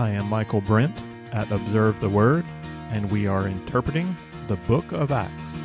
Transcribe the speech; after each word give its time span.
I 0.00 0.08
am 0.12 0.30
Michael 0.30 0.62
Brent 0.62 0.96
at 1.30 1.52
Observe 1.52 2.00
the 2.00 2.08
Word, 2.08 2.46
and 2.88 3.10
we 3.10 3.26
are 3.26 3.46
interpreting 3.46 4.16
the 4.48 4.56
book 4.56 4.92
of 4.92 5.12
Acts. 5.12 5.60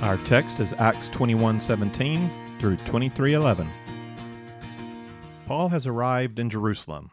Our 0.00 0.16
text 0.18 0.60
is 0.60 0.74
Acts 0.74 1.08
21:17 1.08 2.30
through 2.60 2.76
23:11. 2.76 3.68
Paul 5.44 5.70
has 5.70 5.88
arrived 5.88 6.38
in 6.38 6.48
Jerusalem. 6.48 7.10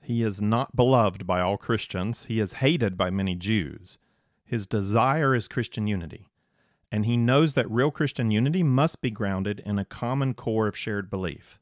He 0.00 0.22
is 0.22 0.40
not 0.40 0.76
beloved 0.76 1.26
by 1.26 1.40
all 1.40 1.56
Christians. 1.56 2.26
He 2.26 2.38
is 2.38 2.62
hated 2.62 2.96
by 2.96 3.10
many 3.10 3.34
Jews. 3.34 3.98
His 4.44 4.68
desire 4.68 5.34
is 5.34 5.48
Christian 5.48 5.88
unity, 5.88 6.28
and 6.92 7.06
he 7.06 7.16
knows 7.16 7.54
that 7.54 7.68
real 7.68 7.90
Christian 7.90 8.30
unity 8.30 8.62
must 8.62 9.00
be 9.00 9.10
grounded 9.10 9.58
in 9.66 9.80
a 9.80 9.84
common 9.84 10.34
core 10.34 10.68
of 10.68 10.76
shared 10.76 11.10
belief. 11.10 11.58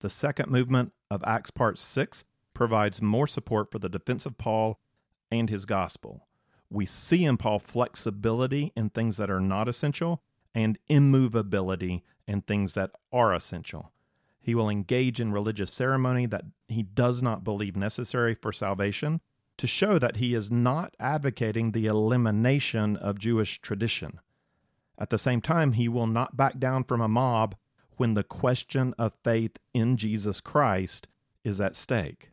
The 0.00 0.10
second 0.10 0.50
movement 0.50 0.92
of 1.10 1.24
Acts 1.24 1.50
Part 1.50 1.78
6 1.78 2.24
provides 2.58 3.00
more 3.00 3.28
support 3.28 3.70
for 3.70 3.78
the 3.78 3.88
defense 3.88 4.26
of 4.26 4.36
Paul 4.36 4.80
and 5.30 5.48
his 5.48 5.64
gospel. 5.64 6.26
We 6.68 6.86
see 6.86 7.24
in 7.24 7.36
Paul 7.36 7.60
flexibility 7.60 8.72
in 8.74 8.90
things 8.90 9.16
that 9.16 9.30
are 9.30 9.38
not 9.38 9.68
essential 9.68 10.24
and 10.56 10.76
immovability 10.88 12.02
in 12.26 12.42
things 12.42 12.74
that 12.74 12.90
are 13.12 13.32
essential. 13.32 13.92
He 14.40 14.56
will 14.56 14.68
engage 14.68 15.20
in 15.20 15.30
religious 15.30 15.70
ceremony 15.70 16.26
that 16.26 16.46
he 16.66 16.82
does 16.82 17.22
not 17.22 17.44
believe 17.44 17.76
necessary 17.76 18.34
for 18.34 18.52
salvation 18.52 19.20
to 19.56 19.68
show 19.68 19.96
that 20.00 20.16
he 20.16 20.34
is 20.34 20.50
not 20.50 20.96
advocating 20.98 21.70
the 21.70 21.86
elimination 21.86 22.96
of 22.96 23.20
Jewish 23.20 23.60
tradition. 23.60 24.18
At 24.98 25.10
the 25.10 25.18
same 25.18 25.40
time, 25.40 25.74
he 25.74 25.88
will 25.88 26.08
not 26.08 26.36
back 26.36 26.58
down 26.58 26.82
from 26.82 27.00
a 27.00 27.06
mob 27.06 27.54
when 27.98 28.14
the 28.14 28.24
question 28.24 28.94
of 28.98 29.12
faith 29.22 29.58
in 29.72 29.96
Jesus 29.96 30.40
Christ 30.40 31.06
is 31.44 31.60
at 31.60 31.76
stake. 31.76 32.30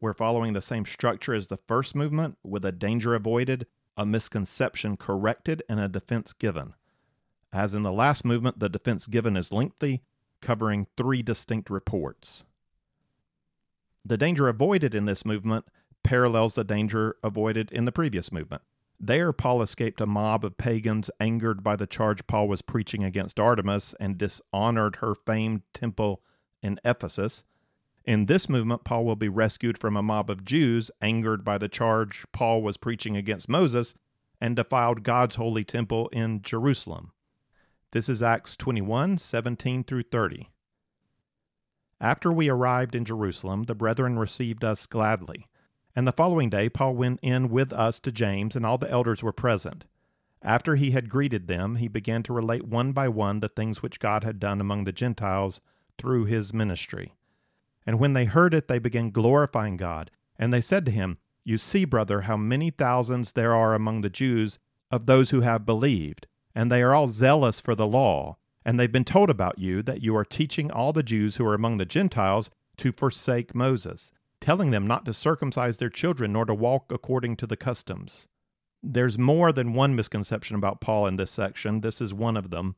We're 0.00 0.14
following 0.14 0.52
the 0.52 0.62
same 0.62 0.86
structure 0.86 1.34
as 1.34 1.48
the 1.48 1.56
first 1.56 1.94
movement 1.94 2.38
with 2.44 2.64
a 2.64 2.72
danger 2.72 3.14
avoided, 3.14 3.66
a 3.96 4.06
misconception 4.06 4.96
corrected, 4.96 5.62
and 5.68 5.80
a 5.80 5.88
defense 5.88 6.32
given. 6.32 6.74
As 7.52 7.74
in 7.74 7.82
the 7.82 7.92
last 7.92 8.24
movement, 8.24 8.60
the 8.60 8.68
defense 8.68 9.06
given 9.06 9.36
is 9.36 9.52
lengthy, 9.52 10.02
covering 10.40 10.86
three 10.96 11.22
distinct 11.22 11.68
reports. 11.68 12.44
The 14.04 14.16
danger 14.16 14.48
avoided 14.48 14.94
in 14.94 15.06
this 15.06 15.24
movement 15.24 15.64
parallels 16.04 16.54
the 16.54 16.64
danger 16.64 17.16
avoided 17.22 17.72
in 17.72 17.84
the 17.84 17.92
previous 17.92 18.30
movement. 18.30 18.62
There, 19.00 19.32
Paul 19.32 19.62
escaped 19.62 20.00
a 20.00 20.06
mob 20.06 20.44
of 20.44 20.56
pagans 20.56 21.10
angered 21.20 21.62
by 21.62 21.76
the 21.76 21.86
charge 21.86 22.26
Paul 22.26 22.48
was 22.48 22.62
preaching 22.62 23.02
against 23.02 23.38
Artemis 23.38 23.94
and 24.00 24.16
dishonored 24.16 24.96
her 24.96 25.14
famed 25.14 25.62
temple 25.74 26.22
in 26.62 26.80
Ephesus. 26.84 27.44
In 28.08 28.24
this 28.24 28.48
movement, 28.48 28.84
Paul 28.84 29.04
will 29.04 29.16
be 29.16 29.28
rescued 29.28 29.76
from 29.76 29.94
a 29.94 30.02
mob 30.02 30.30
of 30.30 30.42
Jews 30.42 30.90
angered 31.02 31.44
by 31.44 31.58
the 31.58 31.68
charge 31.68 32.24
Paul 32.32 32.62
was 32.62 32.78
preaching 32.78 33.16
against 33.16 33.50
Moses 33.50 33.94
and 34.40 34.56
defiled 34.56 35.02
God's 35.02 35.34
holy 35.34 35.62
temple 35.62 36.08
in 36.08 36.40
Jerusalem. 36.40 37.12
This 37.92 38.08
is 38.08 38.22
Acts 38.22 38.56
21 38.56 39.18
17 39.18 39.84
through 39.84 40.04
30. 40.04 40.48
After 42.00 42.32
we 42.32 42.48
arrived 42.48 42.94
in 42.94 43.04
Jerusalem, 43.04 43.64
the 43.64 43.74
brethren 43.74 44.18
received 44.18 44.64
us 44.64 44.86
gladly. 44.86 45.46
And 45.94 46.08
the 46.08 46.12
following 46.12 46.48
day, 46.48 46.70
Paul 46.70 46.94
went 46.94 47.20
in 47.22 47.50
with 47.50 47.74
us 47.74 48.00
to 48.00 48.10
James, 48.10 48.56
and 48.56 48.64
all 48.64 48.78
the 48.78 48.90
elders 48.90 49.22
were 49.22 49.34
present. 49.34 49.84
After 50.40 50.76
he 50.76 50.92
had 50.92 51.10
greeted 51.10 51.46
them, 51.46 51.76
he 51.76 51.88
began 51.88 52.22
to 52.22 52.32
relate 52.32 52.64
one 52.66 52.92
by 52.92 53.10
one 53.10 53.40
the 53.40 53.50
things 53.50 53.82
which 53.82 54.00
God 54.00 54.24
had 54.24 54.40
done 54.40 54.62
among 54.62 54.84
the 54.84 54.92
Gentiles 54.92 55.60
through 55.98 56.24
his 56.24 56.54
ministry. 56.54 57.12
And 57.88 57.98
when 57.98 58.12
they 58.12 58.26
heard 58.26 58.52
it, 58.52 58.68
they 58.68 58.78
began 58.78 59.10
glorifying 59.10 59.78
God. 59.78 60.10
And 60.38 60.52
they 60.52 60.60
said 60.60 60.84
to 60.84 60.92
him, 60.92 61.16
You 61.42 61.56
see, 61.56 61.86
brother, 61.86 62.22
how 62.22 62.36
many 62.36 62.68
thousands 62.68 63.32
there 63.32 63.54
are 63.54 63.74
among 63.74 64.02
the 64.02 64.10
Jews 64.10 64.58
of 64.90 65.06
those 65.06 65.30
who 65.30 65.40
have 65.40 65.64
believed, 65.64 66.26
and 66.54 66.70
they 66.70 66.82
are 66.82 66.94
all 66.94 67.08
zealous 67.08 67.60
for 67.60 67.74
the 67.74 67.86
law. 67.86 68.36
And 68.64 68.78
they've 68.78 68.92
been 68.92 69.04
told 69.04 69.30
about 69.30 69.58
you 69.58 69.82
that 69.84 70.02
you 70.02 70.14
are 70.14 70.24
teaching 70.24 70.70
all 70.70 70.92
the 70.92 71.02
Jews 71.02 71.36
who 71.36 71.46
are 71.46 71.54
among 71.54 71.78
the 71.78 71.86
Gentiles 71.86 72.50
to 72.76 72.92
forsake 72.92 73.54
Moses 73.54 74.12
telling 74.40 74.70
them 74.70 74.86
not 74.86 75.04
to 75.04 75.14
circumcise 75.14 75.76
their 75.78 75.88
children 75.88 76.32
nor 76.32 76.44
to 76.44 76.54
walk 76.54 76.92
according 76.92 77.36
to 77.36 77.46
the 77.46 77.56
customs. 77.56 78.28
There's 78.82 79.18
more 79.18 79.52
than 79.52 79.74
one 79.74 79.96
misconception 79.96 80.56
about 80.56 80.80
Paul 80.80 81.06
in 81.06 81.16
this 81.16 81.30
section. 81.30 81.80
This 81.80 82.00
is 82.00 82.14
one 82.14 82.36
of 82.36 82.50
them, 82.50 82.76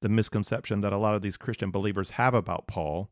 the 0.00 0.08
misconception 0.08 0.80
that 0.80 0.92
a 0.92 0.98
lot 0.98 1.14
of 1.14 1.22
these 1.22 1.36
Christian 1.36 1.70
believers 1.70 2.10
have 2.10 2.34
about 2.34 2.66
Paul. 2.66 3.10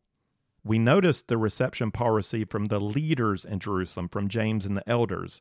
We 0.65 0.79
notice 0.79 1.23
the 1.23 1.39
reception 1.39 1.91
Paul 1.91 2.11
received 2.11 2.51
from 2.51 2.67
the 2.67 2.81
leaders 2.81 3.45
in 3.45 3.59
Jerusalem, 3.59 4.09
from 4.09 4.29
James 4.29 4.67
and 4.67 4.77
the 4.77 4.89
elders. 4.89 5.41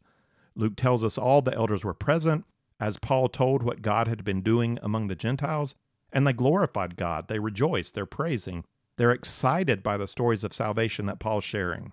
Luke 0.55 0.75
tells 0.75 1.03
us 1.03 1.17
all 1.17 1.41
the 1.41 1.53
elders 1.53 1.83
were 1.83 1.93
present 1.93 2.45
as 2.79 2.97
Paul 2.97 3.27
told 3.27 3.61
what 3.61 3.81
God 3.81 4.07
had 4.07 4.23
been 4.23 4.41
doing 4.41 4.79
among 4.81 5.07
the 5.07 5.15
Gentiles, 5.15 5.75
and 6.11 6.25
they 6.25 6.33
glorified 6.33 6.95
God. 6.95 7.27
They 7.27 7.39
rejoiced, 7.39 7.93
they're 7.93 8.05
praising, 8.05 8.63
they're 8.97 9.11
excited 9.11 9.83
by 9.83 9.97
the 9.97 10.07
stories 10.07 10.43
of 10.43 10.53
salvation 10.53 11.05
that 11.07 11.19
Paul's 11.19 11.43
sharing. 11.43 11.91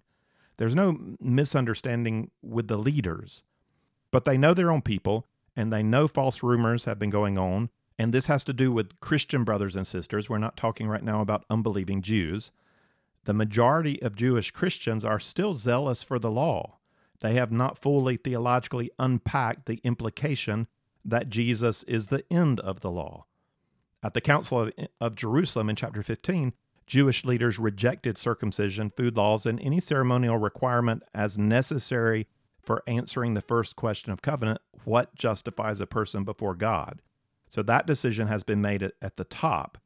There's 0.57 0.75
no 0.75 1.17
misunderstanding 1.21 2.31
with 2.43 2.69
the 2.69 2.79
leaders, 2.79 3.43
but 4.11 4.25
they 4.25 4.39
know 4.39 4.55
their 4.55 4.71
own 4.71 4.83
people 4.83 5.27
and 5.55 5.73
they 5.73 5.83
know 5.83 6.07
false 6.07 6.43
rumors 6.43 6.85
have 6.85 6.99
been 6.99 7.11
going 7.11 7.39
on. 7.39 7.71
And 7.99 8.13
this 8.13 8.27
has 8.27 8.45
to 8.45 8.53
do 8.53 8.73
with 8.73 9.01
Christian 9.01 9.43
brothers 9.43 9.75
and 9.75 9.87
sisters. 9.87 10.29
We're 10.29 10.39
not 10.39 10.57
talking 10.57 10.87
right 10.87 11.03
now 11.03 11.21
about 11.23 11.45
unbelieving 11.49 12.03
Jews. 12.03 12.51
The 13.27 13.35
majority 13.35 14.01
of 14.03 14.15
Jewish 14.15 14.53
Christians 14.53 15.05
are 15.05 15.19
still 15.19 15.53
zealous 15.53 16.05
for 16.05 16.21
the 16.21 16.31
law. 16.31 16.79
They 17.21 17.35
have 17.35 17.51
not 17.51 17.77
fully 17.77 18.17
theologically 18.17 18.91
unpacked 19.01 19.67
the 19.67 19.81
implication 19.83 20.69
that 21.05 21.29
Jesus 21.29 21.83
is 21.85 22.07
the 22.07 22.25
end 22.31 22.61
of 22.61 22.81
the 22.81 22.91
law. 22.91 23.27
At 24.01 24.15
the 24.15 24.21
Council 24.21 24.61
of, 24.61 24.73
of 25.01 25.17
Jerusalem 25.17 25.69
in 25.69 25.75
chapter 25.75 26.05
15, 26.05 26.53
Jewish 26.87 27.25
leaders 27.25 27.59
rejected 27.59 28.17
circumcision, 28.17 28.91
food 28.91 29.17
laws, 29.17 29.45
and 29.45 29.61
any 29.61 29.81
ceremonial 29.81 30.39
requirement 30.39 31.03
as 31.13 31.37
necessary 31.37 32.29
for 32.63 32.85
answering 32.87 33.35
the 33.35 33.41
first 33.41 33.75
question 33.75 34.13
of 34.13 34.23
covenant 34.23 34.61
what 34.85 35.17
justifies 35.17 35.81
a 35.81 35.87
person 35.87 36.23
before 36.23 36.55
God? 36.55 37.03
So 37.49 37.65
that 37.65 37.89
decision 37.89 38.29
has 38.29 38.45
been 38.45 38.61
made 38.61 38.85
at, 38.85 38.93
at 39.03 39.17
the 39.17 39.25
top. 39.25 39.79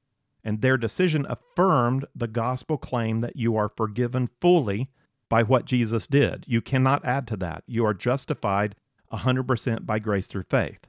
And 0.43 0.61
their 0.61 0.77
decision 0.77 1.27
affirmed 1.28 2.06
the 2.15 2.28
gospel 2.28 2.78
claim 2.78 3.19
that 3.19 3.37
you 3.37 3.56
are 3.56 3.69
forgiven 3.69 4.31
fully 4.41 4.91
by 5.28 5.43
what 5.43 5.65
Jesus 5.65 6.06
did. 6.06 6.45
You 6.47 6.61
cannot 6.61 7.05
add 7.05 7.27
to 7.28 7.37
that. 7.39 7.62
You 7.67 7.84
are 7.87 7.95
justified 7.95 8.75
100% 9.12 9.87
by 9.87 9.99
grace 9.99 10.27
through 10.27 10.45
faith. 10.45 10.87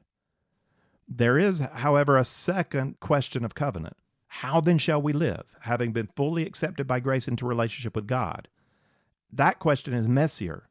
There 1.07 1.37
is, 1.37 1.59
however, 1.59 2.17
a 2.17 2.23
second 2.23 2.99
question 2.99 3.43
of 3.43 3.55
covenant. 3.55 3.97
How 4.27 4.61
then 4.61 4.77
shall 4.77 5.01
we 5.01 5.11
live, 5.11 5.43
having 5.61 5.91
been 5.91 6.07
fully 6.15 6.45
accepted 6.45 6.87
by 6.87 7.01
grace 7.01 7.27
into 7.27 7.45
relationship 7.45 7.95
with 7.95 8.07
God? 8.07 8.47
That 9.31 9.59
question 9.59 9.93
is 9.93 10.07
messier. 10.07 10.69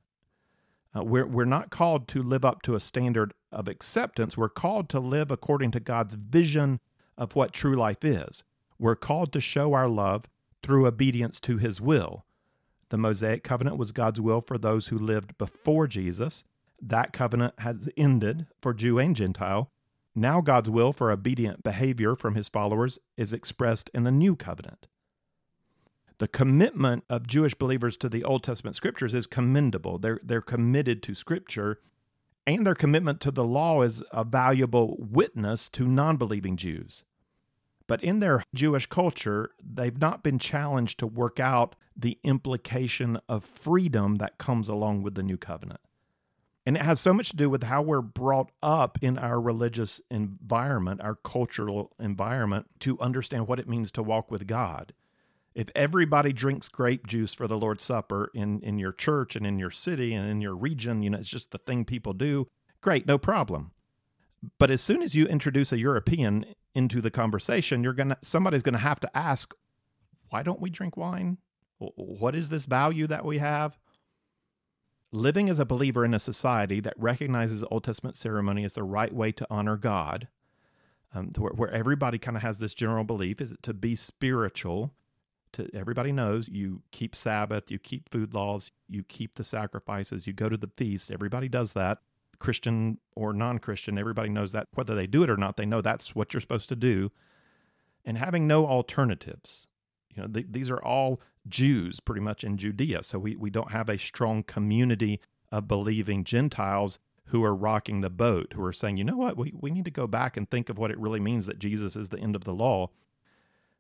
Uh, 0.97 1.05
we're, 1.05 1.27
we're 1.27 1.45
not 1.45 1.71
called 1.71 2.09
to 2.09 2.23
live 2.23 2.45
up 2.45 2.63
to 2.63 2.75
a 2.75 2.81
standard 2.81 3.35
of 3.53 3.69
acceptance. 3.69 4.37
We're 4.37 4.49
called 4.49 4.89
to 4.91 5.01
live 5.01 5.31
according 5.31 5.73
to 5.73 5.81
God's 5.81 6.15
vision 6.15 6.81
of 7.19 7.37
what 7.37 7.53
true 7.53 7.75
life 7.75 8.05
is. 8.05 8.43
We're 8.81 8.97
called 8.97 9.31
to 9.35 9.43
show 9.43 9.75
our 9.75 9.89
love 9.89 10.25
through 10.63 10.87
obedience 10.87 11.39
to 11.41 11.59
his 11.59 11.83
will. 11.83 12.25
The 12.89 12.97
Mosaic 12.97 13.45
covenant 13.45 13.77
was 13.77 13.93
God's 13.93 14.23
will 14.23 14.41
for 14.41 14.57
those 14.57 14.87
who 14.87 14.99
lived 14.99 15.37
before 15.37 15.87
Jesus. 15.87 16.45
That 16.81 17.13
covenant 17.13 17.55
has 17.59 17.91
ended 17.99 18.47
for 18.63 18.73
Jew 18.73 18.99
and 18.99 19.15
Gentile. 19.15 19.71
Now, 20.15 20.41
God's 20.41 20.71
will 20.71 20.95
for 20.95 21.13
obedient 21.13 21.63
behavior 21.63 22.17
from 22.17 22.35
his 22.35 22.49
followers 22.49 22.99
is 23.19 23.35
expressed 23.35 23.91
in 23.93 24.05
the 24.05 24.11
new 24.11 24.35
covenant. 24.35 24.87
The 26.17 26.27
commitment 26.27 27.05
of 27.11 27.27
Jewish 27.27 27.55
believers 27.55 27.99
to 27.99 28.09
the 28.09 28.25
Old 28.25 28.43
Testament 28.43 28.77
scriptures 28.77 29.13
is 29.13 29.27
commendable. 29.27 29.99
They're, 29.99 30.21
they're 30.23 30.41
committed 30.41 31.03
to 31.03 31.15
scripture, 31.15 31.81
and 32.47 32.67
their 32.67 32.75
commitment 32.75 33.21
to 33.21 33.31
the 33.31 33.45
law 33.45 33.83
is 33.83 34.03
a 34.11 34.25
valuable 34.25 34.97
witness 34.99 35.69
to 35.71 35.87
non 35.87 36.17
believing 36.17 36.57
Jews. 36.57 37.05
But 37.91 38.05
in 38.05 38.21
their 38.21 38.45
Jewish 38.55 38.87
culture, 38.87 39.51
they've 39.61 39.99
not 39.99 40.23
been 40.23 40.39
challenged 40.39 41.01
to 41.01 41.09
work 41.09 41.41
out 41.41 41.75
the 41.97 42.21
implication 42.23 43.19
of 43.29 43.45
freedom 43.45 44.19
that 44.19 44.39
comes 44.39 44.69
along 44.69 45.03
with 45.03 45.17
the 45.17 45.25
new 45.25 45.37
covenant. 45.37 45.81
And 46.65 46.77
it 46.77 46.83
has 46.83 47.01
so 47.01 47.13
much 47.13 47.31
to 47.31 47.37
do 47.37 47.51
with 47.51 47.65
how 47.65 47.83
we're 47.83 48.01
brought 48.01 48.53
up 48.63 48.99
in 49.03 49.19
our 49.19 49.41
religious 49.41 50.01
environment, 50.09 51.01
our 51.01 51.17
cultural 51.17 51.91
environment, 51.99 52.67
to 52.79 52.97
understand 53.01 53.49
what 53.49 53.59
it 53.59 53.69
means 53.69 53.91
to 53.91 54.05
walk 54.05 54.31
with 54.31 54.47
God. 54.47 54.93
If 55.57 55.69
everybody 55.75 56.33
drinks 56.33 56.69
grape 56.69 57.09
juice 57.09 57.35
for 57.35 57.49
the 57.49 57.59
Lord's 57.59 57.83
Supper 57.83 58.31
in, 58.33 58.61
in 58.61 58.79
your 58.79 58.93
church 58.93 59.35
and 59.35 59.45
in 59.45 59.59
your 59.59 59.73
city 59.73 60.15
and 60.15 60.31
in 60.31 60.41
your 60.41 60.55
region, 60.55 61.03
you 61.03 61.11
know, 61.11 61.19
it's 61.19 61.29
just 61.29 61.51
the 61.51 61.59
thing 61.59 61.85
people 61.85 62.13
do, 62.13 62.47
great, 62.83 63.09
no 63.09 63.19
problem. 63.19 63.73
But 64.59 64.71
as 64.71 64.81
soon 64.81 65.03
as 65.03 65.15
you 65.15 65.27
introduce 65.27 65.73
a 65.73 65.79
European 65.79 66.47
into 66.75 67.01
the 67.01 67.11
conversation, 67.11 67.85
you're 67.85 67.93
gonna 67.93 68.19
somebody's 68.23 68.63
gonna 68.63 68.79
have 68.79 69.01
to 69.01 69.17
ask, 69.17 69.55
why 70.31 70.43
don't 70.43 70.61
we 70.61 70.71
drink 70.71 70.97
wine? 70.97 71.39
What 71.79 72.35
is 72.35 72.49
this 72.49 72.67
value 72.67 73.07
that 73.07 73.25
we 73.25 73.39
have? 73.39 73.79
living 75.13 75.49
as 75.49 75.59
a 75.59 75.65
believer 75.65 76.05
in 76.05 76.15
a 76.15 76.19
society 76.19 76.81
that 76.81 76.95
recognizes 76.97 77.65
Old 77.71 77.85
Testament 77.85 78.17
ceremony 78.17 78.65
as 78.65 78.75
the 78.75 78.83
right 78.83 79.13
way 79.13 79.33
to 79.33 79.47
honor 79.51 79.77
God, 79.77 80.29
um, 81.15 81.31
where, 81.37 81.53
where 81.53 81.71
everybody 81.71 82.19
kind 82.19 82.37
of 82.37 82.43
has 82.43 82.59
this 82.59 82.75
general 82.75 83.05
belief 83.05 83.41
is 83.41 83.55
to 83.63 83.75
be 83.75 83.95
spiritual. 83.95 84.93
To 85.55 85.69
everybody 85.75 86.13
knows 86.13 86.49
you 86.49 86.83
keep 86.93 87.17
Sabbath, 87.17 87.73
you 87.73 87.81
keep 87.81 88.09
food 88.09 88.35
laws, 88.35 88.71
you 88.89 89.03
keep 89.03 89.35
the 89.35 89.43
sacrifices, 89.43 90.29
you 90.29 90.33
go 90.33 90.49
to 90.49 90.57
the 90.57 90.71
feast. 90.77 91.11
Everybody 91.11 91.49
does 91.49 91.73
that, 91.73 91.99
Christian 92.41 92.99
or 93.15 93.33
non-Christian. 93.33 93.99
Everybody 93.99 94.31
knows 94.31 94.51
that 94.51 94.67
whether 94.75 94.97
they 94.97 95.07
do 95.07 95.23
it 95.23 95.31
or 95.31 95.37
not, 95.37 95.57
they 95.57 95.67
know 95.67 95.81
that's 95.81 96.15
what 96.15 96.35
you're 96.35 96.41
supposed 96.41 96.69
to 96.71 96.77
do. 96.77 97.13
And 98.05 98.19
having 98.19 98.49
no 98.49 98.67
alternatives, 98.67 99.69
you 100.13 100.23
know, 100.23 100.29
th- 100.29 100.47
these 100.51 100.71
are 100.71 100.83
all 100.83 101.21
Jews 101.47 102.01
pretty 102.01 102.23
much 102.23 102.43
in 102.43 102.57
Judea. 102.57 103.03
So 103.05 103.19
we, 103.19 103.37
we 103.37 103.51
don't 103.51 103.71
have 103.71 103.89
a 103.89 103.99
strong 103.99 104.43
community 104.43 105.21
of 105.53 105.69
believing 105.69 106.25
Gentiles 106.25 106.99
who 107.27 107.45
are 107.45 107.55
rocking 107.55 108.01
the 108.01 108.11
boat, 108.11 108.55
who 108.55 108.65
are 108.65 108.73
saying, 108.73 108.97
you 108.97 109.05
know 109.05 109.17
what, 109.17 109.37
we, 109.37 109.53
we 109.55 109.71
need 109.71 109.85
to 109.85 109.91
go 109.91 110.07
back 110.07 110.37
and 110.37 110.51
think 110.51 110.69
of 110.69 110.79
what 110.79 110.91
it 110.91 110.99
really 110.99 111.21
means 111.21 111.47
that 111.47 111.59
Jesus 111.61 111.95
is 111.95 112.09
the 112.09 112.19
end 112.19 112.35
of 112.35 112.45
the 112.45 112.55
law. 112.55 112.89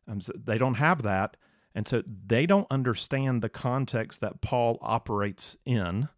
Um, 0.06 0.20
so 0.20 0.32
they 0.36 0.58
don't 0.58 0.74
have 0.74 1.02
that. 1.02 1.36
And 1.74 1.88
so 1.88 2.02
they 2.06 2.46
don't 2.46 2.66
understand 2.70 3.42
the 3.42 3.48
context 3.48 4.20
that 4.20 4.40
Paul 4.40 4.78
operates 4.82 5.56
in. 5.64 6.08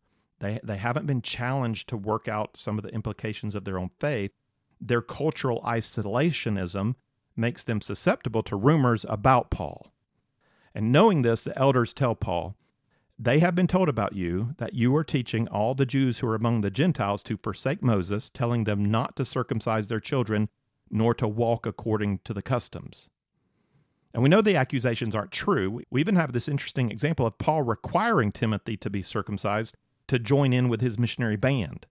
They, 0.42 0.58
they 0.64 0.76
haven't 0.76 1.06
been 1.06 1.22
challenged 1.22 1.88
to 1.88 1.96
work 1.96 2.26
out 2.26 2.56
some 2.56 2.76
of 2.76 2.82
the 2.82 2.92
implications 2.92 3.54
of 3.54 3.64
their 3.64 3.78
own 3.78 3.90
faith. 4.00 4.32
Their 4.80 5.00
cultural 5.00 5.62
isolationism 5.64 6.96
makes 7.36 7.62
them 7.62 7.80
susceptible 7.80 8.42
to 8.42 8.56
rumors 8.56 9.06
about 9.08 9.52
Paul. 9.52 9.92
And 10.74 10.90
knowing 10.90 11.22
this, 11.22 11.44
the 11.44 11.56
elders 11.56 11.92
tell 11.92 12.16
Paul, 12.16 12.56
They 13.16 13.38
have 13.38 13.54
been 13.54 13.68
told 13.68 13.88
about 13.88 14.14
you 14.14 14.56
that 14.58 14.74
you 14.74 14.96
are 14.96 15.04
teaching 15.04 15.46
all 15.46 15.76
the 15.76 15.86
Jews 15.86 16.18
who 16.18 16.26
are 16.26 16.34
among 16.34 16.62
the 16.62 16.72
Gentiles 16.72 17.22
to 17.22 17.36
forsake 17.36 17.80
Moses, 17.80 18.28
telling 18.28 18.64
them 18.64 18.90
not 18.90 19.14
to 19.16 19.24
circumcise 19.24 19.86
their 19.86 20.00
children, 20.00 20.48
nor 20.90 21.14
to 21.14 21.28
walk 21.28 21.66
according 21.66 22.18
to 22.24 22.34
the 22.34 22.42
customs. 22.42 23.08
And 24.12 24.24
we 24.24 24.28
know 24.28 24.42
the 24.42 24.56
accusations 24.56 25.14
aren't 25.14 25.30
true. 25.30 25.84
We 25.88 26.00
even 26.00 26.16
have 26.16 26.32
this 26.32 26.48
interesting 26.48 26.90
example 26.90 27.26
of 27.26 27.38
Paul 27.38 27.62
requiring 27.62 28.32
Timothy 28.32 28.76
to 28.78 28.90
be 28.90 29.02
circumcised 29.02 29.76
to 30.08 30.18
join 30.18 30.52
in 30.52 30.68
with 30.68 30.80
his 30.80 30.98
missionary 30.98 31.36
band. 31.36 31.86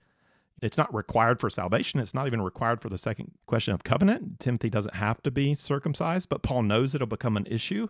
It's 0.62 0.78
not 0.78 0.94
required 0.94 1.40
for 1.40 1.50
salvation. 1.50 2.00
It's 2.00 2.14
not 2.14 2.28
even 2.28 2.42
required 2.42 2.82
for 2.82 2.90
the 2.90 2.98
second 2.98 3.32
question 3.48 3.74
of 3.74 3.84
covenant. 3.84 4.40
Timothy 4.40 4.70
doesn't 4.70 4.96
have 4.96 5.22
to 5.24 5.32
be 5.32 5.56
circumcised, 5.56 6.30
but 6.30 6.44
Paul 6.44 6.64
knows 6.64 6.94
it'll 6.94 7.08
become 7.08 7.36
an 7.36 7.48
issue. 7.48 7.88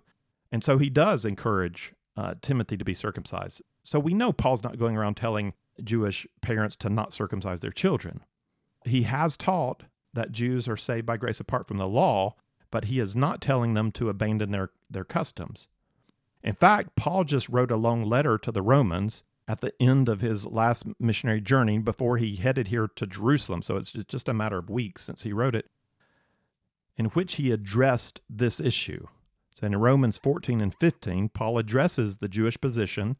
And 0.51 0.63
so 0.63 0.77
he 0.77 0.89
does 0.89 1.25
encourage 1.25 1.93
uh, 2.15 2.35
Timothy 2.41 2.77
to 2.77 2.85
be 2.85 2.93
circumcised. 2.93 3.61
So 3.83 3.99
we 3.99 4.13
know 4.13 4.31
Paul's 4.31 4.63
not 4.63 4.79
going 4.79 4.95
around 4.95 5.15
telling 5.15 5.53
Jewish 5.83 6.25
parents 6.41 6.75
to 6.77 6.89
not 6.89 7.13
circumcise 7.13 7.59
their 7.59 7.71
children. 7.71 8.23
He 8.85 9.03
has 9.03 9.35
taught 9.35 9.83
that 10.13 10.31
Jews 10.31 10.67
are 10.67 10.77
saved 10.77 11.05
by 11.05 11.17
grace 11.17 11.39
apart 11.39 11.67
from 11.67 11.77
the 11.77 11.87
law, 11.87 12.35
but 12.69 12.85
he 12.85 12.99
is 12.99 13.15
not 13.15 13.41
telling 13.41 13.73
them 13.73 13.91
to 13.93 14.09
abandon 14.09 14.51
their, 14.51 14.71
their 14.89 15.03
customs. 15.03 15.67
In 16.43 16.55
fact, 16.55 16.95
Paul 16.95 17.23
just 17.23 17.49
wrote 17.49 17.71
a 17.71 17.75
long 17.75 18.03
letter 18.03 18.37
to 18.37 18.51
the 18.51 18.61
Romans 18.61 19.23
at 19.51 19.59
the 19.59 19.73
end 19.81 20.07
of 20.07 20.21
his 20.21 20.45
last 20.45 20.85
missionary 20.97 21.41
journey 21.41 21.77
before 21.77 22.15
he 22.15 22.37
headed 22.37 22.69
here 22.69 22.87
to 22.87 23.05
Jerusalem. 23.05 23.61
So 23.61 23.75
it's 23.75 23.91
just 23.91 24.29
a 24.29 24.33
matter 24.33 24.57
of 24.57 24.69
weeks 24.69 25.03
since 25.03 25.23
he 25.23 25.33
wrote 25.33 25.55
it, 25.55 25.69
in 26.95 27.07
which 27.07 27.33
he 27.33 27.51
addressed 27.51 28.21
this 28.29 28.61
issue. 28.61 29.07
So 29.53 29.67
in 29.67 29.75
Romans 29.75 30.17
14 30.17 30.61
and 30.61 30.73
15, 30.73 31.27
Paul 31.29 31.57
addresses 31.57 32.17
the 32.17 32.29
Jewish 32.29 32.61
position 32.61 33.17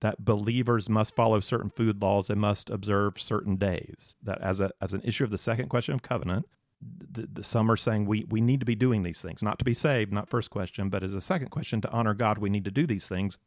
that 0.00 0.24
believers 0.24 0.88
must 0.88 1.14
follow 1.14 1.40
certain 1.40 1.68
food 1.68 2.00
laws 2.00 2.30
and 2.30 2.40
must 2.40 2.70
observe 2.70 3.20
certain 3.20 3.56
days. 3.56 4.16
That 4.22 4.40
as 4.40 4.62
a 4.62 4.70
as 4.80 4.94
an 4.94 5.02
issue 5.04 5.24
of 5.24 5.30
the 5.30 5.36
second 5.36 5.68
question 5.68 5.94
of 5.94 6.00
covenant, 6.00 6.46
the, 6.80 7.28
the, 7.30 7.42
some 7.42 7.70
are 7.70 7.76
saying 7.76 8.06
we 8.06 8.24
we 8.30 8.40
need 8.40 8.60
to 8.60 8.66
be 8.66 8.74
doing 8.74 9.02
these 9.02 9.20
things, 9.20 9.42
not 9.42 9.58
to 9.58 9.66
be 9.66 9.74
saved, 9.74 10.14
not 10.14 10.30
first 10.30 10.48
question, 10.48 10.88
but 10.88 11.02
as 11.02 11.12
a 11.12 11.20
second 11.20 11.50
question 11.50 11.82
to 11.82 11.90
honor 11.90 12.14
God, 12.14 12.38
we 12.38 12.48
need 12.48 12.64
to 12.64 12.70
do 12.70 12.86
these 12.86 13.06
things. 13.06 13.38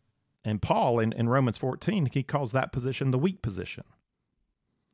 And 0.47 0.61
Paul 0.61 1.01
in, 1.01 1.11
in 1.11 1.27
Romans 1.27 1.57
14, 1.57 2.05
he 2.13 2.23
calls 2.23 2.53
that 2.53 2.71
position 2.71 3.11
the 3.11 3.17
weak 3.17 3.41
position. 3.41 3.83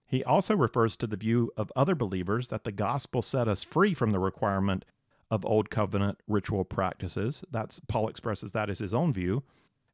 He 0.08 0.24
also 0.24 0.56
refers 0.56 0.96
to 0.96 1.06
the 1.06 1.16
view 1.16 1.52
of 1.56 1.72
other 1.76 1.94
believers 1.94 2.48
that 2.48 2.64
the 2.64 2.72
gospel 2.72 3.22
set 3.22 3.48
us 3.48 3.64
free 3.64 3.94
from 3.94 4.10
the 4.10 4.20
requirement 4.20 4.84
of 5.30 5.46
old 5.46 5.70
covenant 5.70 6.18
ritual 6.28 6.66
practices. 6.66 7.44
That's 7.52 7.80
Paul 7.88 8.08
expresses 8.08 8.52
that 8.54 8.72
as 8.72 8.80
his 8.80 8.96
own 8.96 9.14
view, 9.14 9.44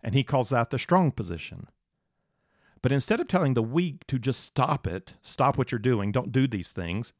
and 0.01 0.15
he 0.15 0.23
calls 0.23 0.47
that 0.47 0.69
the 0.69 0.79
strong 0.79 1.11
position. 1.11 1.67
But 2.81 2.93
instead 2.93 3.19
of 3.19 3.27
telling 3.27 3.53
the 3.53 3.61
weak 3.61 4.07
to 4.07 4.17
just 4.17 4.41
stop 4.41 4.87
it, 4.87 5.15
stop 5.21 5.57
what 5.57 5.73
you're 5.73 5.79
doing, 5.79 6.13
don't 6.13 6.31
do 6.31 6.47
these 6.47 6.71
things, 6.71 7.11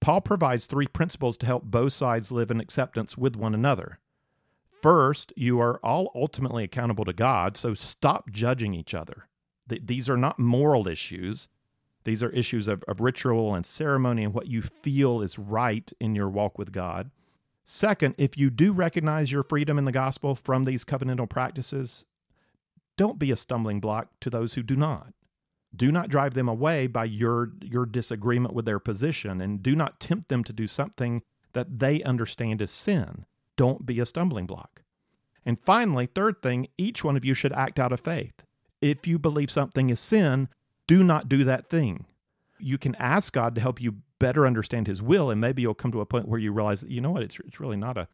Paul 0.00 0.20
provides 0.20 0.66
three 0.66 0.88
principles 0.88 1.36
to 1.36 1.46
help 1.46 1.62
both 1.62 1.92
sides 1.92 2.32
live 2.32 2.50
in 2.50 2.58
acceptance 2.58 3.16
with 3.16 3.36
one 3.36 3.54
another. 3.54 4.00
First, 4.84 5.32
you 5.34 5.60
are 5.60 5.80
all 5.82 6.12
ultimately 6.14 6.62
accountable 6.62 7.06
to 7.06 7.14
God, 7.14 7.56
so 7.56 7.72
stop 7.72 8.30
judging 8.30 8.74
each 8.74 8.92
other. 8.92 9.28
These 9.66 10.10
are 10.10 10.16
not 10.18 10.38
moral 10.38 10.86
issues. 10.88 11.48
These 12.04 12.22
are 12.22 12.28
issues 12.28 12.68
of, 12.68 12.84
of 12.86 13.00
ritual 13.00 13.54
and 13.54 13.64
ceremony 13.64 14.24
and 14.24 14.34
what 14.34 14.48
you 14.48 14.60
feel 14.60 15.22
is 15.22 15.38
right 15.38 15.90
in 15.98 16.14
your 16.14 16.28
walk 16.28 16.58
with 16.58 16.70
God. 16.70 17.10
Second, 17.64 18.14
if 18.18 18.36
you 18.36 18.50
do 18.50 18.74
recognize 18.74 19.32
your 19.32 19.42
freedom 19.42 19.78
in 19.78 19.86
the 19.86 19.90
gospel 19.90 20.34
from 20.34 20.66
these 20.66 20.84
covenantal 20.84 21.30
practices, 21.30 22.04
don't 22.98 23.18
be 23.18 23.30
a 23.30 23.36
stumbling 23.36 23.80
block 23.80 24.10
to 24.20 24.28
those 24.28 24.52
who 24.52 24.62
do 24.62 24.76
not. 24.76 25.14
Do 25.74 25.90
not 25.90 26.10
drive 26.10 26.34
them 26.34 26.46
away 26.46 26.88
by 26.88 27.06
your, 27.06 27.52
your 27.62 27.86
disagreement 27.86 28.52
with 28.52 28.66
their 28.66 28.78
position, 28.78 29.40
and 29.40 29.62
do 29.62 29.74
not 29.74 29.98
tempt 29.98 30.28
them 30.28 30.44
to 30.44 30.52
do 30.52 30.66
something 30.66 31.22
that 31.54 31.78
they 31.78 32.02
understand 32.02 32.60
as 32.60 32.70
sin. 32.70 33.24
Don't 33.56 33.86
be 33.86 34.00
a 34.00 34.06
stumbling 34.06 34.46
block. 34.46 34.82
And 35.44 35.60
finally, 35.60 36.06
third 36.06 36.42
thing, 36.42 36.68
each 36.78 37.04
one 37.04 37.16
of 37.16 37.24
you 37.24 37.34
should 37.34 37.52
act 37.52 37.78
out 37.78 37.92
of 37.92 38.00
faith. 38.00 38.44
If 38.80 39.06
you 39.06 39.18
believe 39.18 39.50
something 39.50 39.90
is 39.90 40.00
sin, 40.00 40.48
do 40.86 41.04
not 41.04 41.28
do 41.28 41.44
that 41.44 41.68
thing. 41.68 42.06
You 42.58 42.78
can 42.78 42.94
ask 42.96 43.32
God 43.32 43.54
to 43.54 43.60
help 43.60 43.80
you 43.80 43.96
better 44.18 44.46
understand 44.46 44.86
his 44.86 45.02
will, 45.02 45.30
and 45.30 45.40
maybe 45.40 45.62
you'll 45.62 45.74
come 45.74 45.92
to 45.92 46.00
a 46.00 46.06
point 46.06 46.28
where 46.28 46.40
you 46.40 46.52
realize, 46.52 46.84
you 46.88 47.00
know 47.00 47.10
what, 47.10 47.22
it's 47.22 47.38
it's 47.40 47.60
really 47.60 47.76
not 47.76 47.98
a 47.98 48.08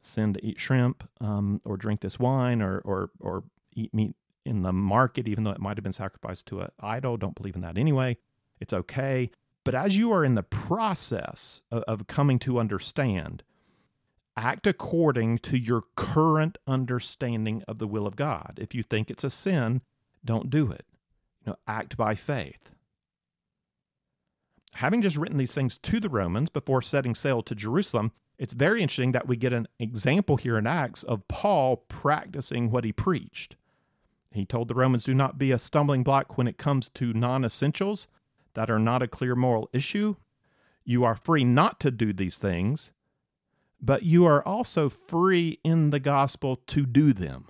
sin 0.00 0.34
to 0.34 0.44
eat 0.44 0.58
shrimp 0.58 1.08
um, 1.20 1.60
or 1.64 1.76
drink 1.76 2.00
this 2.00 2.18
wine 2.18 2.60
or 2.60 2.78
or 2.84 3.10
or 3.20 3.44
eat 3.74 3.94
meat 3.94 4.14
in 4.44 4.62
the 4.62 4.72
market, 4.72 5.28
even 5.28 5.44
though 5.44 5.50
it 5.50 5.60
might 5.60 5.76
have 5.76 5.84
been 5.84 5.92
sacrificed 5.92 6.46
to 6.46 6.60
an 6.60 6.68
idol. 6.80 7.16
Don't 7.16 7.34
believe 7.34 7.54
in 7.54 7.62
that 7.62 7.78
anyway. 7.78 8.16
It's 8.60 8.72
okay. 8.72 9.30
But 9.64 9.74
as 9.74 9.96
you 9.96 10.12
are 10.12 10.24
in 10.24 10.34
the 10.34 10.42
process 10.42 11.62
of, 11.70 11.82
of 11.84 12.06
coming 12.06 12.38
to 12.40 12.58
understand, 12.58 13.42
act 14.36 14.66
according 14.66 15.38
to 15.38 15.58
your 15.58 15.82
current 15.96 16.58
understanding 16.66 17.62
of 17.68 17.78
the 17.78 17.86
will 17.86 18.06
of 18.06 18.16
God. 18.16 18.58
If 18.60 18.74
you 18.74 18.82
think 18.82 19.10
it's 19.10 19.24
a 19.24 19.30
sin, 19.30 19.82
don't 20.24 20.50
do 20.50 20.70
it. 20.70 20.84
You 21.44 21.52
know, 21.52 21.56
act 21.66 21.96
by 21.96 22.14
faith 22.14 22.70
having 24.74 25.02
just 25.02 25.16
written 25.16 25.38
these 25.38 25.54
things 25.54 25.78
to 25.78 26.00
the 26.00 26.08
Romans 26.08 26.50
before 26.50 26.82
setting 26.82 27.14
sail 27.14 27.42
to 27.42 27.54
Jerusalem, 27.54 28.12
it's 28.38 28.54
very 28.54 28.82
interesting 28.82 29.12
that 29.12 29.28
we 29.28 29.36
get 29.36 29.52
an 29.52 29.68
example 29.78 30.36
here 30.36 30.58
in 30.58 30.66
Acts 30.66 31.02
of 31.04 31.26
Paul 31.28 31.76
practicing 31.88 32.70
what 32.70 32.84
he 32.84 32.92
preached. 32.92 33.56
He 34.32 34.44
told 34.44 34.66
the 34.66 34.74
Romans, 34.74 35.04
Do 35.04 35.14
not 35.14 35.38
be 35.38 35.52
a 35.52 35.58
stumbling 35.58 36.02
block 36.02 36.36
when 36.36 36.48
it 36.48 36.58
comes 36.58 36.88
to 36.90 37.12
non 37.12 37.44
essentials 37.44 38.08
that 38.54 38.70
are 38.70 38.80
not 38.80 39.02
a 39.02 39.08
clear 39.08 39.36
moral 39.36 39.70
issue. 39.72 40.16
You 40.84 41.04
are 41.04 41.14
free 41.14 41.44
not 41.44 41.78
to 41.80 41.92
do 41.92 42.12
these 42.12 42.36
things, 42.36 42.90
but 43.80 44.02
you 44.02 44.24
are 44.24 44.46
also 44.46 44.88
free 44.88 45.58
in 45.64 45.90
the 45.90 46.00
gospel 46.00 46.56
to 46.66 46.86
do 46.86 47.12
them. 47.12 47.46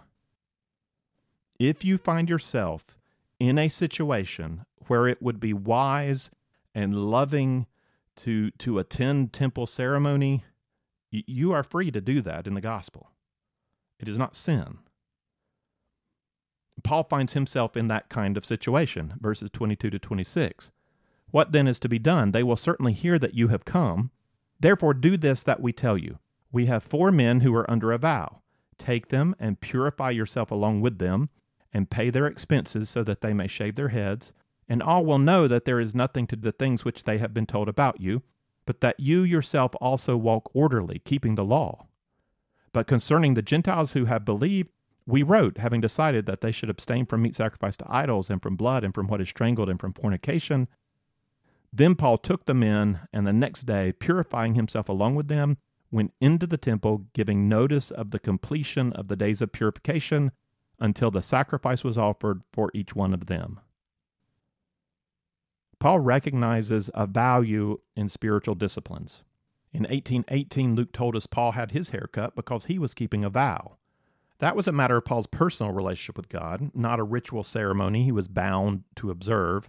If 1.58 1.84
you 1.84 1.98
find 1.98 2.28
yourself 2.28 2.96
in 3.38 3.58
a 3.58 3.68
situation 3.68 4.64
where 4.86 5.06
it 5.06 5.22
would 5.22 5.40
be 5.40 5.52
wise 5.52 6.30
and 6.74 6.96
loving 6.96 7.66
to 8.16 8.50
to 8.52 8.78
attend 8.78 9.32
temple 9.32 9.66
ceremony, 9.66 10.44
you 11.10 11.52
are 11.52 11.62
free 11.62 11.90
to 11.90 12.00
do 12.00 12.20
that 12.22 12.46
in 12.46 12.54
the 12.54 12.60
gospel. 12.60 13.10
It 14.00 14.08
is 14.08 14.18
not 14.18 14.36
sin. 14.36 14.78
Paul 16.82 17.04
finds 17.04 17.32
himself 17.32 17.76
in 17.76 17.88
that 17.88 18.08
kind 18.08 18.36
of 18.36 18.44
situation, 18.44 19.14
verses 19.20 19.50
22 19.52 19.90
to 19.90 19.98
26. 19.98 20.72
What 21.30 21.52
then 21.52 21.66
is 21.66 21.78
to 21.80 21.88
be 21.88 21.98
done? 21.98 22.32
They 22.32 22.42
will 22.42 22.56
certainly 22.56 22.92
hear 22.92 23.18
that 23.18 23.34
you 23.34 23.48
have 23.48 23.64
come. 23.64 24.10
Therefore, 24.60 24.94
do 24.94 25.16
this 25.16 25.42
that 25.42 25.60
we 25.60 25.72
tell 25.72 25.98
you. 25.98 26.18
We 26.52 26.66
have 26.66 26.82
four 26.82 27.10
men 27.10 27.40
who 27.40 27.54
are 27.54 27.70
under 27.70 27.92
a 27.92 27.98
vow. 27.98 28.40
Take 28.78 29.08
them 29.08 29.34
and 29.38 29.60
purify 29.60 30.10
yourself 30.10 30.50
along 30.50 30.80
with 30.80 30.98
them, 30.98 31.28
and 31.72 31.90
pay 31.90 32.10
their 32.10 32.26
expenses 32.26 32.88
so 32.88 33.02
that 33.04 33.20
they 33.20 33.32
may 33.32 33.48
shave 33.48 33.74
their 33.74 33.88
heads 33.88 34.32
and 34.68 34.82
all 34.82 35.04
will 35.04 35.18
know 35.18 35.46
that 35.48 35.64
there 35.64 35.80
is 35.80 35.94
nothing 35.94 36.26
to 36.28 36.36
the 36.36 36.52
things 36.52 36.84
which 36.84 37.04
they 37.04 37.18
have 37.18 37.34
been 37.34 37.46
told 37.46 37.68
about 37.68 38.00
you, 38.00 38.22
but 38.66 38.80
that 38.80 38.98
you 38.98 39.22
yourself 39.22 39.74
also 39.80 40.16
walk 40.16 40.50
orderly, 40.54 41.00
keeping 41.04 41.34
the 41.34 41.44
law. 41.44 41.86
But 42.72 42.86
concerning 42.86 43.34
the 43.34 43.42
Gentiles 43.42 43.92
who 43.92 44.06
have 44.06 44.24
believed, 44.24 44.70
We 45.06 45.22
wrote, 45.22 45.58
having 45.58 45.82
decided 45.82 46.24
that 46.24 46.40
they 46.40 46.50
should 46.50 46.70
abstain 46.70 47.04
from 47.04 47.20
meat 47.20 47.34
sacrificed 47.34 47.80
to 47.80 47.94
idols, 47.94 48.30
and 48.30 48.40
from 48.40 48.56
blood, 48.56 48.84
and 48.84 48.94
from 48.94 49.06
what 49.06 49.20
is 49.20 49.28
strangled, 49.28 49.68
and 49.68 49.78
from 49.78 49.92
fornication. 49.92 50.66
Then 51.76 51.96
Paul 51.96 52.18
took 52.18 52.46
the 52.46 52.54
men, 52.54 53.00
and 53.12 53.26
the 53.26 53.32
next 53.32 53.62
day, 53.62 53.90
purifying 53.90 54.54
himself 54.54 54.88
along 54.88 55.16
with 55.16 55.26
them, 55.26 55.56
went 55.90 56.14
into 56.20 56.46
the 56.46 56.56
temple, 56.56 57.06
giving 57.14 57.48
notice 57.48 57.90
of 57.90 58.12
the 58.12 58.20
completion 58.20 58.92
of 58.92 59.08
the 59.08 59.16
days 59.16 59.42
of 59.42 59.50
purification 59.50 60.30
until 60.78 61.10
the 61.10 61.20
sacrifice 61.20 61.82
was 61.82 61.98
offered 61.98 62.42
for 62.52 62.70
each 62.74 62.94
one 62.94 63.12
of 63.12 63.26
them. 63.26 63.58
Paul 65.80 65.98
recognizes 65.98 66.90
a 66.94 67.08
value 67.08 67.80
in 67.96 68.08
spiritual 68.08 68.54
disciplines. 68.54 69.24
In 69.72 69.82
1818, 69.82 70.76
Luke 70.76 70.92
told 70.92 71.16
us 71.16 71.26
Paul 71.26 71.52
had 71.52 71.72
his 71.72 71.88
hair 71.88 72.08
cut 72.12 72.36
because 72.36 72.66
he 72.66 72.78
was 72.78 72.94
keeping 72.94 73.24
a 73.24 73.30
vow. 73.30 73.78
That 74.38 74.54
was 74.54 74.68
a 74.68 74.72
matter 74.72 74.96
of 74.96 75.04
Paul's 75.04 75.26
personal 75.26 75.72
relationship 75.72 76.16
with 76.16 76.28
God, 76.28 76.70
not 76.72 77.00
a 77.00 77.04
ritual 77.04 77.42
ceremony 77.42 78.04
he 78.04 78.12
was 78.12 78.28
bound 78.28 78.84
to 78.94 79.10
observe. 79.10 79.68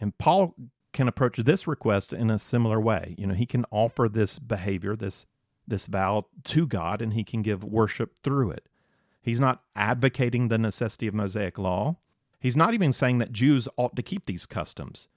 And 0.00 0.18
Paul 0.18 0.56
can 0.92 1.08
approach 1.08 1.36
this 1.38 1.66
request 1.66 2.12
in 2.12 2.30
a 2.30 2.38
similar 2.38 2.80
way. 2.80 3.14
You 3.18 3.26
know, 3.26 3.34
he 3.34 3.46
can 3.46 3.64
offer 3.70 4.08
this 4.08 4.38
behavior, 4.38 4.96
this 4.96 5.26
this 5.66 5.86
vow 5.86 6.24
to 6.44 6.66
God, 6.66 7.02
and 7.02 7.12
he 7.12 7.22
can 7.22 7.42
give 7.42 7.62
worship 7.62 8.18
through 8.22 8.52
it. 8.52 8.68
He's 9.20 9.38
not 9.38 9.62
advocating 9.76 10.48
the 10.48 10.56
necessity 10.56 11.06
of 11.06 11.14
Mosaic 11.14 11.58
law. 11.58 11.96
He's 12.40 12.56
not 12.56 12.72
even 12.72 12.92
saying 12.92 13.18
that 13.18 13.32
Jews 13.32 13.68
ought 13.76 13.94
to 13.96 14.02
keep 14.02 14.24
these 14.24 14.46
customs. 14.46 15.08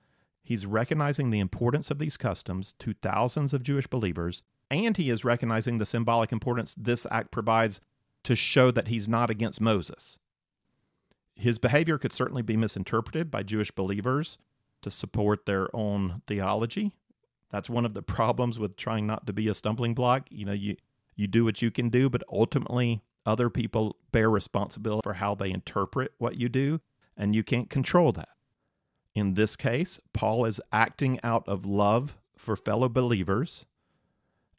He's 0.43 0.65
recognizing 0.65 1.29
the 1.29 1.39
importance 1.39 1.89
of 1.89 1.99
these 1.99 2.17
customs 2.17 2.73
to 2.79 2.93
thousands 2.93 3.53
of 3.53 3.63
Jewish 3.63 3.87
believers, 3.87 4.43
and 4.69 4.97
he 4.97 5.09
is 5.09 5.23
recognizing 5.23 5.77
the 5.77 5.85
symbolic 5.85 6.33
importance 6.33 6.75
this 6.77 7.07
act 7.09 7.31
provides 7.31 7.79
to 8.23 8.35
show 8.35 8.71
that 8.71 8.89
he's 8.89 9.07
not 9.07 9.29
against 9.29 9.61
Moses. 9.61 10.17
His 11.35 11.59
behavior 11.59 11.97
could 11.97 12.11
certainly 12.11 12.41
be 12.41 12.57
misinterpreted 12.57 13.31
by 13.31 13.43
Jewish 13.43 13.71
believers 13.71 14.37
to 14.81 14.91
support 14.91 15.45
their 15.45 15.73
own 15.75 16.21
theology. 16.27 16.93
That's 17.49 17.69
one 17.69 17.85
of 17.85 17.93
the 17.93 18.01
problems 18.01 18.59
with 18.59 18.77
trying 18.77 19.05
not 19.07 19.27
to 19.27 19.33
be 19.33 19.47
a 19.47 19.55
stumbling 19.55 19.93
block. 19.93 20.27
You 20.29 20.45
know, 20.45 20.53
you 20.53 20.77
you 21.15 21.27
do 21.27 21.43
what 21.43 21.61
you 21.61 21.69
can 21.71 21.89
do, 21.89 22.09
but 22.09 22.23
ultimately 22.31 23.03
other 23.25 23.49
people 23.49 23.97
bear 24.11 24.29
responsibility 24.29 25.01
for 25.03 25.13
how 25.13 25.35
they 25.35 25.51
interpret 25.51 26.13
what 26.17 26.39
you 26.39 26.49
do, 26.49 26.79
and 27.17 27.35
you 27.35 27.43
can't 27.43 27.69
control 27.69 28.11
that. 28.13 28.29
In 29.13 29.33
this 29.33 29.55
case, 29.55 29.99
Paul 30.13 30.45
is 30.45 30.61
acting 30.71 31.19
out 31.21 31.47
of 31.47 31.65
love 31.65 32.17
for 32.37 32.55
fellow 32.55 32.89
believers 32.89 33.65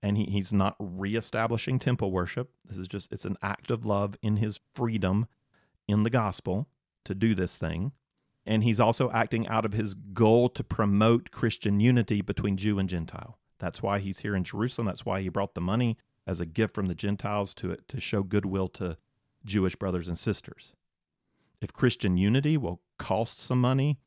and 0.03 0.17
he, 0.17 0.25
he's 0.25 0.53
not 0.53 0.77
reestablishing 0.79 1.79
temple 1.79 2.11
worship. 2.11 2.51
This 2.67 2.77
is 2.77 2.89
just 2.89 3.13
it's 3.13 3.25
an 3.25 3.37
act 3.43 3.71
of 3.71 3.85
love 3.85 4.17
in 4.21 4.37
his 4.37 4.61
freedom 4.75 5.27
in 5.87 6.03
the 6.03 6.11
gospel 6.11 6.69
to 7.05 7.15
do 7.15 7.35
this 7.35 7.57
thing. 7.57 7.93
And 8.45 8.65
he's 8.65 8.81
also 8.81 9.11
acting 9.11 9.47
out 9.47 9.65
of 9.65 9.73
his 9.73 9.95
goal 9.95 10.49
to 10.51 10.65
promote 10.65 11.31
Christian 11.31 11.79
unity 11.79 12.23
between 12.23 12.57
Jew 12.57 12.79
and 12.79 12.89
Gentile. 12.89 13.39
That's 13.59 13.83
why 13.83 14.01
he's 14.01 14.21
here 14.21 14.35
in 14.35 14.43
Jerusalem. 14.43 14.87
That's 14.87 15.07
why 15.07 15.21
he 15.21 15.29
brought 15.29 15.55
the 15.55 15.61
money 15.61 15.97
as 16.27 16.41
a 16.41 16.47
gift 16.47 16.75
from 16.75 16.87
the 16.87 16.95
Gentiles 16.95 17.55
to 17.55 17.77
to 17.89 18.01
show 18.01 18.23
goodwill 18.23 18.69
to 18.69 18.97
Jewish 19.45 19.77
brothers 19.77 20.09
and 20.09 20.19
sisters. 20.19 20.73
If 21.61 21.73
Christian 21.73 22.17
unity 22.17 22.57
will 22.57 22.81
cost 22.99 23.41
some 23.41 23.61
money 23.61 24.01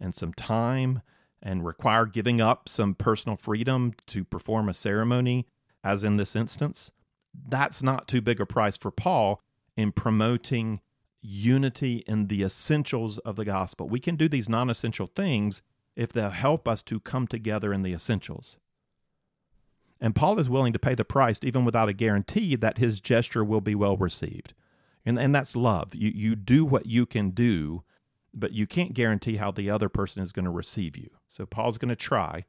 and 0.00 0.14
some 0.14 0.32
time 0.32 1.02
and 1.42 1.64
require 1.64 2.06
giving 2.06 2.40
up 2.40 2.68
some 2.68 2.94
personal 2.94 3.36
freedom 3.36 3.92
to 4.06 4.24
perform 4.24 4.68
a 4.68 4.74
ceremony, 4.74 5.46
as 5.84 6.04
in 6.04 6.16
this 6.16 6.34
instance, 6.36 6.90
that's 7.34 7.82
not 7.82 8.08
too 8.08 8.20
big 8.20 8.40
a 8.40 8.46
price 8.46 8.76
for 8.76 8.90
Paul 8.90 9.42
in 9.76 9.92
promoting 9.92 10.80
unity 11.22 12.04
in 12.06 12.26
the 12.26 12.42
essentials 12.42 13.18
of 13.18 13.36
the 13.36 13.44
gospel. 13.44 13.88
We 13.88 14.00
can 14.00 14.16
do 14.16 14.28
these 14.28 14.48
non 14.48 14.68
essential 14.68 15.06
things 15.06 15.62
if 15.96 16.12
they'll 16.12 16.30
help 16.30 16.66
us 16.66 16.82
to 16.84 17.00
come 17.00 17.26
together 17.26 17.72
in 17.72 17.82
the 17.82 17.94
essentials. 17.94 18.56
And 20.00 20.14
Paul 20.14 20.40
is 20.40 20.48
willing 20.48 20.72
to 20.72 20.78
pay 20.78 20.94
the 20.94 21.04
price 21.04 21.38
even 21.42 21.64
without 21.64 21.88
a 21.88 21.92
guarantee 21.92 22.56
that 22.56 22.78
his 22.78 22.98
gesture 22.98 23.44
will 23.44 23.60
be 23.60 23.74
well 23.74 23.96
received. 23.96 24.52
And, 25.06 25.18
and 25.18 25.34
that's 25.34 25.54
love. 25.54 25.94
You, 25.94 26.10
you 26.14 26.34
do 26.34 26.64
what 26.64 26.86
you 26.86 27.06
can 27.06 27.30
do 27.30 27.84
but 28.34 28.52
you 28.52 28.66
can't 28.66 28.94
guarantee 28.94 29.36
how 29.36 29.50
the 29.50 29.70
other 29.70 29.88
person 29.88 30.22
is 30.22 30.32
going 30.32 30.44
to 30.44 30.50
receive 30.50 30.96
you. 30.96 31.10
So 31.28 31.46
Paul's 31.46 31.78
going 31.78 31.90
to 31.90 31.96
try. 31.96 32.44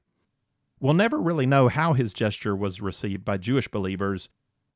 We'll 0.79 0.93
never 0.93 1.19
really 1.19 1.45
know 1.45 1.67
how 1.67 1.93
his 1.93 2.13
gesture 2.13 2.55
was 2.55 2.81
received 2.81 3.23
by 3.23 3.37
Jewish 3.37 3.67
believers 3.67 4.29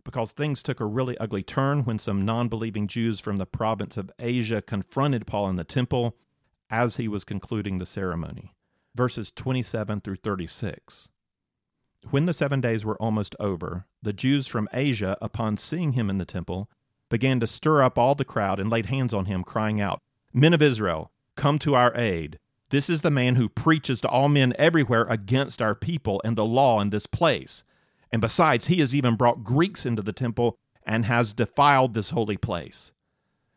because 0.07 0.31
things 0.31 0.63
took 0.63 0.79
a 0.79 0.85
really 0.85 1.17
ugly 1.17 1.43
turn 1.43 1.83
when 1.83 1.99
some 1.99 2.23
non 2.23 2.47
believing 2.47 2.87
Jews 2.87 3.19
from 3.19 3.35
the 3.35 3.45
province 3.45 3.97
of 3.97 4.09
Asia 4.17 4.61
confronted 4.61 5.27
Paul 5.27 5.49
in 5.49 5.57
the 5.57 5.65
temple 5.65 6.15
as 6.69 6.95
he 6.95 7.09
was 7.09 7.25
concluding 7.25 7.77
the 7.77 7.85
ceremony. 7.85 8.53
Verses 8.95 9.31
27 9.31 9.99
through 9.99 10.15
36. 10.15 11.09
When 12.09 12.25
the 12.25 12.33
seven 12.33 12.61
days 12.61 12.85
were 12.85 12.95
almost 13.01 13.35
over, 13.37 13.85
the 14.01 14.13
Jews 14.13 14.47
from 14.47 14.69
Asia, 14.71 15.17
upon 15.21 15.57
seeing 15.57 15.91
him 15.91 16.09
in 16.09 16.19
the 16.19 16.25
temple, 16.25 16.69
began 17.09 17.41
to 17.41 17.47
stir 17.47 17.83
up 17.83 17.97
all 17.97 18.15
the 18.15 18.23
crowd 18.23 18.61
and 18.61 18.69
laid 18.69 18.85
hands 18.85 19.13
on 19.13 19.25
him, 19.25 19.43
crying 19.43 19.81
out, 19.81 20.01
Men 20.31 20.53
of 20.53 20.61
Israel, 20.61 21.11
come 21.35 21.59
to 21.59 21.75
our 21.75 21.93
aid. 21.97 22.39
This 22.69 22.89
is 22.89 23.01
the 23.01 23.11
man 23.11 23.35
who 23.35 23.49
preaches 23.49 23.99
to 24.01 24.07
all 24.07 24.29
men 24.29 24.53
everywhere 24.57 25.05
against 25.09 25.61
our 25.61 25.75
people 25.75 26.21
and 26.23 26.37
the 26.37 26.45
law 26.45 26.79
in 26.79 26.91
this 26.91 27.07
place. 27.07 27.65
And 28.11 28.21
besides, 28.21 28.67
he 28.67 28.79
has 28.79 28.95
even 28.95 29.15
brought 29.15 29.43
Greeks 29.43 29.85
into 29.85 30.01
the 30.01 30.13
temple 30.13 30.57
and 30.85 31.05
has 31.05 31.33
defiled 31.33 31.93
this 31.93 32.11
holy 32.11 32.37
place. 32.37 32.91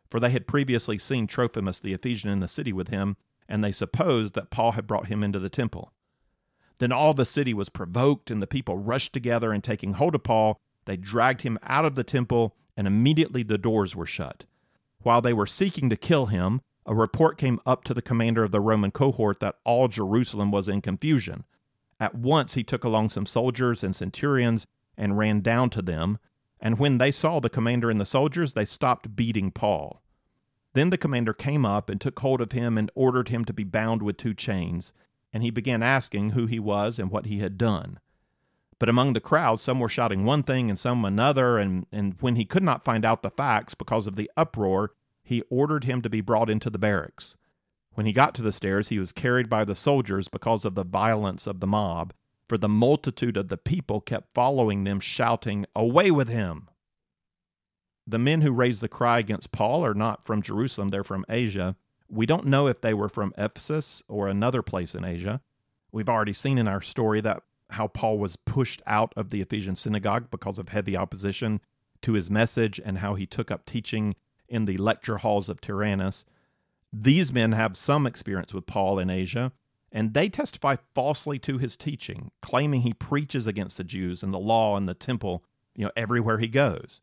For 0.09 0.19
they 0.19 0.31
had 0.31 0.47
previously 0.47 0.97
seen 0.97 1.25
Trophimus 1.25 1.79
the 1.79 1.93
Ephesian 1.93 2.29
in 2.29 2.41
the 2.41 2.47
city 2.47 2.73
with 2.73 2.89
him, 2.89 3.15
and 3.47 3.63
they 3.63 3.71
supposed 3.71 4.33
that 4.35 4.49
Paul 4.49 4.73
had 4.73 4.87
brought 4.87 5.07
him 5.07 5.23
into 5.23 5.39
the 5.39 5.49
temple. 5.49 5.93
Then 6.79 6.91
all 6.91 7.13
the 7.13 7.25
city 7.25 7.53
was 7.53 7.69
provoked, 7.69 8.29
and 8.29 8.41
the 8.41 8.47
people 8.47 8.77
rushed 8.77 9.13
together, 9.13 9.53
and 9.53 9.63
taking 9.63 9.93
hold 9.93 10.15
of 10.15 10.23
Paul, 10.23 10.57
they 10.85 10.97
dragged 10.97 11.41
him 11.41 11.57
out 11.63 11.85
of 11.85 11.95
the 11.95 12.03
temple, 12.03 12.55
and 12.75 12.87
immediately 12.87 13.43
the 13.43 13.57
doors 13.57 13.95
were 13.95 14.05
shut. 14.05 14.45
While 15.03 15.21
they 15.21 15.33
were 15.33 15.45
seeking 15.45 15.89
to 15.89 15.95
kill 15.95 16.25
him, 16.25 16.61
a 16.85 16.95
report 16.95 17.37
came 17.37 17.59
up 17.65 17.83
to 17.85 17.93
the 17.93 18.01
commander 18.01 18.43
of 18.43 18.51
the 18.51 18.59
Roman 18.59 18.91
cohort 18.91 19.39
that 19.39 19.57
all 19.63 19.87
Jerusalem 19.87 20.51
was 20.51 20.67
in 20.67 20.81
confusion. 20.81 21.45
At 22.01 22.15
once 22.15 22.55
he 22.55 22.63
took 22.63 22.83
along 22.83 23.09
some 23.09 23.27
soldiers 23.27 23.83
and 23.83 23.95
centurions 23.95 24.65
and 24.97 25.19
ran 25.19 25.41
down 25.41 25.69
to 25.69 25.83
them, 25.83 26.17
and 26.59 26.79
when 26.79 26.97
they 26.97 27.11
saw 27.11 27.39
the 27.39 27.47
commander 27.47 27.91
and 27.91 28.01
the 28.01 28.07
soldiers, 28.07 28.53
they 28.53 28.65
stopped 28.65 29.15
beating 29.15 29.51
Paul. 29.51 30.01
Then 30.73 30.89
the 30.89 30.97
commander 30.97 31.31
came 31.31 31.63
up 31.63 31.89
and 31.89 32.01
took 32.01 32.19
hold 32.19 32.41
of 32.41 32.53
him 32.53 32.75
and 32.75 32.89
ordered 32.95 33.29
him 33.29 33.45
to 33.45 33.53
be 33.53 33.63
bound 33.63 34.01
with 34.01 34.17
two 34.17 34.33
chains, 34.33 34.93
and 35.31 35.43
he 35.43 35.51
began 35.51 35.83
asking 35.83 36.31
who 36.31 36.47
he 36.47 36.59
was 36.59 36.97
and 36.97 37.11
what 37.11 37.27
he 37.27 37.37
had 37.37 37.55
done. 37.55 37.99
But 38.79 38.89
among 38.89 39.13
the 39.13 39.19
crowd, 39.19 39.59
some 39.59 39.79
were 39.79 39.87
shouting 39.87 40.25
one 40.25 40.41
thing 40.41 40.71
and 40.71 40.79
some 40.79 41.05
another, 41.05 41.59
and, 41.59 41.85
and 41.91 42.15
when 42.19 42.35
he 42.35 42.45
could 42.45 42.63
not 42.63 42.83
find 42.83 43.05
out 43.05 43.21
the 43.21 43.29
facts 43.29 43.75
because 43.75 44.07
of 44.07 44.15
the 44.15 44.31
uproar, 44.35 44.93
he 45.23 45.43
ordered 45.51 45.83
him 45.83 46.01
to 46.01 46.09
be 46.09 46.21
brought 46.21 46.49
into 46.49 46.71
the 46.71 46.79
barracks. 46.79 47.35
When 47.93 48.05
he 48.05 48.13
got 48.13 48.33
to 48.35 48.41
the 48.41 48.51
stairs, 48.51 48.87
he 48.87 48.99
was 48.99 49.11
carried 49.11 49.49
by 49.49 49.65
the 49.65 49.75
soldiers 49.75 50.27
because 50.27 50.65
of 50.65 50.75
the 50.75 50.85
violence 50.85 51.45
of 51.45 51.59
the 51.59 51.67
mob, 51.67 52.13
for 52.47 52.57
the 52.57 52.69
multitude 52.69 53.37
of 53.37 53.49
the 53.49 53.57
people 53.57 54.01
kept 54.01 54.33
following 54.33 54.83
them, 54.83 54.99
shouting, 54.99 55.65
Away 55.75 56.11
with 56.11 56.29
him! 56.29 56.69
The 58.07 58.19
men 58.19 58.41
who 58.41 58.51
raised 58.51 58.81
the 58.81 58.87
cry 58.87 59.19
against 59.19 59.51
Paul 59.51 59.85
are 59.85 59.93
not 59.93 60.23
from 60.23 60.41
Jerusalem, 60.41 60.89
they're 60.89 61.03
from 61.03 61.25
Asia. 61.29 61.75
We 62.09 62.25
don't 62.25 62.47
know 62.47 62.67
if 62.67 62.81
they 62.81 62.93
were 62.93 63.09
from 63.09 63.33
Ephesus 63.37 64.03
or 64.07 64.27
another 64.27 64.61
place 64.61 64.95
in 64.95 65.05
Asia. 65.05 65.41
We've 65.91 66.09
already 66.09 66.33
seen 66.33 66.57
in 66.57 66.67
our 66.67 66.81
story 66.81 67.21
that 67.21 67.43
how 67.71 67.87
Paul 67.87 68.17
was 68.17 68.35
pushed 68.35 68.81
out 68.85 69.13
of 69.15 69.29
the 69.29 69.41
Ephesian 69.41 69.75
synagogue 69.75 70.29
because 70.29 70.59
of 70.59 70.69
heavy 70.69 70.97
opposition 70.97 71.61
to 72.01 72.13
his 72.13 72.29
message 72.29 72.81
and 72.83 72.97
how 72.97 73.15
he 73.15 73.25
took 73.25 73.49
up 73.51 73.65
teaching 73.65 74.15
in 74.49 74.65
the 74.65 74.77
lecture 74.77 75.17
halls 75.17 75.47
of 75.47 75.61
Tyrannus. 75.61 76.25
These 76.93 77.31
men 77.31 77.53
have 77.53 77.77
some 77.77 78.05
experience 78.05 78.53
with 78.53 78.65
Paul 78.65 78.99
in 78.99 79.09
Asia, 79.09 79.53
and 79.91 80.13
they 80.13 80.29
testify 80.29 80.77
falsely 80.93 81.39
to 81.39 81.57
his 81.57 81.77
teaching, 81.77 82.31
claiming 82.41 82.81
he 82.81 82.93
preaches 82.93 83.47
against 83.47 83.77
the 83.77 83.83
Jews 83.83 84.23
and 84.23 84.33
the 84.33 84.39
law 84.39 84.75
and 84.75 84.87
the 84.87 84.93
temple, 84.93 85.43
you 85.75 85.85
know, 85.85 85.91
everywhere 85.95 86.39
he 86.39 86.47
goes. 86.47 87.01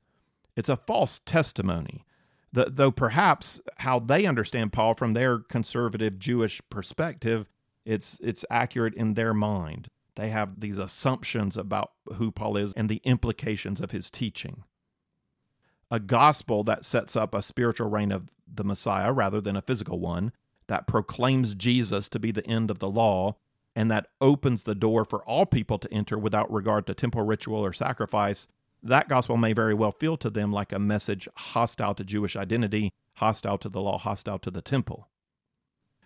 It's 0.56 0.68
a 0.68 0.76
false 0.76 1.20
testimony, 1.24 2.04
though 2.52 2.90
perhaps 2.90 3.60
how 3.78 3.98
they 3.98 4.26
understand 4.26 4.72
Paul 4.72 4.94
from 4.94 5.14
their 5.14 5.38
conservative 5.38 6.18
Jewish 6.18 6.60
perspective, 6.70 7.48
it's 7.84 8.18
it's 8.22 8.44
accurate 8.50 8.94
in 8.94 9.14
their 9.14 9.32
mind. 9.32 9.88
They 10.16 10.30
have 10.30 10.60
these 10.60 10.78
assumptions 10.78 11.56
about 11.56 11.92
who 12.14 12.30
Paul 12.30 12.56
is 12.56 12.74
and 12.74 12.88
the 12.88 13.00
implications 13.04 13.80
of 13.80 13.92
his 13.92 14.10
teaching 14.10 14.64
a 15.90 16.00
gospel 16.00 16.64
that 16.64 16.84
sets 16.84 17.16
up 17.16 17.34
a 17.34 17.42
spiritual 17.42 17.88
reign 17.88 18.12
of 18.12 18.30
the 18.52 18.64
Messiah 18.64 19.12
rather 19.12 19.40
than 19.40 19.56
a 19.56 19.62
physical 19.62 19.98
one, 19.98 20.32
that 20.66 20.86
proclaims 20.86 21.54
Jesus 21.54 22.08
to 22.10 22.18
be 22.18 22.30
the 22.30 22.46
end 22.46 22.70
of 22.70 22.78
the 22.78 22.90
law, 22.90 23.36
and 23.74 23.90
that 23.90 24.08
opens 24.20 24.64
the 24.64 24.74
door 24.74 25.04
for 25.04 25.24
all 25.24 25.46
people 25.46 25.78
to 25.78 25.92
enter 25.92 26.18
without 26.18 26.52
regard 26.52 26.86
to 26.86 26.94
temple 26.94 27.22
ritual 27.22 27.64
or 27.64 27.72
sacrifice, 27.72 28.46
that 28.82 29.08
gospel 29.08 29.36
may 29.36 29.52
very 29.52 29.74
well 29.74 29.90
feel 29.90 30.16
to 30.16 30.30
them 30.30 30.52
like 30.52 30.72
a 30.72 30.78
message 30.78 31.28
hostile 31.36 31.94
to 31.94 32.04
Jewish 32.04 32.36
identity, 32.36 32.92
hostile 33.14 33.58
to 33.58 33.68
the 33.68 33.80
law, 33.80 33.98
hostile 33.98 34.38
to 34.40 34.50
the 34.50 34.62
temple. 34.62 35.08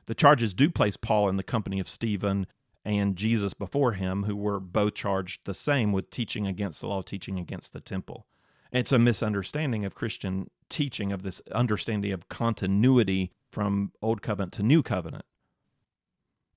The 0.06 0.14
charges 0.14 0.54
do 0.54 0.70
place 0.70 0.96
Paul 0.96 1.28
in 1.28 1.36
the 1.36 1.42
company 1.42 1.78
of 1.80 1.88
Stephen 1.88 2.46
and 2.84 3.16
Jesus 3.16 3.54
before 3.54 3.92
him, 3.92 4.24
who 4.24 4.36
were 4.36 4.58
both 4.58 4.94
charged 4.94 5.42
the 5.44 5.54
same 5.54 5.92
with 5.92 6.10
teaching 6.10 6.46
against 6.46 6.80
the 6.80 6.88
law, 6.88 7.02
teaching 7.02 7.38
against 7.38 7.72
the 7.72 7.80
temple. 7.80 8.26
It's 8.72 8.92
a 8.92 8.98
misunderstanding 8.98 9.84
of 9.84 9.94
Christian 9.94 10.50
teaching, 10.70 11.12
of 11.12 11.22
this 11.22 11.42
understanding 11.52 12.12
of 12.12 12.30
continuity 12.30 13.30
from 13.50 13.92
Old 14.00 14.22
Covenant 14.22 14.54
to 14.54 14.62
New 14.62 14.82
Covenant. 14.82 15.26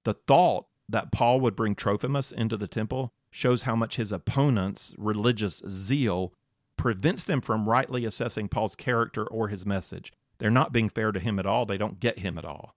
The 0.05 0.13
thought 0.13 0.67
that 0.87 1.11
Paul 1.11 1.41
would 1.41 1.55
bring 1.55 1.75
Trophimus 1.75 2.31
into 2.31 2.55
the 2.55 2.69
temple 2.69 3.11
shows 3.31 3.63
how 3.63 3.75
much 3.75 3.97
his 3.97 4.13
opponents' 4.13 4.95
religious 4.97 5.61
zeal 5.67 6.33
prevents 6.77 7.25
them 7.25 7.41
from 7.41 7.67
rightly 7.67 8.05
assessing 8.05 8.47
Paul's 8.47 8.75
character 8.75 9.25
or 9.25 9.49
his 9.49 9.65
message. 9.65 10.13
They're 10.37 10.49
not 10.49 10.71
being 10.71 10.89
fair 10.89 11.11
to 11.11 11.19
him 11.19 11.37
at 11.37 11.45
all. 11.45 11.65
They 11.65 11.77
don't 11.77 11.99
get 11.99 12.19
him 12.19 12.37
at 12.37 12.45
all. 12.45 12.75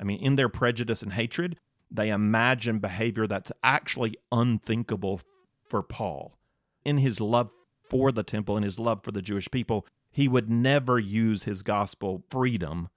I 0.00 0.04
mean, 0.04 0.18
in 0.20 0.34
their 0.34 0.48
prejudice 0.48 1.02
and 1.02 1.12
hatred, 1.12 1.58
they 1.90 2.10
imagine 2.10 2.78
behavior 2.78 3.28
that's 3.28 3.52
actually 3.62 4.16
unthinkable 4.32 5.20
for 5.62 5.82
Paul. 5.82 6.38
In 6.84 6.98
his 6.98 7.20
love 7.20 7.50
for 7.90 8.10
the 8.12 8.22
temple 8.22 8.56
and 8.56 8.64
his 8.64 8.78
love 8.78 9.02
for 9.02 9.12
the 9.12 9.20
Jewish 9.20 9.50
people, 9.50 9.86
he 10.10 10.28
would 10.28 10.48
never 10.48 10.98
use 10.98 11.42
his 11.42 11.62
gospel 11.62 12.22
freedom 12.30 12.88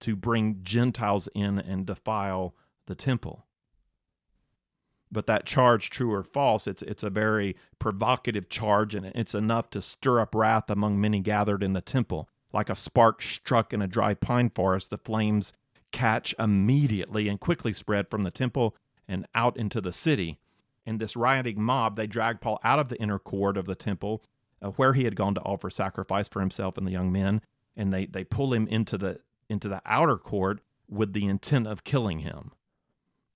to 0.00 0.16
bring 0.16 0.60
Gentiles 0.62 1.28
in 1.34 1.58
and 1.58 1.86
defile 1.86 2.54
the 2.86 2.94
temple. 2.94 3.46
But 5.10 5.26
that 5.26 5.46
charge, 5.46 5.90
true 5.90 6.12
or 6.12 6.24
false, 6.24 6.66
it's 6.66 6.82
it's 6.82 7.02
a 7.02 7.10
very 7.10 7.54
provocative 7.78 8.48
charge, 8.48 8.94
and 8.94 9.06
it's 9.06 9.34
enough 9.34 9.70
to 9.70 9.82
stir 9.82 10.20
up 10.20 10.34
wrath 10.34 10.70
among 10.70 11.00
many 11.00 11.20
gathered 11.20 11.62
in 11.62 11.74
the 11.74 11.82
temple. 11.82 12.28
Like 12.52 12.70
a 12.70 12.74
spark 12.74 13.22
struck 13.22 13.72
in 13.72 13.82
a 13.82 13.86
dry 13.86 14.14
pine 14.14 14.50
forest, 14.50 14.90
the 14.90 14.98
flames 14.98 15.52
catch 15.92 16.34
immediately 16.38 17.28
and 17.28 17.38
quickly 17.38 17.72
spread 17.72 18.10
from 18.10 18.22
the 18.22 18.30
temple 18.30 18.74
and 19.06 19.26
out 19.34 19.56
into 19.56 19.80
the 19.80 19.92
city. 19.92 20.38
In 20.84 20.98
this 20.98 21.14
rioting 21.14 21.62
mob, 21.62 21.96
they 21.96 22.06
drag 22.06 22.40
Paul 22.40 22.58
out 22.64 22.78
of 22.78 22.88
the 22.88 23.00
inner 23.00 23.18
court 23.18 23.56
of 23.56 23.66
the 23.66 23.74
temple, 23.74 24.22
uh, 24.62 24.70
where 24.70 24.94
he 24.94 25.04
had 25.04 25.16
gone 25.16 25.34
to 25.34 25.42
offer 25.42 25.68
sacrifice 25.68 26.28
for 26.28 26.40
himself 26.40 26.78
and 26.78 26.86
the 26.86 26.92
young 26.92 27.12
men, 27.12 27.42
and 27.76 27.92
they, 27.92 28.06
they 28.06 28.24
pull 28.24 28.52
him 28.54 28.66
into 28.68 28.96
the 28.96 29.20
into 29.48 29.68
the 29.68 29.82
outer 29.84 30.16
court 30.16 30.60
with 30.88 31.12
the 31.12 31.26
intent 31.26 31.66
of 31.66 31.84
killing 31.84 32.20
him. 32.20 32.52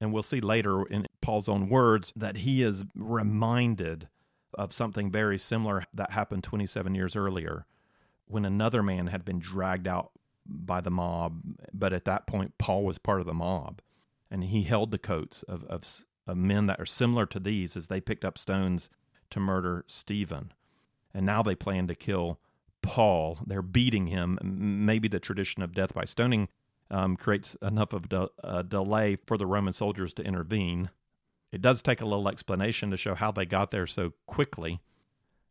And 0.01 0.13
we'll 0.13 0.23
see 0.23 0.41
later 0.41 0.83
in 0.85 1.07
Paul's 1.21 1.49
own 1.49 1.69
words 1.69 2.13
that 2.17 2.39
he 2.39 2.63
is 2.63 2.85
reminded 2.95 4.09
of 4.55 4.73
something 4.73 5.11
very 5.11 5.39
similar 5.39 5.85
that 5.93 6.13
happened 6.13 6.45
27 6.45 6.95
years 6.95 7.17
earlier 7.17 7.67
when 8.27 8.45
another 8.45 8.83
man 8.83 9.09
had 9.09 9.25
been 9.25 9.39
dragged 9.39 9.87
out 9.87 10.11
by 10.47 10.81
the 10.81 10.91
mob. 10.91 11.41
But 11.73 11.93
at 11.93 12.05
that 12.05 12.27
point, 12.27 12.59
Paul 12.59 12.85
was 12.85 12.99
part 12.99 13.21
of 13.21 13.27
the 13.27 13.35
mob. 13.35 13.81
And 14.31 14.45
he 14.45 14.65
held 14.65 14.91
the 14.91 14.99
coats 14.99 15.43
of, 15.45 15.65
of, 15.65 15.85
of 16.27 16.37
men 16.37 16.67
that 16.67 16.81
are 16.81 16.87
similar 16.87 17.27
to 17.27 17.41
these 17.41 17.77
as 17.77 17.87
they 17.87 18.01
picked 18.01 18.25
up 18.25 18.39
stones 18.39 18.91
to 19.31 19.41
murder 19.41 19.85
Stephen. 19.87 20.53
And 21.17 21.25
now 21.25 21.43
they 21.43 21.55
plan 21.55 21.87
to 21.87 21.95
kill 21.95 22.39
Paul. 22.83 23.39
They're 23.47 23.63
beating 23.63 24.09
him. 24.09 24.39
Maybe 24.43 25.09
the 25.09 25.19
tradition 25.19 25.63
of 25.63 25.73
death 25.73 25.95
by 25.95 26.05
stoning 26.05 26.49
um, 26.91 27.17
creates 27.17 27.57
enough 27.63 27.95
of 27.95 28.05
a 28.45 28.63
delay 28.63 29.17
for 29.27 29.39
the 29.39 29.47
Roman 29.47 29.73
soldiers 29.73 30.13
to 30.15 30.23
intervene. 30.23 30.91
It 31.51 31.63
does 31.63 31.81
take 31.81 32.03
a 32.03 32.05
little 32.05 32.29
explanation 32.29 32.91
to 32.91 32.99
show 32.99 33.15
how 33.15 33.33
they 33.33 33.47
got 33.47 33.71
there 33.71 33.87
so 33.87 34.13
quickly. 34.27 34.81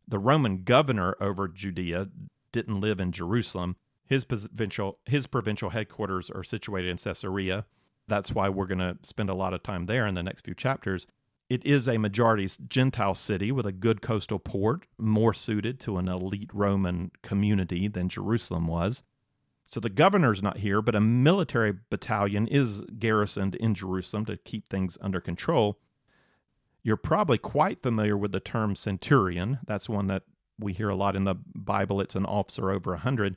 The 0.06 0.20
Roman 0.20 0.62
governor 0.62 1.16
over 1.20 1.48
Judea 1.48 2.10
didn't 2.52 2.80
live 2.80 3.00
in 3.00 3.10
Jerusalem. 3.10 3.74
His 4.04 4.24
provincial 4.24 5.00
his 5.04 5.26
provincial 5.26 5.70
headquarters 5.70 6.30
are 6.30 6.44
situated 6.44 6.90
in 6.90 6.96
Caesarea. 6.96 7.66
That's 8.06 8.30
why 8.30 8.48
we're 8.50 8.66
going 8.66 8.78
to 8.78 8.98
spend 9.02 9.30
a 9.30 9.34
lot 9.34 9.52
of 9.52 9.64
time 9.64 9.86
there 9.86 10.06
in 10.06 10.14
the 10.14 10.22
next 10.22 10.44
few 10.44 10.54
chapters. 10.54 11.08
It 11.48 11.64
is 11.64 11.88
a 11.88 11.98
majority 11.98 12.48
Gentile 12.68 13.14
city 13.14 13.52
with 13.52 13.66
a 13.66 13.72
good 13.72 14.02
coastal 14.02 14.40
port, 14.40 14.86
more 14.98 15.32
suited 15.32 15.78
to 15.80 15.96
an 15.96 16.08
elite 16.08 16.50
Roman 16.52 17.12
community 17.22 17.86
than 17.86 18.08
Jerusalem 18.08 18.66
was. 18.66 19.04
So 19.64 19.80
the 19.80 19.90
governor's 19.90 20.42
not 20.42 20.58
here, 20.58 20.82
but 20.82 20.94
a 20.94 21.00
military 21.00 21.72
battalion 21.90 22.46
is 22.46 22.82
garrisoned 22.98 23.54
in 23.56 23.74
Jerusalem 23.74 24.24
to 24.26 24.36
keep 24.36 24.68
things 24.68 24.98
under 25.00 25.20
control. 25.20 25.78
You're 26.82 26.96
probably 26.96 27.38
quite 27.38 27.82
familiar 27.82 28.16
with 28.16 28.32
the 28.32 28.40
term 28.40 28.76
centurion. 28.76 29.58
That's 29.66 29.88
one 29.88 30.06
that 30.06 30.22
we 30.58 30.72
hear 30.72 30.88
a 30.88 30.94
lot 30.94 31.16
in 31.16 31.24
the 31.24 31.34
Bible. 31.34 32.00
It's 32.00 32.14
an 32.14 32.26
officer 32.26 32.70
over 32.70 32.94
a 32.94 32.98
hundred. 32.98 33.36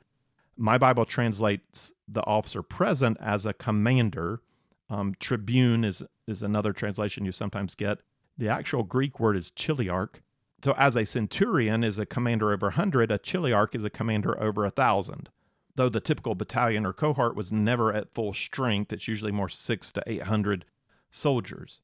My 0.56 0.78
Bible 0.78 1.06
translates 1.06 1.94
the 2.08 2.24
officer 2.26 2.62
present 2.62 3.18
as 3.20 3.46
a 3.46 3.54
commander. 3.54 4.42
Um, 4.90 5.16
tribune 5.20 5.84
is 5.84 6.04
is 6.30 6.42
another 6.42 6.74
translation 6.74 7.26
you 7.26 7.32
sometimes 7.32 7.76
get. 7.76 8.00
The 8.38 8.50
actual 8.50 8.84
Greek 8.84 9.20
word 9.20 9.36
is 9.36 9.52
chiliarch. 9.52 10.16
So, 10.64 10.74
as 10.78 10.96
a 10.96 11.06
centurion 11.06 11.84
is 11.84 12.00
a 12.00 12.06
commander 12.06 12.52
over 12.52 12.68
a 12.68 12.72
hundred, 12.72 13.12
a 13.12 13.20
chiliarch 13.20 13.76
is 13.76 13.86
a 13.86 13.90
commander 13.90 14.42
over 14.42 14.66
a 14.66 14.72
thousand. 14.72 15.30
Though 15.76 15.90
the 15.90 16.02
typical 16.02 16.36
battalion 16.36 16.86
or 16.86 16.94
cohort 16.94 17.36
was 17.36 17.52
never 17.52 17.94
at 17.94 18.14
full 18.14 18.34
strength, 18.34 18.92
it's 18.92 19.08
usually 19.08 19.32
more 19.32 19.50
six 19.50 19.92
to 19.94 20.04
eight 20.06 20.24
hundred 20.24 20.66
soldiers. 21.10 21.82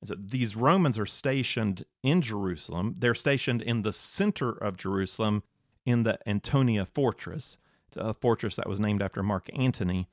And 0.00 0.08
so 0.08 0.16
these 0.18 0.54
Romans 0.54 0.98
are 0.98 1.06
stationed 1.06 1.84
in 2.02 2.20
Jerusalem. 2.20 2.96
They're 2.98 3.14
stationed 3.14 3.62
in 3.62 3.82
the 3.82 3.92
center 3.92 4.50
of 4.50 4.76
Jerusalem 4.76 5.42
in 5.86 6.02
the 6.02 6.18
Antonia 6.28 6.84
fortress. 6.84 7.56
It's 7.88 7.96
a 7.96 8.12
fortress 8.12 8.56
that 8.56 8.68
was 8.68 8.80
named 8.80 9.02
after 9.02 9.22
Mark 9.22 9.48
Antony 9.54 10.08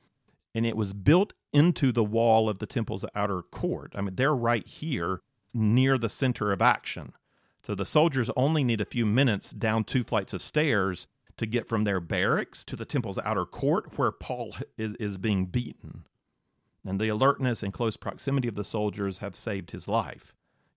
and 0.53 0.65
it 0.65 0.75
was 0.75 0.93
built 0.93 1.33
into 1.53 1.91
the 1.91 2.03
wall 2.03 2.49
of 2.49 2.59
the 2.59 2.65
temple's 2.65 3.05
outer 3.15 3.41
court. 3.41 3.93
I 3.95 4.01
mean, 4.01 4.15
they're 4.15 4.35
right 4.35 4.65
here 4.65 5.21
near 5.53 5.97
the 5.97 6.09
center 6.09 6.51
of 6.51 6.61
action. 6.61 7.13
So 7.63 7.75
the 7.75 7.85
soldiers 7.85 8.29
only 8.35 8.63
need 8.63 8.81
a 8.81 8.85
few 8.85 9.05
minutes 9.05 9.51
down 9.51 9.83
two 9.83 10.03
flights 10.03 10.33
of 10.33 10.41
stairs 10.41 11.07
to 11.37 11.45
get 11.45 11.67
from 11.67 11.83
their 11.83 11.99
barracks 11.99 12.63
to 12.65 12.75
the 12.75 12.85
temple's 12.85 13.19
outer 13.19 13.45
court 13.45 13.97
where 13.97 14.11
Paul 14.11 14.55
is, 14.77 14.95
is 14.95 15.17
being 15.17 15.45
beaten. 15.45 16.05
And 16.85 16.99
the 16.99 17.09
alertness 17.09 17.61
and 17.61 17.71
close 17.71 17.97
proximity 17.97 18.47
of 18.47 18.55
the 18.55 18.63
soldiers 18.63 19.19
have 19.19 19.35
saved 19.35 19.71
his 19.71 19.87
life. 19.87 20.33